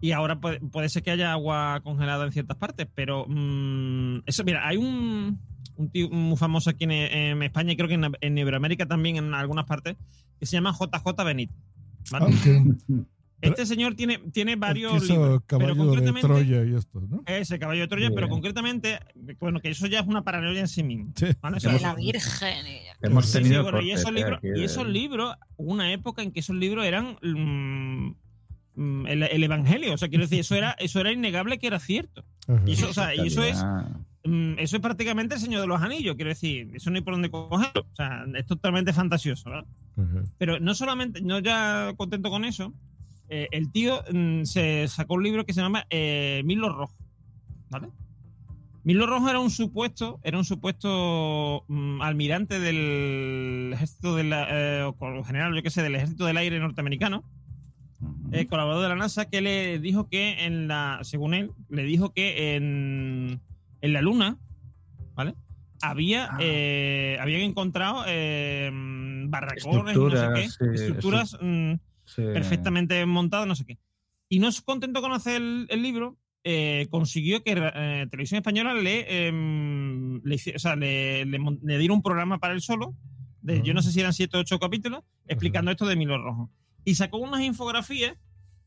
[0.00, 4.44] Y ahora puede, puede ser que haya agua congelada en ciertas partes, pero mm, eso,
[4.44, 5.40] mira, hay un,
[5.76, 9.16] un tío muy famoso aquí en, en España y creo que en, en Iberoamérica también
[9.16, 9.96] en algunas partes,
[10.38, 11.56] que se llama JJ Benítez.
[12.12, 12.26] ¿vale?
[12.26, 13.06] Ok.
[13.40, 17.22] Este señor tiene, tiene varios libros, pero caballo de concretamente Troya y esto, ¿no?
[17.26, 18.12] ese caballo de Troya, Sí.
[18.14, 18.98] pero concretamente,
[19.38, 21.12] bueno, que eso ya es una paranoia en sí mismo.
[21.16, 21.34] sea,
[21.72, 22.66] De la Virgen.
[22.66, 25.92] y- Hemos Sí, sí, tenido bueno, y esos libros, y de- esos libros, hubo una
[25.92, 28.14] época en que esos libros eran mm,
[28.76, 29.92] mm, el, el evangelio.
[29.92, 32.24] O sea, quiero decir, eso era, eso era innegable que era cierto.
[32.66, 33.62] Y eso, o sea, y eso es,
[34.24, 37.12] mm, eso es prácticamente el Señor de los Anillos, quiero decir, eso no hay por
[37.14, 37.82] dónde cogerlo.
[37.92, 39.66] O sea, es totalmente fantasioso, ¿verdad?
[40.38, 42.72] Pero no solamente, no ya contento con eso,
[43.28, 46.94] eh, el tío mm, se sacó un libro que se llama eh, Milo Rojo,
[47.70, 47.88] ¿vale?
[48.82, 54.92] Milo Rojo era un supuesto, era un supuesto mm, almirante del ejército de la, eh,
[55.24, 57.24] general, yo qué sé, del ejército del aire norteamericano,
[58.50, 62.56] colaborador de la NASA, que le dijo que en la, según él, le dijo que
[62.56, 63.40] en,
[63.80, 64.36] en la Luna,
[65.14, 65.34] ¿vale?
[65.80, 71.74] Había, eh, habían encontrado eh, barracones, no sé qué, Estructuras, sí, estructuras mm,
[72.04, 72.22] Sí.
[72.22, 73.78] perfectamente montadas, no sé qué.
[74.28, 78.74] Y no es contento con hacer el, el libro, eh, consiguió que eh, Televisión Española
[78.74, 82.94] le, em, le, o sea, le, le diera un programa para él solo,
[83.40, 86.50] de, yo no sé si eran siete o ocho capítulos, explicando esto de Milo Rojo.
[86.84, 88.16] Y sacó unas infografías,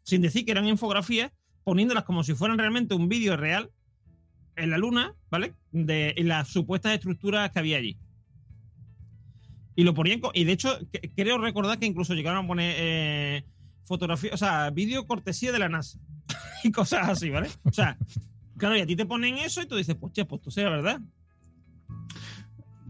[0.03, 1.31] sin decir que eran infografías,
[1.63, 3.71] poniéndolas como si fueran realmente un vídeo real
[4.55, 5.53] en la luna, ¿vale?
[5.71, 7.97] De las supuestas estructuras que había allí.
[9.77, 13.45] Y lo ponían, y de hecho, que- creo recordar que incluso llegaron a poner eh,
[13.83, 15.99] fotografía, o sea, vídeo cortesía de la NASA
[16.63, 17.47] y cosas así, ¿vale?
[17.63, 17.95] O sea,
[18.57, 20.99] claro, y a ti te ponen eso y tú dices, pues, pues tú será verdad.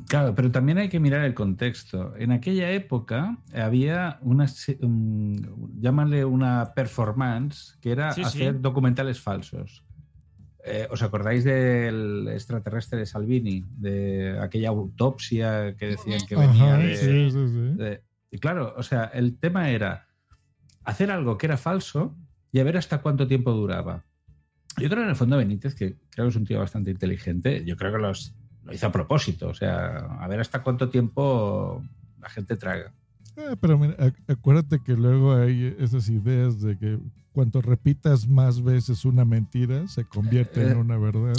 [0.08, 2.16] Claro, pero también hay que mirar el contexto.
[2.16, 4.46] En aquella época había una,
[4.80, 8.28] un- llámale una performance, que era Sí, sí.
[8.28, 9.84] hacer documentales falsos.
[10.70, 13.64] Eh, ¿Os acordáis del extraterrestre de Salvini?
[13.78, 17.78] De aquella autopsia que decían que venía Ajá, de, sí, sí, sí.
[17.78, 18.02] de-
[18.32, 20.08] Y claro, o sea, el tema era
[20.84, 22.16] hacer algo que era falso
[22.52, 24.04] y a ver hasta cuánto tiempo duraba.
[24.80, 27.76] Yo creo en el fondo Benítez, que creo que es un tío bastante inteligente, yo
[27.78, 31.84] creo que los, lo hizo a propósito, o sea, a ver hasta cuánto tiempo
[32.20, 32.94] la gente traga.
[33.38, 37.00] Eh, pero mira, ac- acuérdate que luego hay esas ideas de que
[37.32, 41.34] cuanto repitas más veces una mentira, se convierte en Eh, una verdad.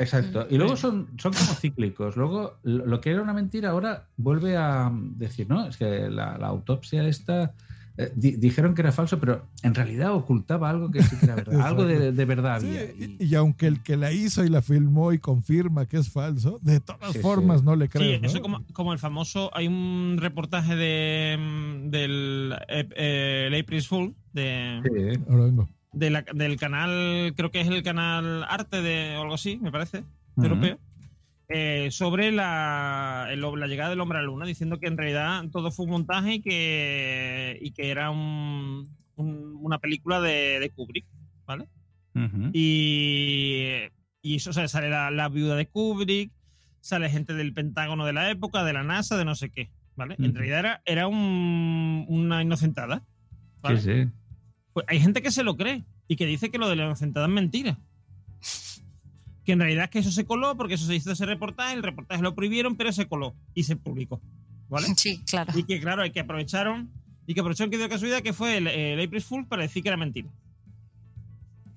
[0.00, 0.46] Exacto.
[0.48, 2.16] Y luego son, son como cíclicos.
[2.16, 6.38] Luego, lo lo que era una mentira ahora vuelve a decir, no, es que la,
[6.38, 7.52] la autopsia esta
[7.96, 11.34] eh, di- dijeron que era falso, pero en realidad ocultaba algo que sí que era
[11.36, 11.60] verdad.
[11.66, 12.84] algo de, de verdad Sí, había.
[12.84, 16.58] y, y aunque el que la hizo y la filmó y confirma que es falso,
[16.62, 17.66] de todas Sí, formas sí.
[17.66, 18.20] no le Sí, crees.
[18.22, 18.26] ¿no?
[18.28, 23.82] eso como, como el famoso, hay un reportaje de mm, del eh, eh, el April
[23.82, 25.68] Fool de, Ahora vengo.
[25.92, 29.72] de la- del canal, creo que es el canal Arte de o algo así, me
[29.72, 30.04] parece,
[30.36, 30.46] Ujú.
[30.46, 30.78] europeo,
[31.50, 35.44] eh, sobre la, el- la llegada del hombre a la luna, diciendo que en realidad
[35.50, 40.70] todo fue un montaje y que, y que era un- un- una película de, de
[40.70, 41.06] Kubrick,
[41.46, 41.66] ¿vale?
[42.54, 43.72] Y,
[44.22, 46.32] y eso, o sea, sale la, la viuda de Kubrick,
[46.80, 50.14] sale gente del Pentágono de la época, de la NASA, de no sé qué, ¿vale?
[50.18, 53.04] En realidad era, era un- una inocentada.
[53.60, 53.80] ¿vale?
[53.80, 54.10] Sí, sí.
[54.72, 57.26] Pues hay gente que se lo cree y que dice que lo de la inocentada
[57.26, 57.78] es mentira.
[59.50, 61.82] Que en realidad es que eso se coló porque eso se hizo ese reportaje, el
[61.82, 64.20] reportaje lo prohibieron, pero se coló y se publicó.
[64.68, 64.86] ¿Vale?
[64.96, 65.52] Sí, claro.
[65.58, 66.88] Y que claro, hay que aprovecharon
[67.26, 69.88] y que aprovecharon que dio casualidad que fue el, el April Fool para decir que
[69.88, 70.28] era mentira.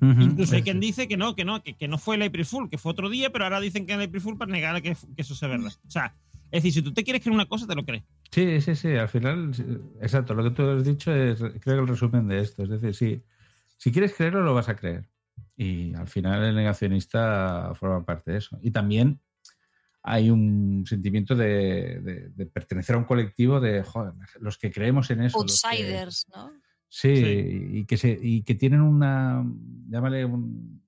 [0.01, 2.69] Incluso hay quien dice que no, que no, que, que no fue el April Fool,
[2.69, 4.93] que fue otro día, pero ahora dicen que es el April Fool para negar que,
[4.93, 5.71] que eso sea verdad.
[5.87, 6.13] O sea,
[6.51, 8.03] es decir, si tú te quieres creer una cosa, te lo crees.
[8.29, 8.89] Sí, sí, sí.
[8.89, 9.63] Al final, sí,
[9.99, 10.35] exacto.
[10.35, 12.61] Lo que tú has dicho es, creo que el resumen de esto.
[12.61, 13.23] Es decir, si,
[13.77, 15.09] si quieres creerlo, lo vas a creer.
[15.55, 18.57] Y al final el negacionista forma parte de eso.
[18.61, 19.19] Y también
[20.01, 25.09] hay un sentimiento de, de- de pertenecer a un colectivo de joder, los que creemos
[25.11, 25.37] en eso.
[25.37, 26.49] que- Outsiders, ¿no?
[26.89, 27.67] Sí, Sí.
[27.79, 29.43] Y, que se, y que tienen una,
[29.89, 30.83] llámale un,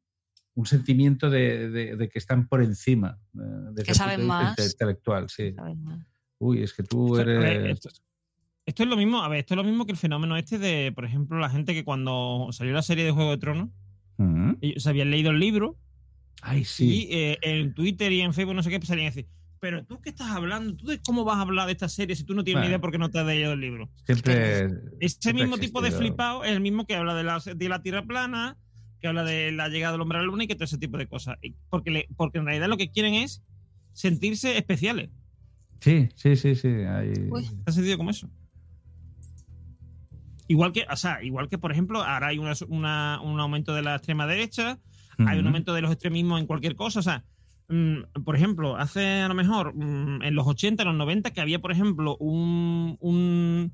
[0.55, 3.17] un sentimiento de, de- de que están por encima.
[3.35, 3.39] eh,
[3.71, 4.57] desde Que saben de más.
[4.73, 5.53] intelectual, sí.
[5.53, 6.05] Saben más.
[6.39, 7.73] Uy, es que tú Esto- a ver, eres...
[7.85, 7.89] esto,
[8.65, 10.91] esto es lo mismo, a ver, esto es lo mismo que el fenómeno este de,
[10.93, 13.69] por ejemplo, la gente que cuando salió la serie de Juego de Tronos,
[14.55, 14.59] Ujú.
[14.65, 15.77] ellos se habían leído el libro
[16.41, 17.07] Ay, y sí.
[17.11, 19.27] eh, en Twitter y en Facebook no sé qué pues salían a decir,
[19.59, 22.23] pero tú qué estás hablando, tú de cómo vas a hablar de esta serie si
[22.23, 23.89] tú no tienes ni idea porque no te has leído el libro.
[24.05, 24.65] Siempre.
[24.99, 27.81] Ese siempre mismo tipo de flipado es el mismo que habla de la, de la
[27.81, 28.57] Tierra plana,
[29.01, 30.97] que habla de la llegada del hombre a la luna y que todo ese tipo
[30.97, 31.37] de cosas.
[31.41, 33.41] Y Porque, le- porque en realidad lo que quieren es
[33.93, 35.09] sentirse especiales.
[35.79, 36.67] Sí, sí, sí, sí.
[36.67, 37.13] hay-
[37.67, 38.29] sencillo como eso.
[40.47, 43.81] Igual que, o sea, igual que, por ejemplo, ahora hay una- una- un aumento de
[43.81, 44.79] la extrema derecha,
[45.17, 46.99] hay un aumento de los extremismos en cualquier cosa.
[46.99, 47.23] O sea,
[47.69, 51.41] mm, por ejemplo, hace a lo mejor mm, en los 80, en los 90, que
[51.41, 53.73] había, por ejemplo, un, un,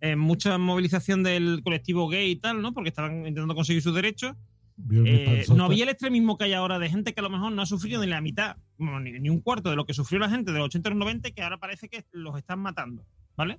[0.00, 2.72] eh, mucha movilización del colectivo gay y tal, ¿no?
[2.72, 4.32] Porque estaban intentando conseguir sus derechos.
[4.76, 7.30] ¿Vieron mi Eh, no había el extremismo que hay ahora de gente que a lo
[7.30, 9.92] mejor no ha sufrido ni la mitad, bueno, ni, ni un cuarto de lo que
[9.92, 12.36] sufrió la gente de los 80 y los 90 y que ahora parece que los
[12.38, 13.04] están matando,
[13.36, 13.58] ¿vale?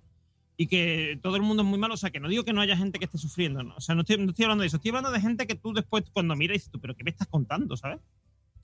[0.62, 2.60] Y que todo el mundo es muy malo, o sea, que no digo que no
[2.60, 3.76] haya gente que esté sufriendo, ¿no?
[3.78, 5.72] o sea, no estoy, no estoy hablando de eso, estoy hablando de gente que tú
[5.72, 8.00] después cuando miras dices tú, pero ¿qué me estás contando, ¿sabes?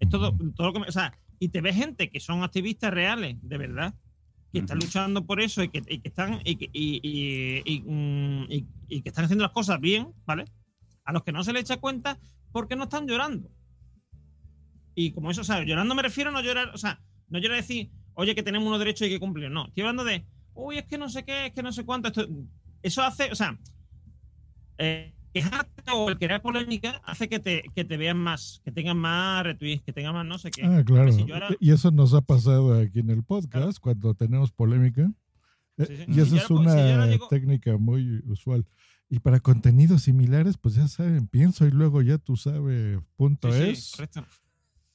[0.02, 2.94] Es todo, todo lo que me- o sea, y te ves gente que son activistas
[2.94, 3.94] reales, de verdad,
[4.52, 7.82] que están luchando por eso y que, y que están y que, y- y- y,
[7.82, 8.46] mm,
[8.90, 10.44] y- que están haciendo las cosas bien, ¿vale?
[11.06, 12.20] A los que no se les echa cuenta
[12.52, 13.50] porque no están llorando.
[14.96, 17.60] Y como eso, o sea, llorando me refiero a no llorar, o sea, no llorar
[17.60, 19.50] a decir, oye, que tenemos unos derechos y hay que cumplir.
[19.50, 20.26] No, estoy hablando de,
[20.56, 22.08] uy, es que no sé qué, es que no sé cuánto.
[22.08, 22.28] Esto,
[22.82, 23.58] eso hace, o sea,
[24.78, 28.98] eh, quejarte o el crear polémica hace que te, que te vean más, que tengan
[28.98, 30.64] más retweets, que tengan más no sé qué.
[30.66, 31.12] Ah, claro.
[31.12, 35.12] Si ahora- Y eso nos ha pasado aquí en el podcast cuando tenemos polémica.
[35.78, 36.04] Eh, Sí, sí.
[36.08, 38.66] Y Si esa yo es ahora- si una llego- técnica muy usual.
[39.10, 43.62] Y para contenidos similares, pues ya saben, pienso y luego ya tú sabes, punto Sí,
[43.64, 43.92] es.
[43.96, 44.26] correcto.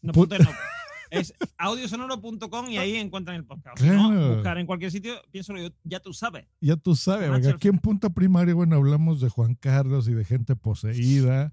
[0.02, 0.50] No, Pu- punto es no.
[1.10, 3.78] Es audiosonoro.com y ahí encuentran el podcast.
[3.78, 4.34] Si no, Claro.
[4.34, 6.46] buscar en cualquier sitio, pienso yo, ya tú sabes.
[6.60, 10.24] Ya tú sabes, porque aquí en Punto Primario, bueno, hablamos de Juan Carlos y de
[10.24, 11.52] gente poseída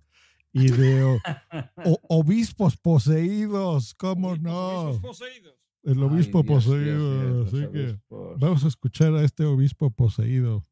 [0.54, 1.20] y de o-
[1.86, 4.92] o- obispos poseídos, ¿cómo no?
[5.84, 8.40] El obispo Ay, Dios, poseído, Dios, Dios, así que obispos.
[8.40, 10.64] vamos a escuchar a este obispo poseído.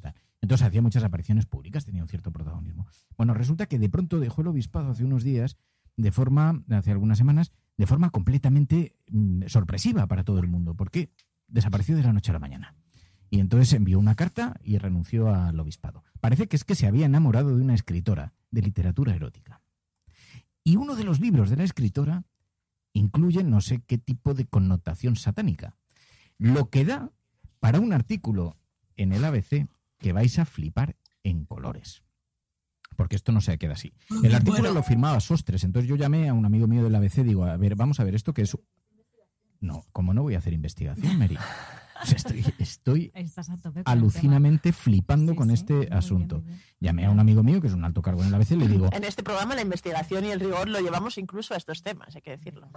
[0.00, 0.14] Tal.
[0.40, 2.86] Entonces hacía muchas apariciones públicas, tenía un cierto protagonismo.
[3.16, 5.56] Bueno, resulta que de pronto dejó el obispado hace unos días,
[5.96, 11.10] de forma, hace algunas semanas, de forma completamente mm, sorpresiva para todo el mundo, porque
[11.48, 12.74] desapareció de la noche a la mañana.
[13.30, 16.04] Y entonces envió una carta y renunció al obispado.
[16.20, 19.60] Parece que es que se había enamorado de una escritora de literatura erótica.
[20.62, 22.24] Y uno de los libros de la escritora
[22.92, 25.76] incluye no sé qué tipo de connotación satánica.
[26.38, 27.10] Lo que da
[27.58, 28.56] para un artículo
[28.96, 29.66] en el ABC
[29.98, 32.03] que vais a flipar en colores.
[32.96, 33.92] Porque esto no se queda así.
[34.22, 34.74] El artículo Bueno.
[34.74, 37.74] lo firmaba Sostres, entonces yo llamé a un amigo mío del ABC, digo, a ver,
[37.76, 38.56] vamos a ver, esto que es...
[39.60, 41.38] No, como no voy a hacer investigación, Mary.
[42.02, 46.42] O sea, estoy, estoy con alucinamente flipando con este asunto.
[46.80, 48.68] Llamé a un amigo mío que es un alto cargo en el ABC y le
[48.68, 52.14] digo, En este programa la investigación y el rigor lo llevamos incluso a estos temas,
[52.14, 52.68] hay que decirlo.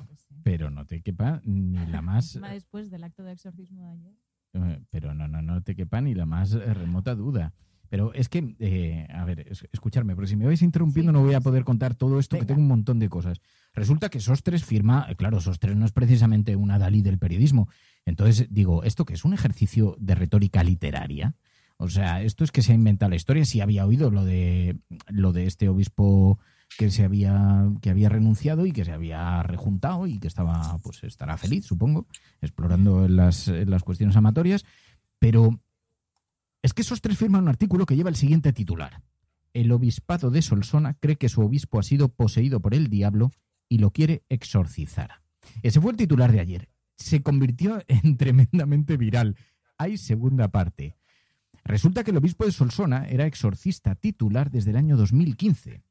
[0.44, 2.40] pero no te quepa ni la más...
[2.40, 4.14] Después del acto de exorcismo de ayer.
[4.54, 7.54] Eh, Pero no, no, no te quepa ni la más remota duda.
[7.90, 11.34] Pero es que, eh, a ver, es- escucharme, porque si me vais interrumpiendo no voy
[11.34, 13.40] a poder contar todo esto, que tengo un montón de cosas.
[13.74, 17.70] Resulta que Sostres firma, eh, claro, Sostres no es precisamente una Dalí del periodismo.
[18.06, 21.36] Entonces digo, ¿esto que es un ejercicio de retórica literaria?
[21.78, 23.46] O sea, esto es que se ha inventado la historia.
[23.46, 24.78] Sí había oído lo de,
[25.10, 26.40] lo de este obispo
[26.78, 31.04] que se había, que había renunciado y que se había rejuntado y que estaba, pues
[31.04, 32.08] estará feliz, supongo,
[32.42, 34.66] explorando las, las cuestiones amatorias.
[35.20, 35.60] Pero
[36.68, 39.02] es que esos tres firman un artículo que lleva el siguiente titular.
[39.54, 43.32] El obispado de Solsona cree que su obispo ha sido poseído por el diablo
[43.70, 45.22] y lo quiere exorcizar.
[45.64, 46.70] Ese fue el titular de ayer.
[46.98, 49.38] Se convirtió en tremendamente viral.
[49.78, 50.98] Hay segunda parte.
[51.64, 55.82] Resulta que el obispo de Solsona era exorcista titular desde el año 2015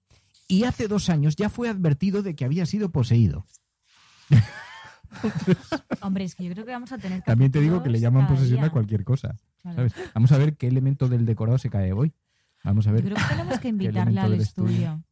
[0.47, 3.47] y hace dos años ya fue advertido de que había sido poseído.
[6.03, 8.27] Hombre, es que yo creo que vamos a tener También te digo que le llaman
[8.27, 9.37] posesión a cualquier cosa.
[10.15, 12.13] Vamos a ver qué elemento del decorado se cae hoy.
[12.65, 13.03] Vamos a ver.
[13.05, 15.03] Yo creo que tenemos que elemento al estudio.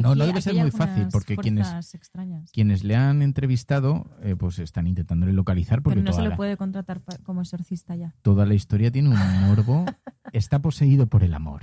[0.00, 2.50] No, no debe ser muy fácil, porque quienes, extrañas.
[2.52, 6.30] quienes le han entrevistado, eh, pues están intentándole localizar porque Pero no se toda, lo
[6.30, 8.14] la, puede contratar como exorcista ya.
[8.22, 9.84] toda la historia tiene un morbo.
[10.32, 11.62] Está poseído por el amor.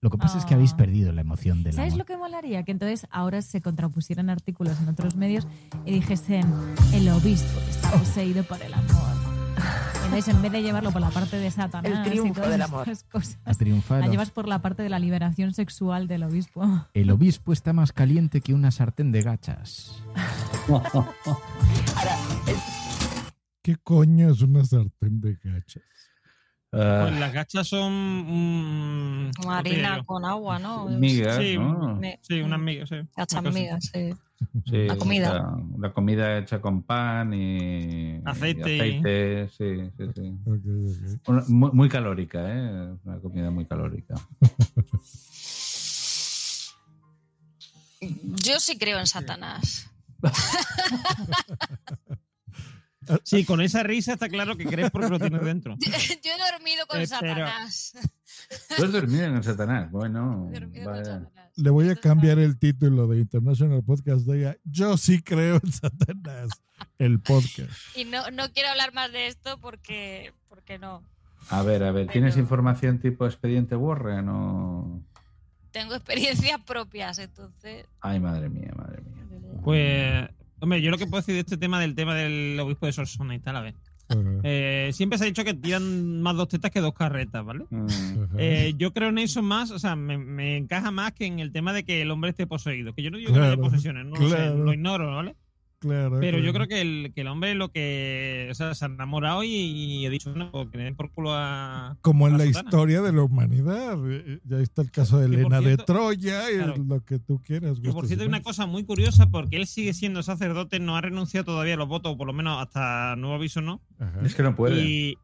[0.00, 0.76] Lo que pasa es que habéis Ah.
[0.78, 1.98] perdido la emoción del ¿Sabes amor.
[1.98, 2.62] lo que molaría?
[2.64, 5.46] Que entonces ahora se contrapusieran artículos en otros medios
[5.84, 6.46] y dijesen
[6.94, 9.27] el obispo está poseído por el amor.
[10.08, 12.62] Entonces, en vez de llevarlo por la parte de Satanás El y triunfo todas del
[12.62, 14.00] estas cosas, A triunfar.
[14.00, 16.66] la llevas por la parte de la liberación sexual del obispo.
[16.94, 20.02] El obispo está más caliente que una sartén de gachas.
[23.62, 25.82] ¿Qué coño es una sartén de gachas?
[26.70, 27.92] Pues las gachas son.
[29.28, 30.86] mm, ¿cómo te Harina con agua, ¿no?
[30.86, 31.98] Migas, Sí, ¿no?
[32.22, 32.96] Sí, unas migas, sí.
[33.16, 34.14] Gachas migas, sí.
[34.66, 35.32] Sí, La comida.
[35.32, 35.58] La,
[35.88, 38.76] la comida hecha con pan y Aceite.
[38.76, 41.18] y aceite, sí, sí, sí.
[41.26, 42.94] Una- muy, muy calórica, ¿eh?
[43.04, 44.14] Una comida muy calórica.
[48.44, 49.90] Yo sí creo en Satanás.
[53.24, 55.76] Sí, con esa risa está claro que crees porque lo tienes dentro.
[55.80, 57.92] Yo he dormido con Eh, pero- Satanás.
[58.76, 59.90] ¿Tú has dormido en el Satanás?
[59.90, 60.50] Bueno,
[60.84, 61.28] vaya.
[61.56, 65.72] Le voy a cambiar el título de International Podcast Day a Yo sí creo en
[65.72, 66.50] Satanás,
[66.98, 67.70] el podcast.
[67.96, 71.02] Y no, no quiero hablar más de esto porque, porque no.
[71.50, 75.02] A ver, a ver, ¿tienes información tipo expediente Warren o...?
[75.72, 77.86] Tengo experiencias propias, entonces.
[78.00, 79.24] Ay, madre mía, madre mía.
[79.62, 80.28] Pues,
[80.60, 83.34] hombre, yo lo que puedo decir de este tema del tema del obispo de Solsona
[83.34, 83.74] y tal, a ver.
[84.42, 87.66] Eh, siempre se ha dicho que tiran más dos tetas que dos carretas, ¿vale?
[88.38, 91.52] Eh, yo creo en eso más, o sea, me, me encaja más que en el
[91.52, 92.94] tema de que el hombre esté poseído.
[92.94, 94.64] Que yo no digo que no haya Claro, posesiones, no lo sé, claro.
[94.64, 95.34] lo ignoro, ¿vale?
[95.80, 96.18] Claro.
[96.20, 96.66] Pero yo claro.
[96.66, 100.06] creo que el, que el hombre lo que, o sea, se ha enamorado y, y
[100.06, 101.96] he dicho, no, que le den por culo a.
[102.00, 102.64] Como a en la sotana.
[102.68, 103.96] historia de la humanidad.
[104.10, 106.74] eh, Ya está el caso de Elena de cierto- Troya y claro.
[106.84, 107.78] lo que tú quieras.
[107.80, 111.00] Que por cierto hay una cosa muy curiosa porque él sigue siendo sacerdote, no ha
[111.00, 113.80] renunciado todavía a los votos, por lo menos hasta nuevo aviso no.
[114.24, 114.80] Es que no puede.
[114.84, 115.16] Y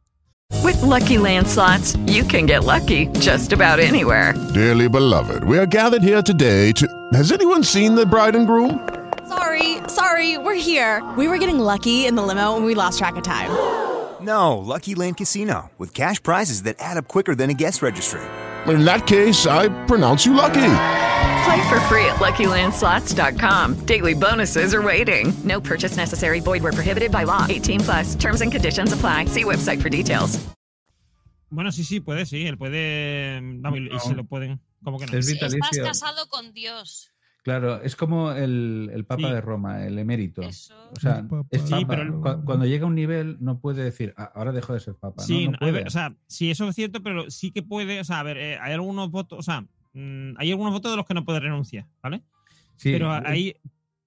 [0.63, 4.35] With Lucky Land slots, you can get lucky just about anywhere.
[4.53, 6.87] Dearly beloved, we are gathered here today to.
[7.13, 8.79] Has anyone seen the bride and groom?
[9.29, 11.03] Sorry, sorry, we're here.
[11.17, 13.51] We were getting lucky in the limo and we lost track of time.
[14.21, 18.21] No, Lucky Land Casino, with cash prizes that add up quicker than a guest registry.
[18.67, 20.63] In that case, I pronounce you lucky.
[21.45, 23.85] Play for free at LuckyLandSlots.com.
[23.87, 25.33] Daily bonuses are waiting.
[25.45, 26.41] No purchase necessary.
[26.41, 27.45] Void where prohibited by law.
[27.49, 28.15] 18 plus.
[28.15, 29.27] Terms and conditions apply.
[29.27, 30.39] See website for details.
[31.51, 33.41] bueno, sí, sí, puede, sí, él puede.
[33.41, 34.59] Mm, vamos, y- y se lo pueden.
[34.83, 35.17] ¿Cómo que no?
[35.19, 35.59] Es Si vitalicio.
[35.85, 37.11] estás casado con Dios.
[37.45, 39.35] Claro, es como el, el Papa Sí.
[39.35, 40.41] de Roma, el emérito.
[40.41, 40.51] O
[40.99, 41.87] sea, El Papa es Sí, papa.
[41.89, 44.81] pero el- Cu- cuando llega a un nivel no puede decir, "Ah, ahora dejo de
[44.81, 45.23] ser papa.
[45.23, 45.73] Sí, no a puede.
[45.73, 48.01] ver, o sea, sí, eso es cierto, pero sí que puede.
[48.01, 49.61] O sea, a ver, eh, hay algunos votos, o sea,
[49.93, 52.23] mm, hay algunos votos de los que no puede renunciar, ¿vale?
[52.77, 53.55] Sí, pero ahí.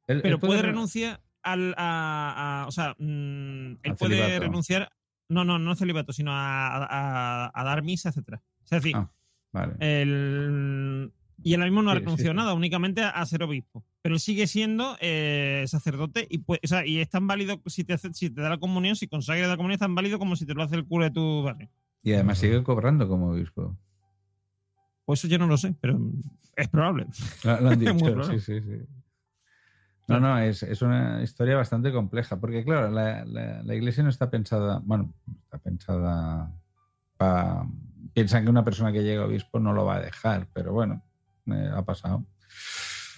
[0.07, 1.75] él- pero él puede, re- renunciar al.
[1.77, 4.39] A, a- o sea, mm, él puede celibato.
[4.43, 4.89] renunciar.
[5.29, 8.41] No, no, no celibato, sino a, a- a dar misa, etcétera.
[8.63, 9.11] Es decir, Ah,
[9.51, 9.75] vale.
[9.79, 11.11] el,
[11.49, 12.37] y él mismo no ha sí, renunciado sí.
[12.37, 13.83] nada, únicamente a, a ser obispo.
[14.01, 17.83] Pero él sigue siendo eh, sacerdote y, pues, o sea, y es tan válido si
[17.83, 20.35] te, hace- si te da la comunión, si consagra la comunión, es tan válido como
[20.35, 21.69] si te lo hace el cura de tu barrio.
[22.03, 23.77] Y además sigue cobrando como obispo.
[25.05, 25.99] Pues eso yo no lo sé, pero
[26.55, 27.07] es probable.
[27.43, 28.39] Lo, lo han dicho, probable.
[28.39, 28.85] sí, sí, sí.
[30.09, 34.09] No, no, es, es una historia bastante compleja, porque claro, la, la- la iglesia no
[34.09, 36.51] está pensada, bueno, está pensada
[37.17, 37.65] para...
[38.13, 41.03] Piensan que una persona que llega a obispo no lo va a dejar, pero bueno,
[41.51, 42.25] eh, ha pasado.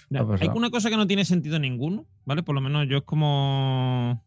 [0.08, 0.50] Mira, Ha pasado.
[0.50, 2.42] hay una cosa que no tiene sentido ninguno, ¿vale?
[2.42, 4.24] Por lo menos yo es como.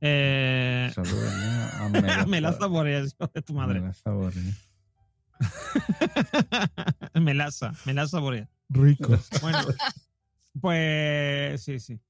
[0.00, 1.64] Eh, Saludos, ¿no?
[2.10, 3.80] A Melaza- Boreas, hijo de tu madre.
[3.80, 4.70] Melaza Boreas.
[7.20, 8.48] Melaza, Melaza Boreas.
[8.68, 9.16] Rico.
[9.42, 9.58] Bueno,
[10.60, 12.00] pues sí, sí.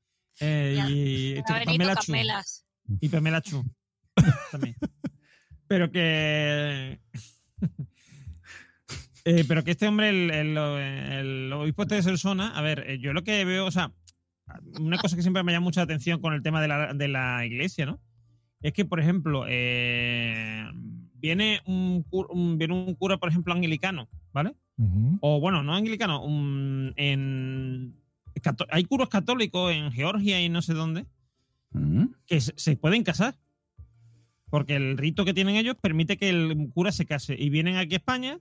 [0.41, 2.13] Eh, Ya, y Benito Pamela Chu.
[2.13, 2.67] Camelas.
[3.01, 3.65] Y Pamela Chu.
[4.51, 4.77] También.
[5.69, 7.01] Pero que.
[9.25, 13.13] Eh, pero que este hombre, el, el, el obispo de Solsona, a ver, eh, yo
[13.15, 13.93] lo que veo, o sea,
[14.79, 17.47] una cosa que siempre me llama mucha atención con el tema de la, de la
[17.47, 18.01] iglesia, ¿no?
[18.61, 20.65] Es que, por ejemplo, eh,
[21.15, 24.55] viene, un, cur- un- viene un cura, por ejemplo, anglicano, ¿vale?
[25.21, 27.95] O bueno, no anglicano, un- en,
[28.71, 31.07] hay curos católicos en Georgia y no sé dónde
[32.27, 33.35] que se, se pueden casar.
[34.51, 37.35] Porque el rito que tienen ellos permite que el cura se case.
[37.39, 38.39] Y vienen aquí a España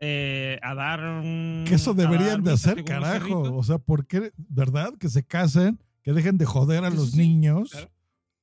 [0.00, 1.00] eh, a dar.
[1.00, 3.54] un- Que eso deberían de hacer, carajo.
[3.56, 4.32] O sea, ¿por qué?
[4.36, 4.94] ¿Verdad?
[4.98, 7.70] Que se casen, que dejen de joder a los sí, niños.
[7.70, 7.90] claro.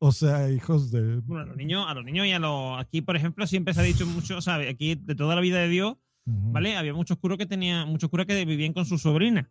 [0.03, 1.17] O sea, hijos de...
[1.19, 2.79] Bueno, a los niños, a los niños y a los.
[2.79, 4.67] Aquí, por ejemplo, siempre se ha dicho mucho, ¿sabes?
[4.73, 5.95] Aquí, de toda la vida de Dios.
[6.25, 6.75] ¿vale?
[6.77, 9.49] Había muchos curas que tenían, muchos curas que vivían con su sobrina.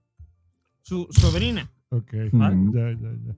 [0.82, 1.70] Su sobrina.
[1.90, 2.56] Ok, ¿Vale?
[2.72, 3.36] ya, ya, ya.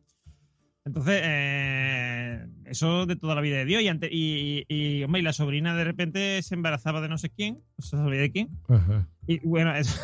[0.84, 3.82] Entonces, eh, eso de toda la vida de Dios.
[3.82, 7.18] Y, ante- y, y, y, hombre, y la sobrina de repente se embarazaba de no
[7.18, 8.48] sé quién, no se sabía de quién.
[8.68, 9.09] Ajá.
[9.26, 9.98] Y bueno, eso.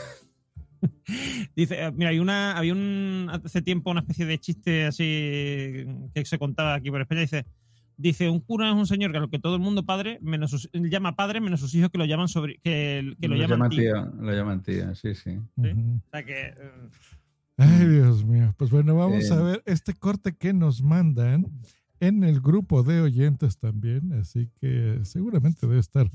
[1.57, 5.85] Dice, eh, mira, hay una, había un hace tiempo una especie de chiste así
[6.15, 7.23] que se contaba aquí por España.
[7.23, 7.47] Dice,
[7.97, 10.53] dice un cura es un señor que a lo que todo el mundo padre, menos
[10.53, 13.71] sus- él llama padre, menos sus hijos que lo llaman sobre, que, que lo, llaman
[13.71, 14.13] tío.
[14.21, 15.31] Lo llaman tío, sí, sí.
[15.57, 16.01] Ujú.
[16.07, 16.55] O sea que, eh,
[17.59, 18.55] Ay, Dios mío.
[18.57, 19.33] Pues bueno, vamos Sí.
[19.33, 21.47] a ver este corte que nos mandan
[22.01, 24.13] en el grupo de oyentes también.
[24.15, 26.09] Así que seguramente debe estar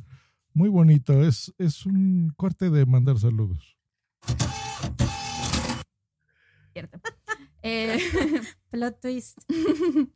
[0.54, 1.22] muy bonito.
[1.24, 3.78] Es, es un corte de mandar saludos.
[6.74, 7.00] Cierto.
[7.66, 7.98] Eh,
[8.72, 9.38] plot twist.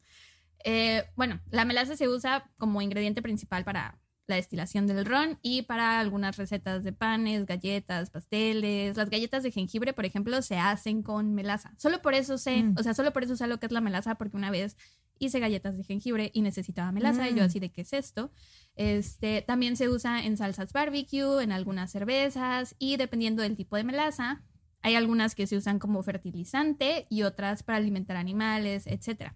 [0.65, 3.97] Eh, bueno, la melaza se usa como ingrediente principal para
[4.27, 8.97] la destilación del ron y para algunas recetas de panes, galletas, pasteles.
[8.97, 11.73] Las galletas de jengibre, por ejemplo, se hacen con melaza.
[11.77, 12.75] Solo por eso sé, Mm.
[12.77, 14.75] o sea, solo por eso sé lo que es la melaza, porque una vez
[15.19, 17.45] hice galletas de jengibre y necesitaba melaza y yo Mm.
[17.45, 18.31] así de qué es esto.
[18.75, 23.83] Este, también se usa en salsas barbecue, en algunas cervezas y dependiendo del tipo de
[23.83, 24.43] melaza,
[24.81, 29.35] hay algunas que se usan como fertilizante y otras para alimentar animales, etcétera.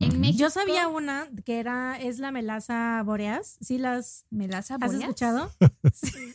[0.00, 3.56] En México, Yo sabía una que era es la melaza boreas.
[3.60, 5.02] ¿Sí las melaza has boreas?
[5.02, 5.52] escuchado?
[5.92, 6.10] Sí.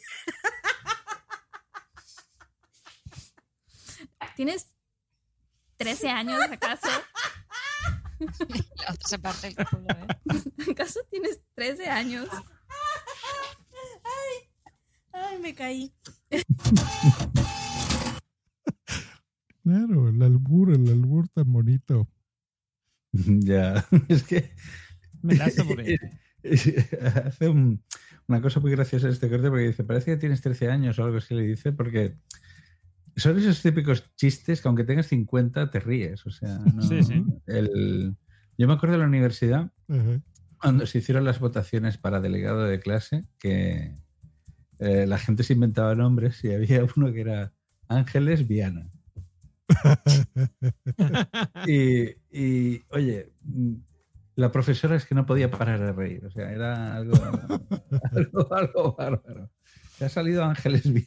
[4.36, 4.68] ¿Tienes
[5.78, 6.88] 13 años acaso?
[8.20, 10.08] La otra se parte el culo, ¿eh?
[10.72, 12.28] ¿Acaso tienes 13 años?
[14.04, 14.50] Ay,
[15.14, 15.94] ay, me caí.
[19.64, 22.08] Claro, el albur, el albur tan bonito.
[23.46, 24.52] Ya, es que.
[25.22, 26.00] Melaza boreas.
[27.26, 27.82] Hace un-
[28.28, 31.18] una cosa muy graciosa este corte porque dice: Parece que tienes 13 años o algo
[31.18, 32.18] así, le dice, porque
[33.16, 36.26] son esos típicos chistes que aunque tengas 50 te ríes.
[36.26, 37.24] O sea, no- Sí, sí.
[37.48, 38.16] el-
[38.58, 39.72] yo me acuerdo de la universidad
[40.60, 43.94] cuando se hicieron las votaciones para delegado de clase que
[44.80, 47.54] eh, la gente se inventaba nombres y había uno que era
[47.88, 48.90] Ángeles Viana.
[51.68, 53.32] y, y, oye,
[54.36, 57.16] la profesora es que no podía parar de reír, o sea, era algo,
[58.12, 59.50] algo, algo bárbaro.
[59.98, 60.86] Te ha salido Ángeles.
[60.86, 61.06] Es-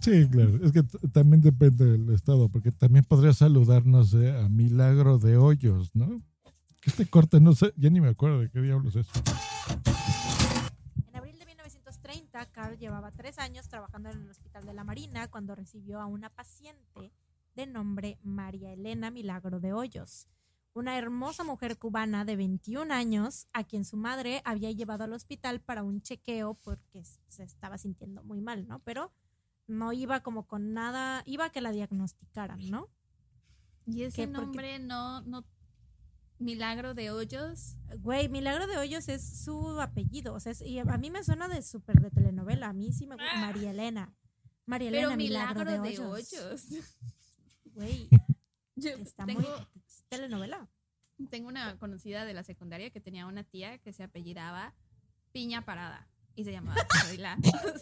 [0.00, 0.58] Sí, claro.
[0.64, 0.82] Es que
[1.12, 6.08] también depende del estado, porque también podría saludarnos eh, a Milagro de Hoyos, ¿no?
[6.80, 9.06] Que este corte no sé, ya ni me acuerdo de qué diablos es.
[13.28, 17.12] Tres años trabajando en el Hospital de la Marina cuando recibió a una paciente
[17.54, 20.26] de nombre María Elena Milagro de Hoyos,
[20.72, 25.60] una hermosa mujer cubana de 21 años a quien su madre había llevado al hospital
[25.60, 28.78] para un chequeo porque se estaba sintiendo muy mal, ¿no?
[28.78, 29.12] Pero
[29.66, 32.88] no iba como con nada, iba a que la diagnosticaran, ¿no?
[33.84, 35.44] Y ese porque- nombre no, no.
[36.38, 37.76] Milagro de Hoyos.
[37.98, 40.34] Güey, Milagro de Hoyos es su apellido.
[40.34, 42.68] O sea, es- y a mí me suena de súper de telenovela.
[42.68, 43.36] A mí sí me gusta.
[43.40, 44.14] María Elena.
[44.66, 46.32] María Elena Pero Milagro, Milagro de de Hoyos.
[46.32, 46.62] Hoyos.
[47.74, 48.08] Güey,
[48.76, 49.50] Yo está tengo, muy
[49.86, 50.68] es telenovela.
[51.30, 54.74] tengo una conocida de la secundaria que tenía una tía que se apellidaba
[55.32, 56.08] Piña Parada.
[56.34, 57.36] Y se llamaba Soy la,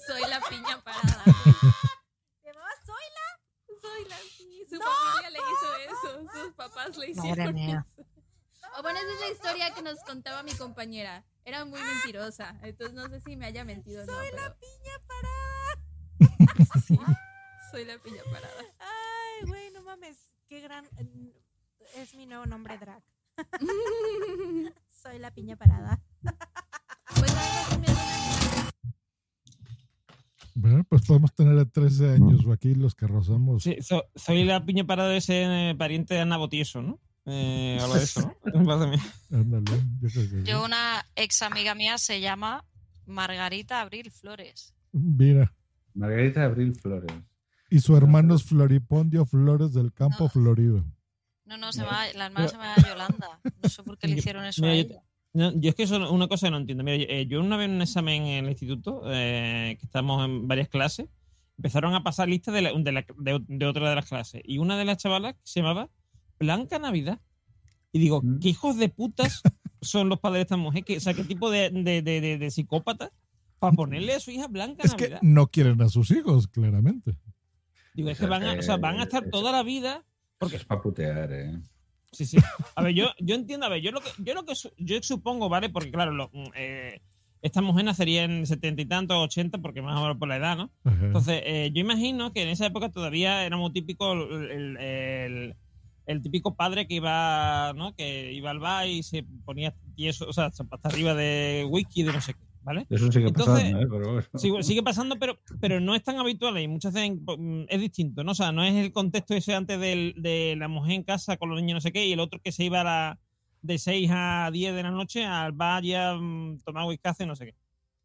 [0.06, 1.24] soy la Piña Parada.
[1.24, 3.80] ¿Se llamaba Zoila?
[3.80, 4.62] Zoila, sí.
[4.68, 6.44] Su familia le hizo eso.
[6.44, 7.86] Sus papás le Madre hicieron mía.
[7.86, 8.06] eso.
[8.78, 11.24] O bueno, esa es la historia que nos contaba mi compañera.
[11.44, 12.58] Era muy mentirosa.
[12.62, 14.12] Entonces no sé si me haya mentido o no.
[14.12, 15.56] Soy la piña parada.
[16.86, 16.98] sí,
[17.70, 18.54] soy la Piña Parada.
[18.78, 20.16] Ay, güey, no mames.
[20.48, 20.84] Qué gran.
[20.86, 21.28] mm,
[21.96, 23.02] Es mi nuevo nombre drag.
[24.88, 26.00] Soy la piña parada.
[27.14, 27.32] Pues.
[30.54, 33.62] Bueno, pues podemos tener a 13 años o aquí los que rozamos.
[33.62, 36.98] Sí, so- soy la piña parada de ese eh, pariente de Ana Botieso, ¿no?
[37.26, 38.20] Eh, algo de eso,
[38.54, 38.86] ¿no?
[38.88, 38.96] Mí.
[39.32, 40.44] Ándale, yo creo que.
[40.44, 42.64] Yo, una ex amiga mía se llama
[43.06, 44.74] Margarita Abril Flores.
[44.92, 45.52] Mira.
[45.94, 47.12] Margarita Abril Flores.
[47.70, 50.84] Y su hermano es Floripondio Flores del Campo Florido.
[51.46, 53.40] No, no, se llama, la hermana Pero- se llama Yolanda.
[53.62, 55.02] No sé por qué le hicieron eso Mira, a yo, ella.
[55.32, 56.84] no, yo es que eso es una cosa que no entiendo.
[56.84, 60.24] Mira, yo, eh, yo una vez en un examen en el instituto, eh, que estamos
[60.24, 61.06] en varias clases,
[61.56, 64.42] empezaron a pasar listas de, la- de, la- de- de otra de las clases.
[64.44, 65.88] Y una de las chavalas se llamaba
[66.38, 67.20] Blanca Navidad.
[67.92, 69.42] Y digo, ¿qué hijos de putas
[69.80, 70.84] son los padres de esta mujer?
[70.84, 73.10] ¿Qué, o sea, ¿qué tipo de, de, de, de- de psicópatas
[73.58, 75.20] para ponerle a su hija Blanca Es que Navidad?
[75.22, 77.16] no quieren a sus hijos, claramente.
[77.94, 80.04] Digo, es que van a, o sea, van a estar toda la vida.
[80.38, 81.58] Porque, Es para putear, ¿eh?
[82.12, 82.36] Sí, sí.
[82.74, 85.02] A ver, yo, yo entiendo, a ver, yo lo que, yo lo que su- yo
[85.02, 85.70] supongo, ¿vale?
[85.70, 87.00] Porque claro, lo- mm, eh,
[87.40, 90.56] esta mujer nacería en setenta y tantos, ochenta, porque más o menos por la edad,
[90.58, 90.70] ¿no?
[90.84, 91.06] Ajá.
[91.06, 95.56] Entonces, eh, yo imagino que en esa época todavía era muy típico el, el- el-
[96.06, 97.94] el típico padre que iba, ¿no?
[97.94, 102.12] Que iba al bar y se ponía tieso, o sea, hasta arriba de wiki, de
[102.12, 102.86] no sé qué, ¿vale?
[102.88, 103.86] Eso sigue Entonces, pasando, ¿eh?
[103.90, 104.26] Pero bueno.
[104.36, 108.22] Sigue, sigue pasando, pero, pero no es tan habitual y muchas veces mm, es distinto,
[108.24, 108.32] ¿no?
[108.32, 111.48] O sea, no es el contexto ese antes del- de la mujer en casa con
[111.50, 113.18] los niños no sé qué y el otro que se iba a la-
[113.62, 117.34] de 6 a 10 de la noche al bar ya mm, tomar whisky y no
[117.34, 117.54] sé qué.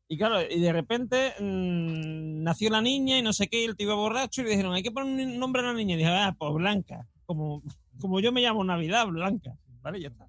[0.08, 3.76] Y claro, y de repente mm, nació la niña y no sé qué, y el
[3.76, 5.94] tío iba borracho y le dijeron, hay que poner un nombre a la niña.
[5.96, 7.62] Y dije, ah, pues Blanca, como,
[8.00, 9.56] como yo me llamo Navidad, Blanca.
[9.82, 10.00] ¿Vale?
[10.00, 10.28] Ya está.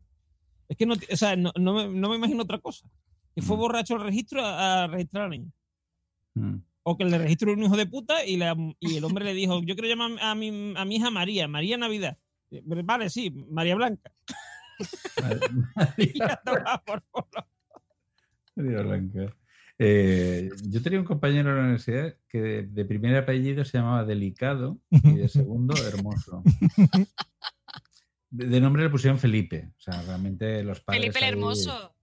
[0.68, 2.86] Es que no, o sea, no, no me, no me imagino otra cosa.
[3.34, 5.50] Que fue borracho el registro a, a registrar a la niña.
[6.34, 6.56] Mm.
[6.84, 9.62] O que le registró un hijo de puta y, la- y el hombre le dijo,
[9.62, 12.18] yo quiero llamar a mi, a mi hija María, María Navidad.
[12.84, 14.10] Vale, sí, María Blanca.
[15.98, 17.46] Y a tomar por culo.
[18.56, 19.36] María Blanca.
[19.84, 24.04] Eh, yo tenía un compañero en la universidad que de, de primer apellido se llamaba
[24.04, 26.42] Delicado y de segundo Hermoso.
[28.30, 29.72] De, de nombre le pusieron Felipe.
[29.76, 31.02] O sea, realmente los padres.
[31.02, 31.94] Felipe el ahí- Hermoso.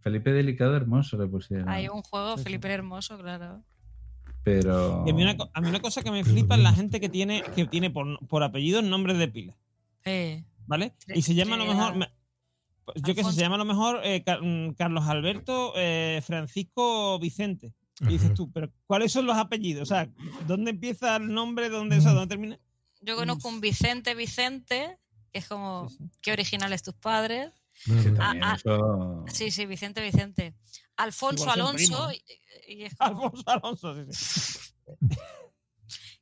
[0.00, 1.68] Felipe Delicado Hermoso le pusieron.
[1.68, 3.62] Hay un juego, Felipe el Hermoso, claro.
[4.42, 5.04] Pero.
[5.06, 7.00] Y a, mí una, co- a mí una cosa que me flipa es la gente
[7.00, 9.56] que tiene, que tiene por, por apellido nombres de pila.
[10.04, 10.94] Eh, ¿Vale?
[11.14, 12.08] Y se llama a lo mejor.
[12.94, 17.74] Yo qué sé, se llama a lo mejor eh, mm, Carlos Alberto eh, Francisco Vicente.
[18.02, 19.82] Y dices tú, pero ¿cuáles son los apellidos?
[19.90, 20.08] O sea,
[20.46, 21.70] ¿dónde empieza el nombre?
[21.70, 22.58] ¿Dónde, o sea, ¿dónde termina?
[23.00, 24.98] Yo conozco un Vicente Vicente,
[25.32, 25.88] que es como,
[26.20, 27.52] qué originales tus padres.
[27.72, 30.54] Sí, Ah, ah, eso- sí, sí, Vicente Vicente.
[30.96, 32.10] Alfonso Alonso.
[32.12, 32.22] y-
[32.74, 34.58] y es como- Alfonso Alonso, sí, sí.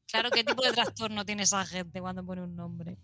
[0.06, 2.98] claro, ¿qué tipo de trastorno tiene esa gente cuando pone un nombre?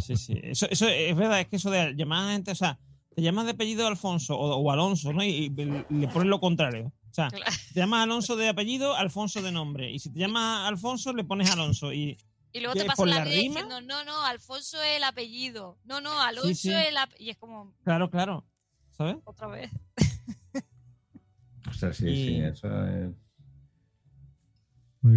[0.00, 0.34] Sí, sí.
[0.42, 2.78] Eso, eso es verdad, es que eso de llamar a gente, o sea,
[3.14, 5.24] te llamas de apellido Alfonso o, o Alonso, ¿no?
[5.24, 5.52] Y,
[5.90, 6.92] y le pones lo contrario.
[7.10, 9.90] O sea, te llamas Alonso de apellido, Alfonso de nombre.
[9.90, 11.92] Y si te llamas Alfonso, le pones Alonso.
[11.92, 12.16] Y,
[12.52, 15.78] Y luego te por la la vida rima, diciendo, no, no, Alfonso es el apellido.
[15.84, 16.70] No, no, Alonso sí.
[16.72, 17.26] es el apellido.
[17.26, 18.44] Y es como, Claro, claro.
[18.92, 19.16] ¿Sabes?
[19.24, 19.70] otra vez.
[21.68, 23.10] O sea, sí, Y- sí, eso es.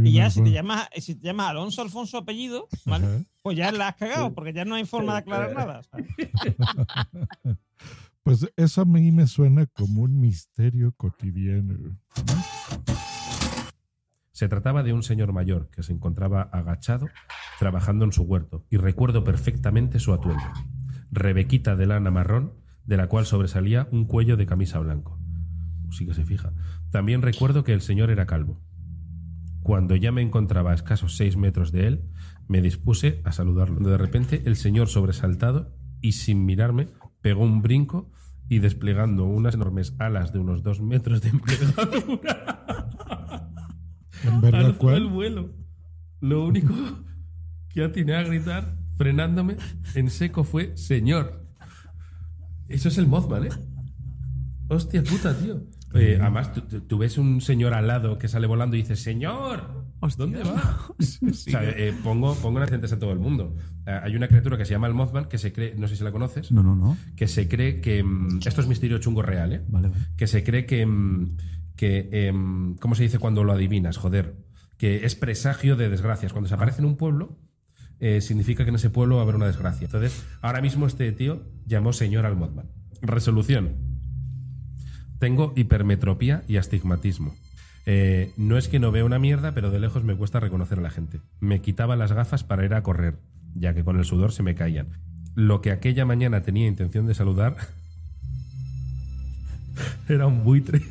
[0.04, 3.26] Y ya, si te llamas, si te llamas Alonso Alfonso apellido, ¿vale?
[3.42, 5.82] Pues ya la has cagado, porque ya no hay forma de aclarar nada.
[5.84, 6.08] ¿sabes?
[8.24, 11.98] Pues eso a mí me suena como un misterio cotidiano.
[14.32, 17.08] Se trataba de un señor mayor que se encontraba agachado
[17.58, 20.44] trabajando en su huerto y recuerdo perfectamente su atuendo.
[21.10, 22.54] Rebequita de lana marrón
[22.86, 25.20] de la cual sobresalía un cuello de camisa blanco.
[25.90, 26.54] Sí que se fija.
[26.92, 28.62] También recuerdo que el señor era calvo.
[29.64, 32.10] Cuando ya me encontraba a escasos seis metros de él,
[32.48, 33.80] me dispuse a saludarlo.
[33.90, 36.88] De repente, el señor sobresaltado y sin mirarme,
[37.22, 38.12] pegó un brinco
[38.50, 43.50] y desplegando unas enormes alas de unos dos metros de envergadura,
[44.24, 44.96] ¿En verdad cuál?
[44.96, 45.54] el vuelo.
[46.20, 46.74] Lo único
[47.70, 49.56] que atiné a gritar, frenándome
[49.96, 51.48] en seco, fue Señor.
[52.68, 53.50] Eso es el Mothman, ¿eh?
[54.68, 55.64] Hostia puta, tío.
[55.94, 56.52] Eh, además,
[56.88, 59.81] tú, ves un señor al lado que sale volando y dices, ¡Señor!
[60.18, 60.88] ¿Dónde va?
[61.00, 63.56] O sea, eh, pongo, pongo en antecedentes a todo el mundo.
[63.86, 66.04] Eh, hay una criatura que se llama el Mothman que se cree, no sé si
[66.04, 66.52] la conoces.
[66.52, 66.98] No, no, no.
[67.16, 68.04] Que se cree que.
[68.04, 69.62] mm, esto es misterio chungo real, ¿eh?
[69.68, 70.02] Vale, vale.
[70.18, 70.86] Que se cree que.
[70.86, 71.38] mm,
[71.76, 73.98] que em, ¿Cómo se dice cuando lo adivinas?
[73.98, 74.36] Joder.
[74.78, 76.34] Que es presagio de desgracias.
[76.34, 77.38] Cuando se aparece en un pueblo,
[78.00, 79.86] eh, significa que en ese pueblo va a haber una desgracia.
[79.86, 82.72] Entonces, ahora mismo este tío llamó señor al Mothman.
[83.02, 83.76] Resolución.
[85.20, 87.36] Tengo hipermetropía y astigmatismo.
[87.86, 90.82] Eh, no es que no vea una mierda, pero de lejos me cuesta reconocer a
[90.82, 91.20] la gente.
[91.40, 93.20] Me quitaba las gafas para ir a correr,
[93.56, 94.90] ya que con el sudor se me caían.
[95.36, 97.56] Lo que aquella mañana tenía intención de saludar
[100.10, 100.82] era un buitre.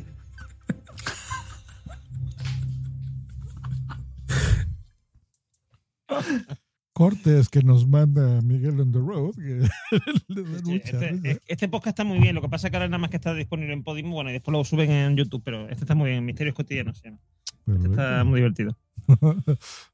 [6.93, 9.33] Cortes que nos manda Miguel on the road.
[9.35, 9.67] Que
[10.27, 12.35] le dan Sí, mucha este, este podcast está muy bien.
[12.35, 14.33] Lo que pasa es que ahora nada más que está disponible en Podimo, bueno, y
[14.33, 16.25] después lo suben en YouTube, pero este está muy bien.
[16.25, 17.19] Misterios cotidianos se llama.
[17.67, 18.77] Este está muy divertido.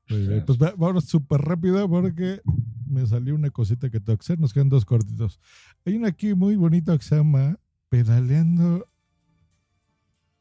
[0.10, 2.42] Muy bien, Pues va- vámonos súper rápido porque
[2.86, 4.40] me salió una cosita que tengo que hacer.
[4.40, 5.40] Nos quedan dos cortitos.
[5.86, 7.58] Hay uno aquí muy bonito que se llama
[7.90, 8.88] Pedaleando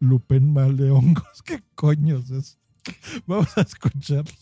[0.01, 1.43] Lupen Mal de Hongos.
[1.45, 2.59] ¿Qué coños es?
[3.27, 4.33] Vamos a escucharlo.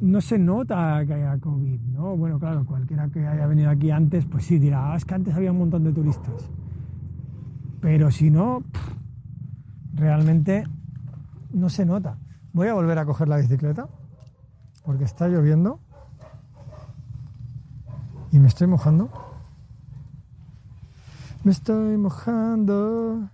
[0.00, 2.16] No se nota que haya COVID, ¿no?
[2.16, 5.34] Bueno, claro, cualquiera que haya venido aquí antes, pues sí dirá, "Ah, es que antes
[5.34, 6.50] había un montón de turistas.
[7.80, 8.62] Pero si no,
[9.94, 10.64] realmente
[11.52, 12.18] no se nota.
[12.52, 13.88] Voy a volver a coger la bicicleta
[14.84, 15.80] porque está lloviendo
[18.32, 19.10] y me estoy mojando.
[21.44, 23.30] Me estoy mojando.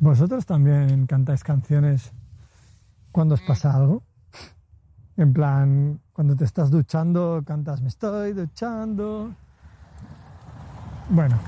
[0.00, 2.12] ¿Vosotros también cantáis canciones
[3.12, 4.02] cuando os pasa algo?
[5.20, 9.34] En plan, cuando te estás duchando, cantas, me estoy duchando.
[11.10, 11.38] Bueno.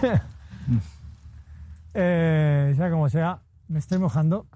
[1.92, 4.46] Eh, sea como sea, me estoy mojando.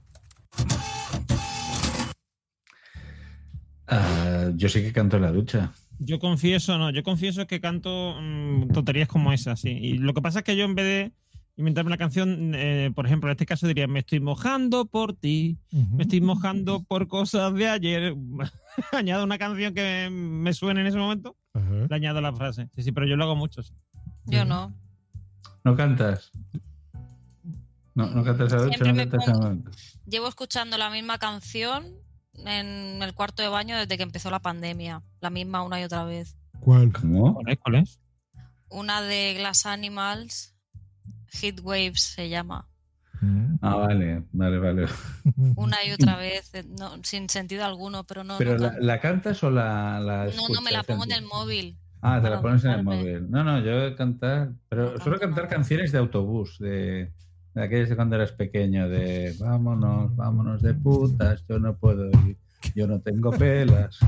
[3.88, 5.72] Ah, yo sí que canto en la ducha.
[5.98, 9.70] Yo confieso, no, yo confieso que canto mm, tonterías como esas, sí.
[9.70, 11.12] Y lo que pasa es que yo en vez de
[11.56, 15.56] inventarme la canción, eh, por ejemplo, en este caso diría, me estoy mojando por ti,
[15.70, 18.14] me estoy mojando por cosas de ayer.
[18.92, 21.36] añado una canción que me suene en ese momento,
[21.88, 22.68] le añado la frase.
[22.74, 23.62] Sí, sí, pero yo lo hago mucho.
[23.62, 23.72] sí.
[24.26, 24.72] Yo no.
[25.62, 26.30] ¿No cantas?
[27.94, 29.56] No, no cantas a no cantas pongo- la
[30.06, 31.86] Llevo escuchando la misma canción
[32.34, 35.02] en el cuarto de baño desde que empezó la pandemia.
[35.20, 36.36] La misma una y otra vez.
[36.60, 36.92] ¿Cuál?
[36.92, 37.34] ¿Cómo?
[37.34, 37.58] ¿Cuál es?
[37.58, 38.00] ¿Cuál es?
[38.70, 40.53] una de Glass Animals,
[41.40, 42.68] Heat Waves se llama.
[43.62, 44.86] Ah, vale, vale, vale.
[45.56, 48.38] Una y otra vez, no, sin sentido alguno, pero no.
[48.38, 51.24] ¿Pero no, la, la cantas o la, la no, no, me la pongo en el
[51.24, 51.78] móvil.
[52.02, 53.30] Ah, te la pones en el móvil.
[53.30, 57.12] No, no, yo cantar, pero suelo cantar canciones de autobús, de,
[57.54, 62.36] de aquellas de cuando eras pequeño, de vámonos, vámonos de putas, yo no puedo ir,
[62.74, 63.98] yo no tengo pelas.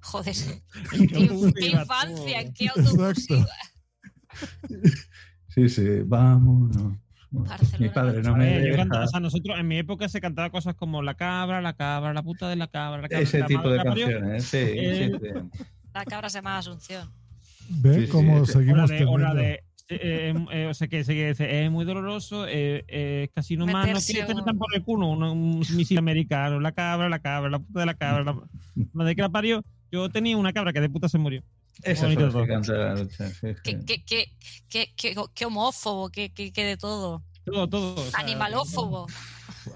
[0.00, 0.36] Joder.
[0.92, 2.52] ¿En qué ¿Qué, autobús qué iba infancia?
[2.52, 3.26] qué autobús?
[5.54, 6.94] Sí, sí, vámonos.
[7.78, 10.74] Mi padre no me yo cantaba- o sea, nosotros en mi época se cantaba cosas
[10.74, 13.22] como la cabra, la cabra, la puta de la cabra, la cabra.
[13.22, 15.60] Ese la tipo madre de la canciones, sí, Eh, sí, sí.
[15.94, 17.08] La cabra se llama Asunción.
[17.68, 18.52] Ve Sí, cómo sí.
[18.54, 19.34] seguimos de, hora teniendo.
[19.42, 19.60] de, eh,
[19.90, 23.92] eh, eh, o sea, que se dice, es muy doloroso, eh, eh, es casi inhumano,
[24.06, 27.58] que te metan por el culo un, un misil americano, la cabra, la cabra, la
[27.60, 28.36] puta de la cabra, la
[28.92, 29.64] madre que la parió.
[29.92, 31.42] Yo tenía una cabra que de puta se murió.
[31.96, 32.42] Son las todo.
[32.42, 33.54] que canta la lucha, sí, sí.
[33.64, 34.32] Qué, qué,
[34.68, 37.22] qué, qué, homófobo, qué, de todo.
[37.44, 37.94] Todo, todo.
[38.00, 39.06] o sea, Animalófobo.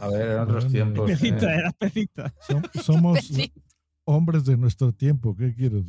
[0.00, 1.10] A ver, en otros tiempos.
[1.10, 1.58] Pecita, eh.
[1.58, 2.34] era pecita.
[2.46, 3.60] Som- somos Pecita.
[4.04, 5.34] hombres de nuestro tiempo.
[5.36, 5.86] ¿Qué quieres?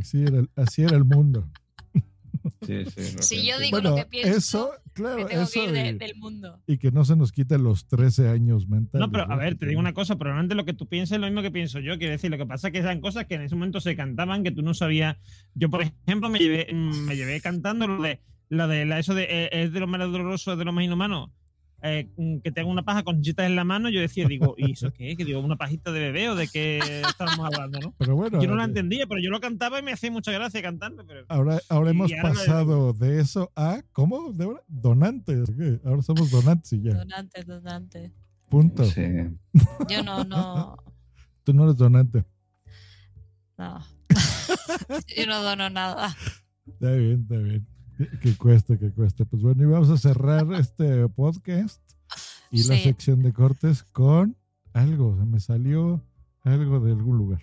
[0.00, 1.48] Así era, el- así era el mundo.
[2.66, 5.52] Sí, sí, lo Si yo digo Bueno, lo que pienso, eso, claro, me tengo eso
[5.52, 6.60] que ir de- y- del mundo.
[6.66, 9.06] Y que no se nos quiten los 13 años mentales.
[9.06, 9.38] No, pero a ¿no?
[9.38, 11.80] ver, te digo una cosa, probablemente lo que tú pienses es lo mismo que pienso
[11.80, 11.96] yo.
[11.98, 14.42] Quiero decir, lo que pasa es que eran cosas que en ese momento se cantaban
[14.42, 15.16] que tú no sabías.
[15.54, 19.24] Yo, por ejemplo, me llevé, me llevé cantando lo de, lo de la- eso de
[19.28, 21.32] eh, es de lo más doloroso, es de lo más inhumano.
[21.82, 24.72] Eh, mm, que tengo una paja con chitas en la mano, yo decía, digo, ¿y
[24.72, 25.16] eso qué?
[25.16, 27.94] Que digo, una pajita de bebé o de qué estábamos hablando, ¿no?
[27.98, 30.32] Pero bueno, Yo no la eh, entendía, pero yo lo cantaba y me hacía mucha
[30.32, 31.06] gracia cantarlo.
[31.06, 31.26] Pero...
[31.28, 34.32] Ahora, ahora hemos ahora me- pasado de eso a, ¿cómo?
[34.32, 34.62] ¿De ahora?
[34.68, 35.50] Donantes.
[35.56, 35.80] ¿qué?
[35.84, 36.94] Ahora somos donantes y ya.
[36.94, 38.12] Donante, donante.
[38.48, 38.84] Punto.
[39.88, 40.76] Yo no, no,
[41.44, 42.24] Tú no eres donante.
[43.58, 43.80] no.
[45.16, 46.16] Yo no dono nada.
[46.66, 47.66] Está bien, está bien.
[48.20, 49.24] Que, cueste, que cueste.
[49.24, 51.80] Pues bueno, y vamos a cerrar este podcast
[52.50, 52.82] y la Sí.
[52.82, 54.36] sección de cortes con
[54.72, 55.16] algo.
[55.18, 56.02] Se me salió
[56.42, 57.40] algo de algún lugar.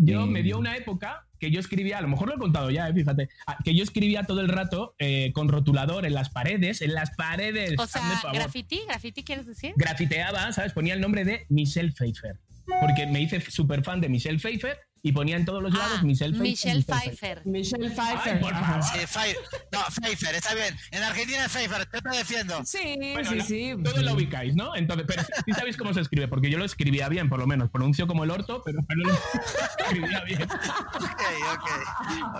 [0.00, 2.88] Yo me dio una época que yo escribía, a lo mejor lo he contado ya,
[2.88, 6.80] eh, fíjate, ah, que yo escribía todo el rato eh, con rotulador en las paredes,
[6.80, 7.78] en las paredes.
[7.78, 8.02] O sea,
[8.32, 9.74] graffiti, graffiti quieres decir?
[9.76, 10.72] Grafiteaba, ¿sabes?
[10.72, 12.38] Ponía el nombre de Michelle Pfeiffer.
[12.80, 14.76] Porque me hice súper fan de Michelle Pfeiffer
[15.08, 16.74] y ponía en todos los lados Michelle Pfeiffer.
[16.74, 17.42] Michelle Pfeiffer.
[17.46, 18.34] Michelle Pfeiffer.
[18.34, 18.82] Ay, por favor.
[18.82, 19.36] Sí, Pfeiffer.
[19.72, 20.76] No, Pfeiffer, está bien.
[20.90, 22.64] En Argentina es Pfeiffer, te estoy defiendo.
[22.64, 24.74] Sí, Bueno, la- Todo lo ubicáis, ¿no?
[24.74, 27.70] Entonces, pero sí sabéis cómo se escribe, porque yo lo escribía bien, por lo menos.
[27.70, 30.42] Pronuncio como el orto, pero, pero lo escribía bien.
[30.42, 31.22] Ok,
[31.54, 31.68] ok,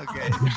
[0.02, 0.51] ok.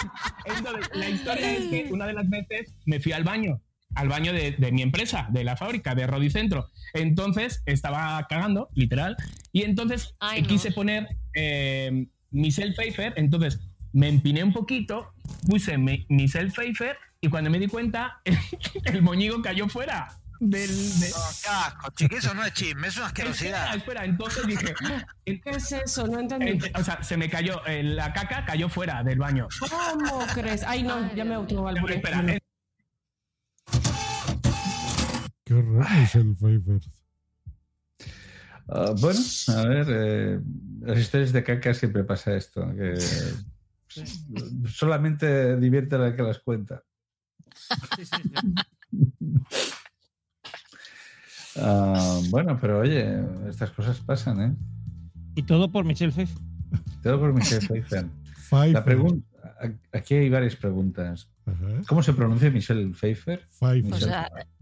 [0.46, 3.62] Entonces, la historia es que una de las veces me fui al baño,
[4.00, 6.70] al baño de, de mi empresa, de la fábrica, de Rodicentro.
[6.94, 9.16] Entonces estaba cagando, literal,
[9.52, 10.48] y entonces Ay, eh, no.
[10.48, 13.60] quise poner eh, Michelle Pfeiffer, entonces
[13.94, 15.14] me empiné un poquito,
[15.48, 18.22] puse mi- Michelle Pfeiffer, y cuando me di cuenta,
[18.86, 20.08] el, moñigo cayó fuera.
[20.40, 23.76] Del, de- No, qué asco, chiqui, eso no es chisme, es una asquerosidad.
[23.76, 24.74] Espera, espera, entonces dije,
[25.26, 26.08] ¿Qué es eso?
[26.08, 26.52] No entendí.
[26.52, 29.48] Ent- O sea, se me cayó, eh, la caca cayó fuera del baño.
[29.60, 30.64] ¿Cómo crees?
[30.64, 31.96] Ay, no, ya me autovalvoré.
[31.96, 32.24] Espera,
[35.50, 36.80] Qué horror, Michelle Pfeiffer.
[38.68, 40.40] Ah, bueno, a ver, eh,
[40.82, 42.94] las historias de caca siempre pasa esto, que
[44.70, 46.84] solamente divierte la que las cuenta.
[51.62, 53.20] Ah, bueno, pero oye,
[53.50, 54.56] estas cosas pasan, ¿eh?
[55.36, 56.38] Y todo por Michelle Pfeiffer.
[57.04, 58.06] Todo por Michelle Pfeiffer.
[58.06, 58.72] Pfeiffer.
[58.72, 59.28] La pregunta,
[59.92, 61.28] aquí hay varias preguntas.
[61.86, 63.46] ¿Cómo se pronuncia Michelle Pfeiffer?
[63.60, 63.94] Pfeiffer.
[63.94, 64.59] O sea, Pfeiffer.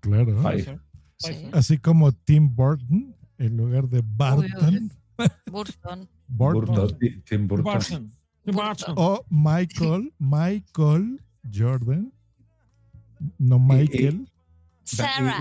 [0.00, 0.42] Claro.
[0.42, 0.80] Pfeiffer.
[1.18, 1.48] Sí.
[1.52, 4.90] Así como Tim Burton en lugar de Barton.
[5.50, 6.08] Burton.
[6.28, 6.64] Burton.
[6.64, 7.64] Burton, Ti- Tim Burton.
[7.64, 8.12] Barton.
[8.44, 8.94] Barton.
[8.96, 11.20] O Michael, Michael
[11.52, 12.12] Jordan.
[13.38, 14.28] No Michael.
[14.84, 15.38] Sarah.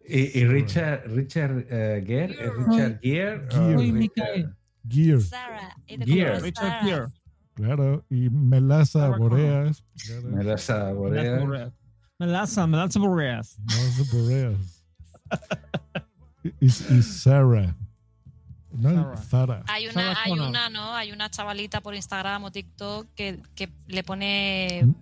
[0.00, 3.46] Y, Richard, Richard eh, Gere, ¿es Richard Gere.
[3.50, 4.54] Gere.
[4.88, 5.20] Gear.
[5.20, 5.76] Sarah.
[5.86, 6.40] Gere.
[6.40, 6.84] Richard.
[6.84, 7.06] Gere.
[7.52, 8.04] Claro.
[8.08, 9.84] Y Melaza Boreas.
[10.06, 10.28] Claro.
[10.30, 11.72] Melassa Boreas.
[12.18, 13.56] Melassa, Melassa Boreas.
[13.60, 14.82] Melaza Boreas.
[16.60, 17.76] y, y Sarah.
[18.72, 19.62] No, Zara.
[19.66, 20.94] Hay una, Sarah hay una, ¿no?
[20.94, 24.94] Hay una chavalita por Instagram o TikTok que, que le pone ¿Mm?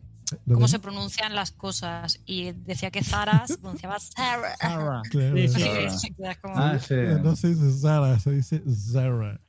[0.52, 4.56] Cómo se pronuncian las cosas y decía que Zara se pronunciaba Sarah.
[4.60, 5.02] Sarah.
[5.10, 5.36] Claro.
[5.36, 6.94] Sí, sí, como- Ah, sí.
[7.22, 9.40] No se dice Zara, se dice Zara.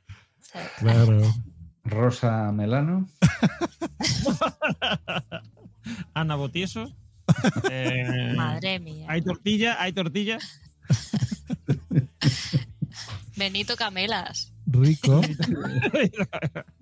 [0.78, 1.20] Claro.
[1.84, 3.06] Rosa Melano.
[6.14, 6.92] Ana Botieso.
[7.70, 9.06] Eh, Madre mía.
[9.08, 10.38] Hay tortilla, hay tortilla.
[13.36, 14.52] Benito Camelas.
[14.66, 15.20] Rico.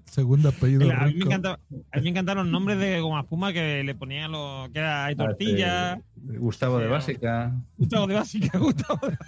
[0.06, 1.60] Segundo apellido A mí, me encanta-
[1.92, 5.04] a mí me encantaron los nombres de goma espuma que le ponían los que era
[5.04, 5.92] hay tortilla.
[5.92, 6.02] Ah, sí.
[6.38, 7.52] Gustavo de Básica.
[7.76, 9.18] Gustavo de básica, Gustavo de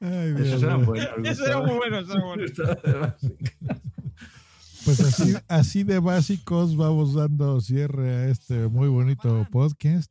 [0.00, 0.86] Ay, Esos Dios eran mío.
[0.86, 1.08] buenos.
[1.24, 2.44] Eso era muy bueno, eso era bueno.
[4.88, 10.10] Pues así, así de básicos vamos dando cierre a este muy bonito podcast.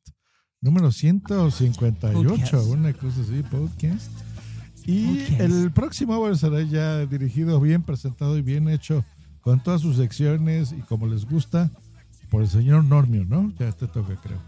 [0.61, 2.53] Número 158, Podcast.
[2.67, 4.11] una cosa así, podcast.
[4.85, 5.39] Y Podcast.
[5.41, 9.03] el próximo bueno, será ya dirigido, bien presentado y bien hecho,
[9.41, 11.71] con todas sus secciones y como les gusta,
[12.29, 13.51] por el señor Normio, ¿no?
[13.57, 14.39] Ya te toca, creo.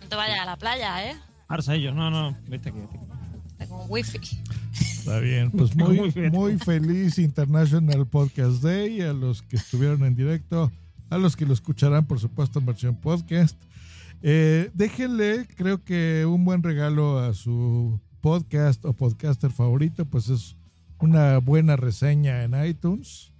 [0.00, 1.16] No te vayas a la playa, ¿eh?
[1.46, 2.88] Arsa ellos, no, no, viste que.
[3.58, 4.18] Tengo un wifi.
[4.80, 10.70] Está bien, pues muy, Muy feliz International Podcast Day a los que estuvieron en directo,
[11.10, 13.56] a los que lo escucharán, por supuesto, en versión podcast.
[14.22, 20.56] Eh, déjenle, creo que un buen regalo a su podcast o podcaster favorito, pues es
[20.98, 23.30] una buena reseña en iTunes.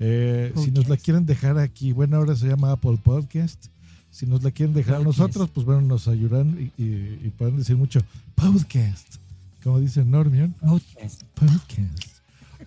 [0.00, 3.66] Eh, si nos la quieren dejar aquí, bueno, ahora se llama Apple Podcast.
[4.10, 7.56] Si nos la quieren dejar a nosotros, pues bueno, nos ayudan y, y- y pueden
[7.58, 8.00] decir mucho
[8.34, 9.16] podcast,
[9.62, 10.52] como dice Normion.
[10.60, 11.22] Podcast.
[11.34, 12.08] Podcast.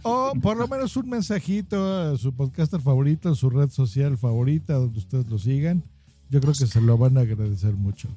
[0.03, 4.74] O por lo menos un mensajito a su podcaster favorito, en su red social favorita,
[4.74, 5.84] donde ustedes lo sigan.
[6.30, 8.10] Yo creo que se lo van a agradecer mucho.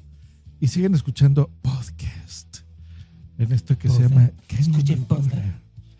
[0.59, 2.57] Y siguen escuchando podcast.
[3.37, 5.35] En esto que se llama Escuchen podcast.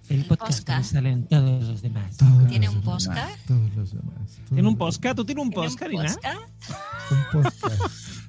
[0.09, 2.17] El podcast donde salen todos los demás.
[2.17, 3.45] Todos ¿Tiene los un demás, podcast?
[3.47, 4.39] Todos los demás.
[4.49, 5.15] ¿Tiene un podcast?
[5.15, 5.81] ¿Tú tienes un podcast?
[7.11, 7.83] Un podcast.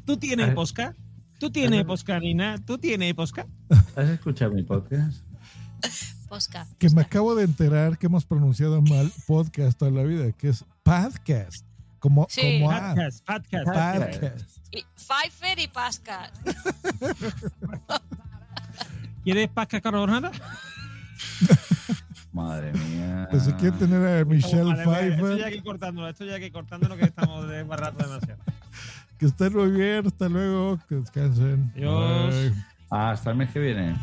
[0.05, 0.55] ¿Tú tienes Ah.
[0.55, 0.99] podcast?
[1.39, 2.57] ¿Tú tienes podcast, Nina?
[2.65, 3.49] ¿Tú tienes podcast?
[3.97, 5.23] ¿Has escuchado mi podcast?
[6.29, 6.67] Posca.
[6.79, 10.65] Que me acabo de enterar que hemos pronunciado mal podcast toda la vida, que es
[10.83, 11.65] podcast.
[12.01, 12.59] Como, Sí.
[12.61, 12.95] como A.
[12.95, 13.65] Podcast, podcast.
[13.67, 14.59] Podcast.
[14.73, 16.31] Y Pfeiffer y Pascal.
[19.25, 20.31] ¿Quieres pasca carbonara?
[22.33, 23.29] Madre mía.
[23.31, 26.35] Pues si quieren tener a Michelle vale, Esto ya Pfeiffer, hay que cortándolo, esto ya
[26.35, 28.43] hay que cortándolo que estamos desbarrando demasiado.
[29.19, 30.07] Que estén muy bien.
[30.07, 30.79] Hasta luego.
[30.89, 31.73] Que descansen.
[31.75, 32.35] Adiós.
[32.35, 32.55] Bye.
[32.91, 33.97] Hasta el mes que viene.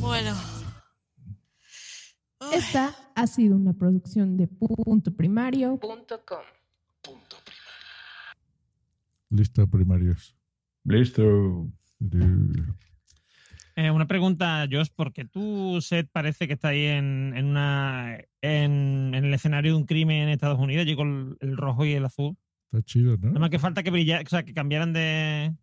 [0.00, 0.34] Bueno.
[2.52, 5.78] Esta ha sido una producción de punto primario.
[9.30, 10.36] Listo, primarios.
[10.84, 11.68] Listo.
[13.76, 19.12] Eh, una pregunta, Josh, porque tú, Seth, parece que está ahí en, en una en,
[19.14, 21.92] en el escenario de un crimen en Estados Unidos, allí con el, el rojo y
[21.92, 22.36] el azul.
[22.72, 23.28] Está chido, ¿no?
[23.28, 25.54] Nada más que falta que brillara, o sea, que cambiaran de,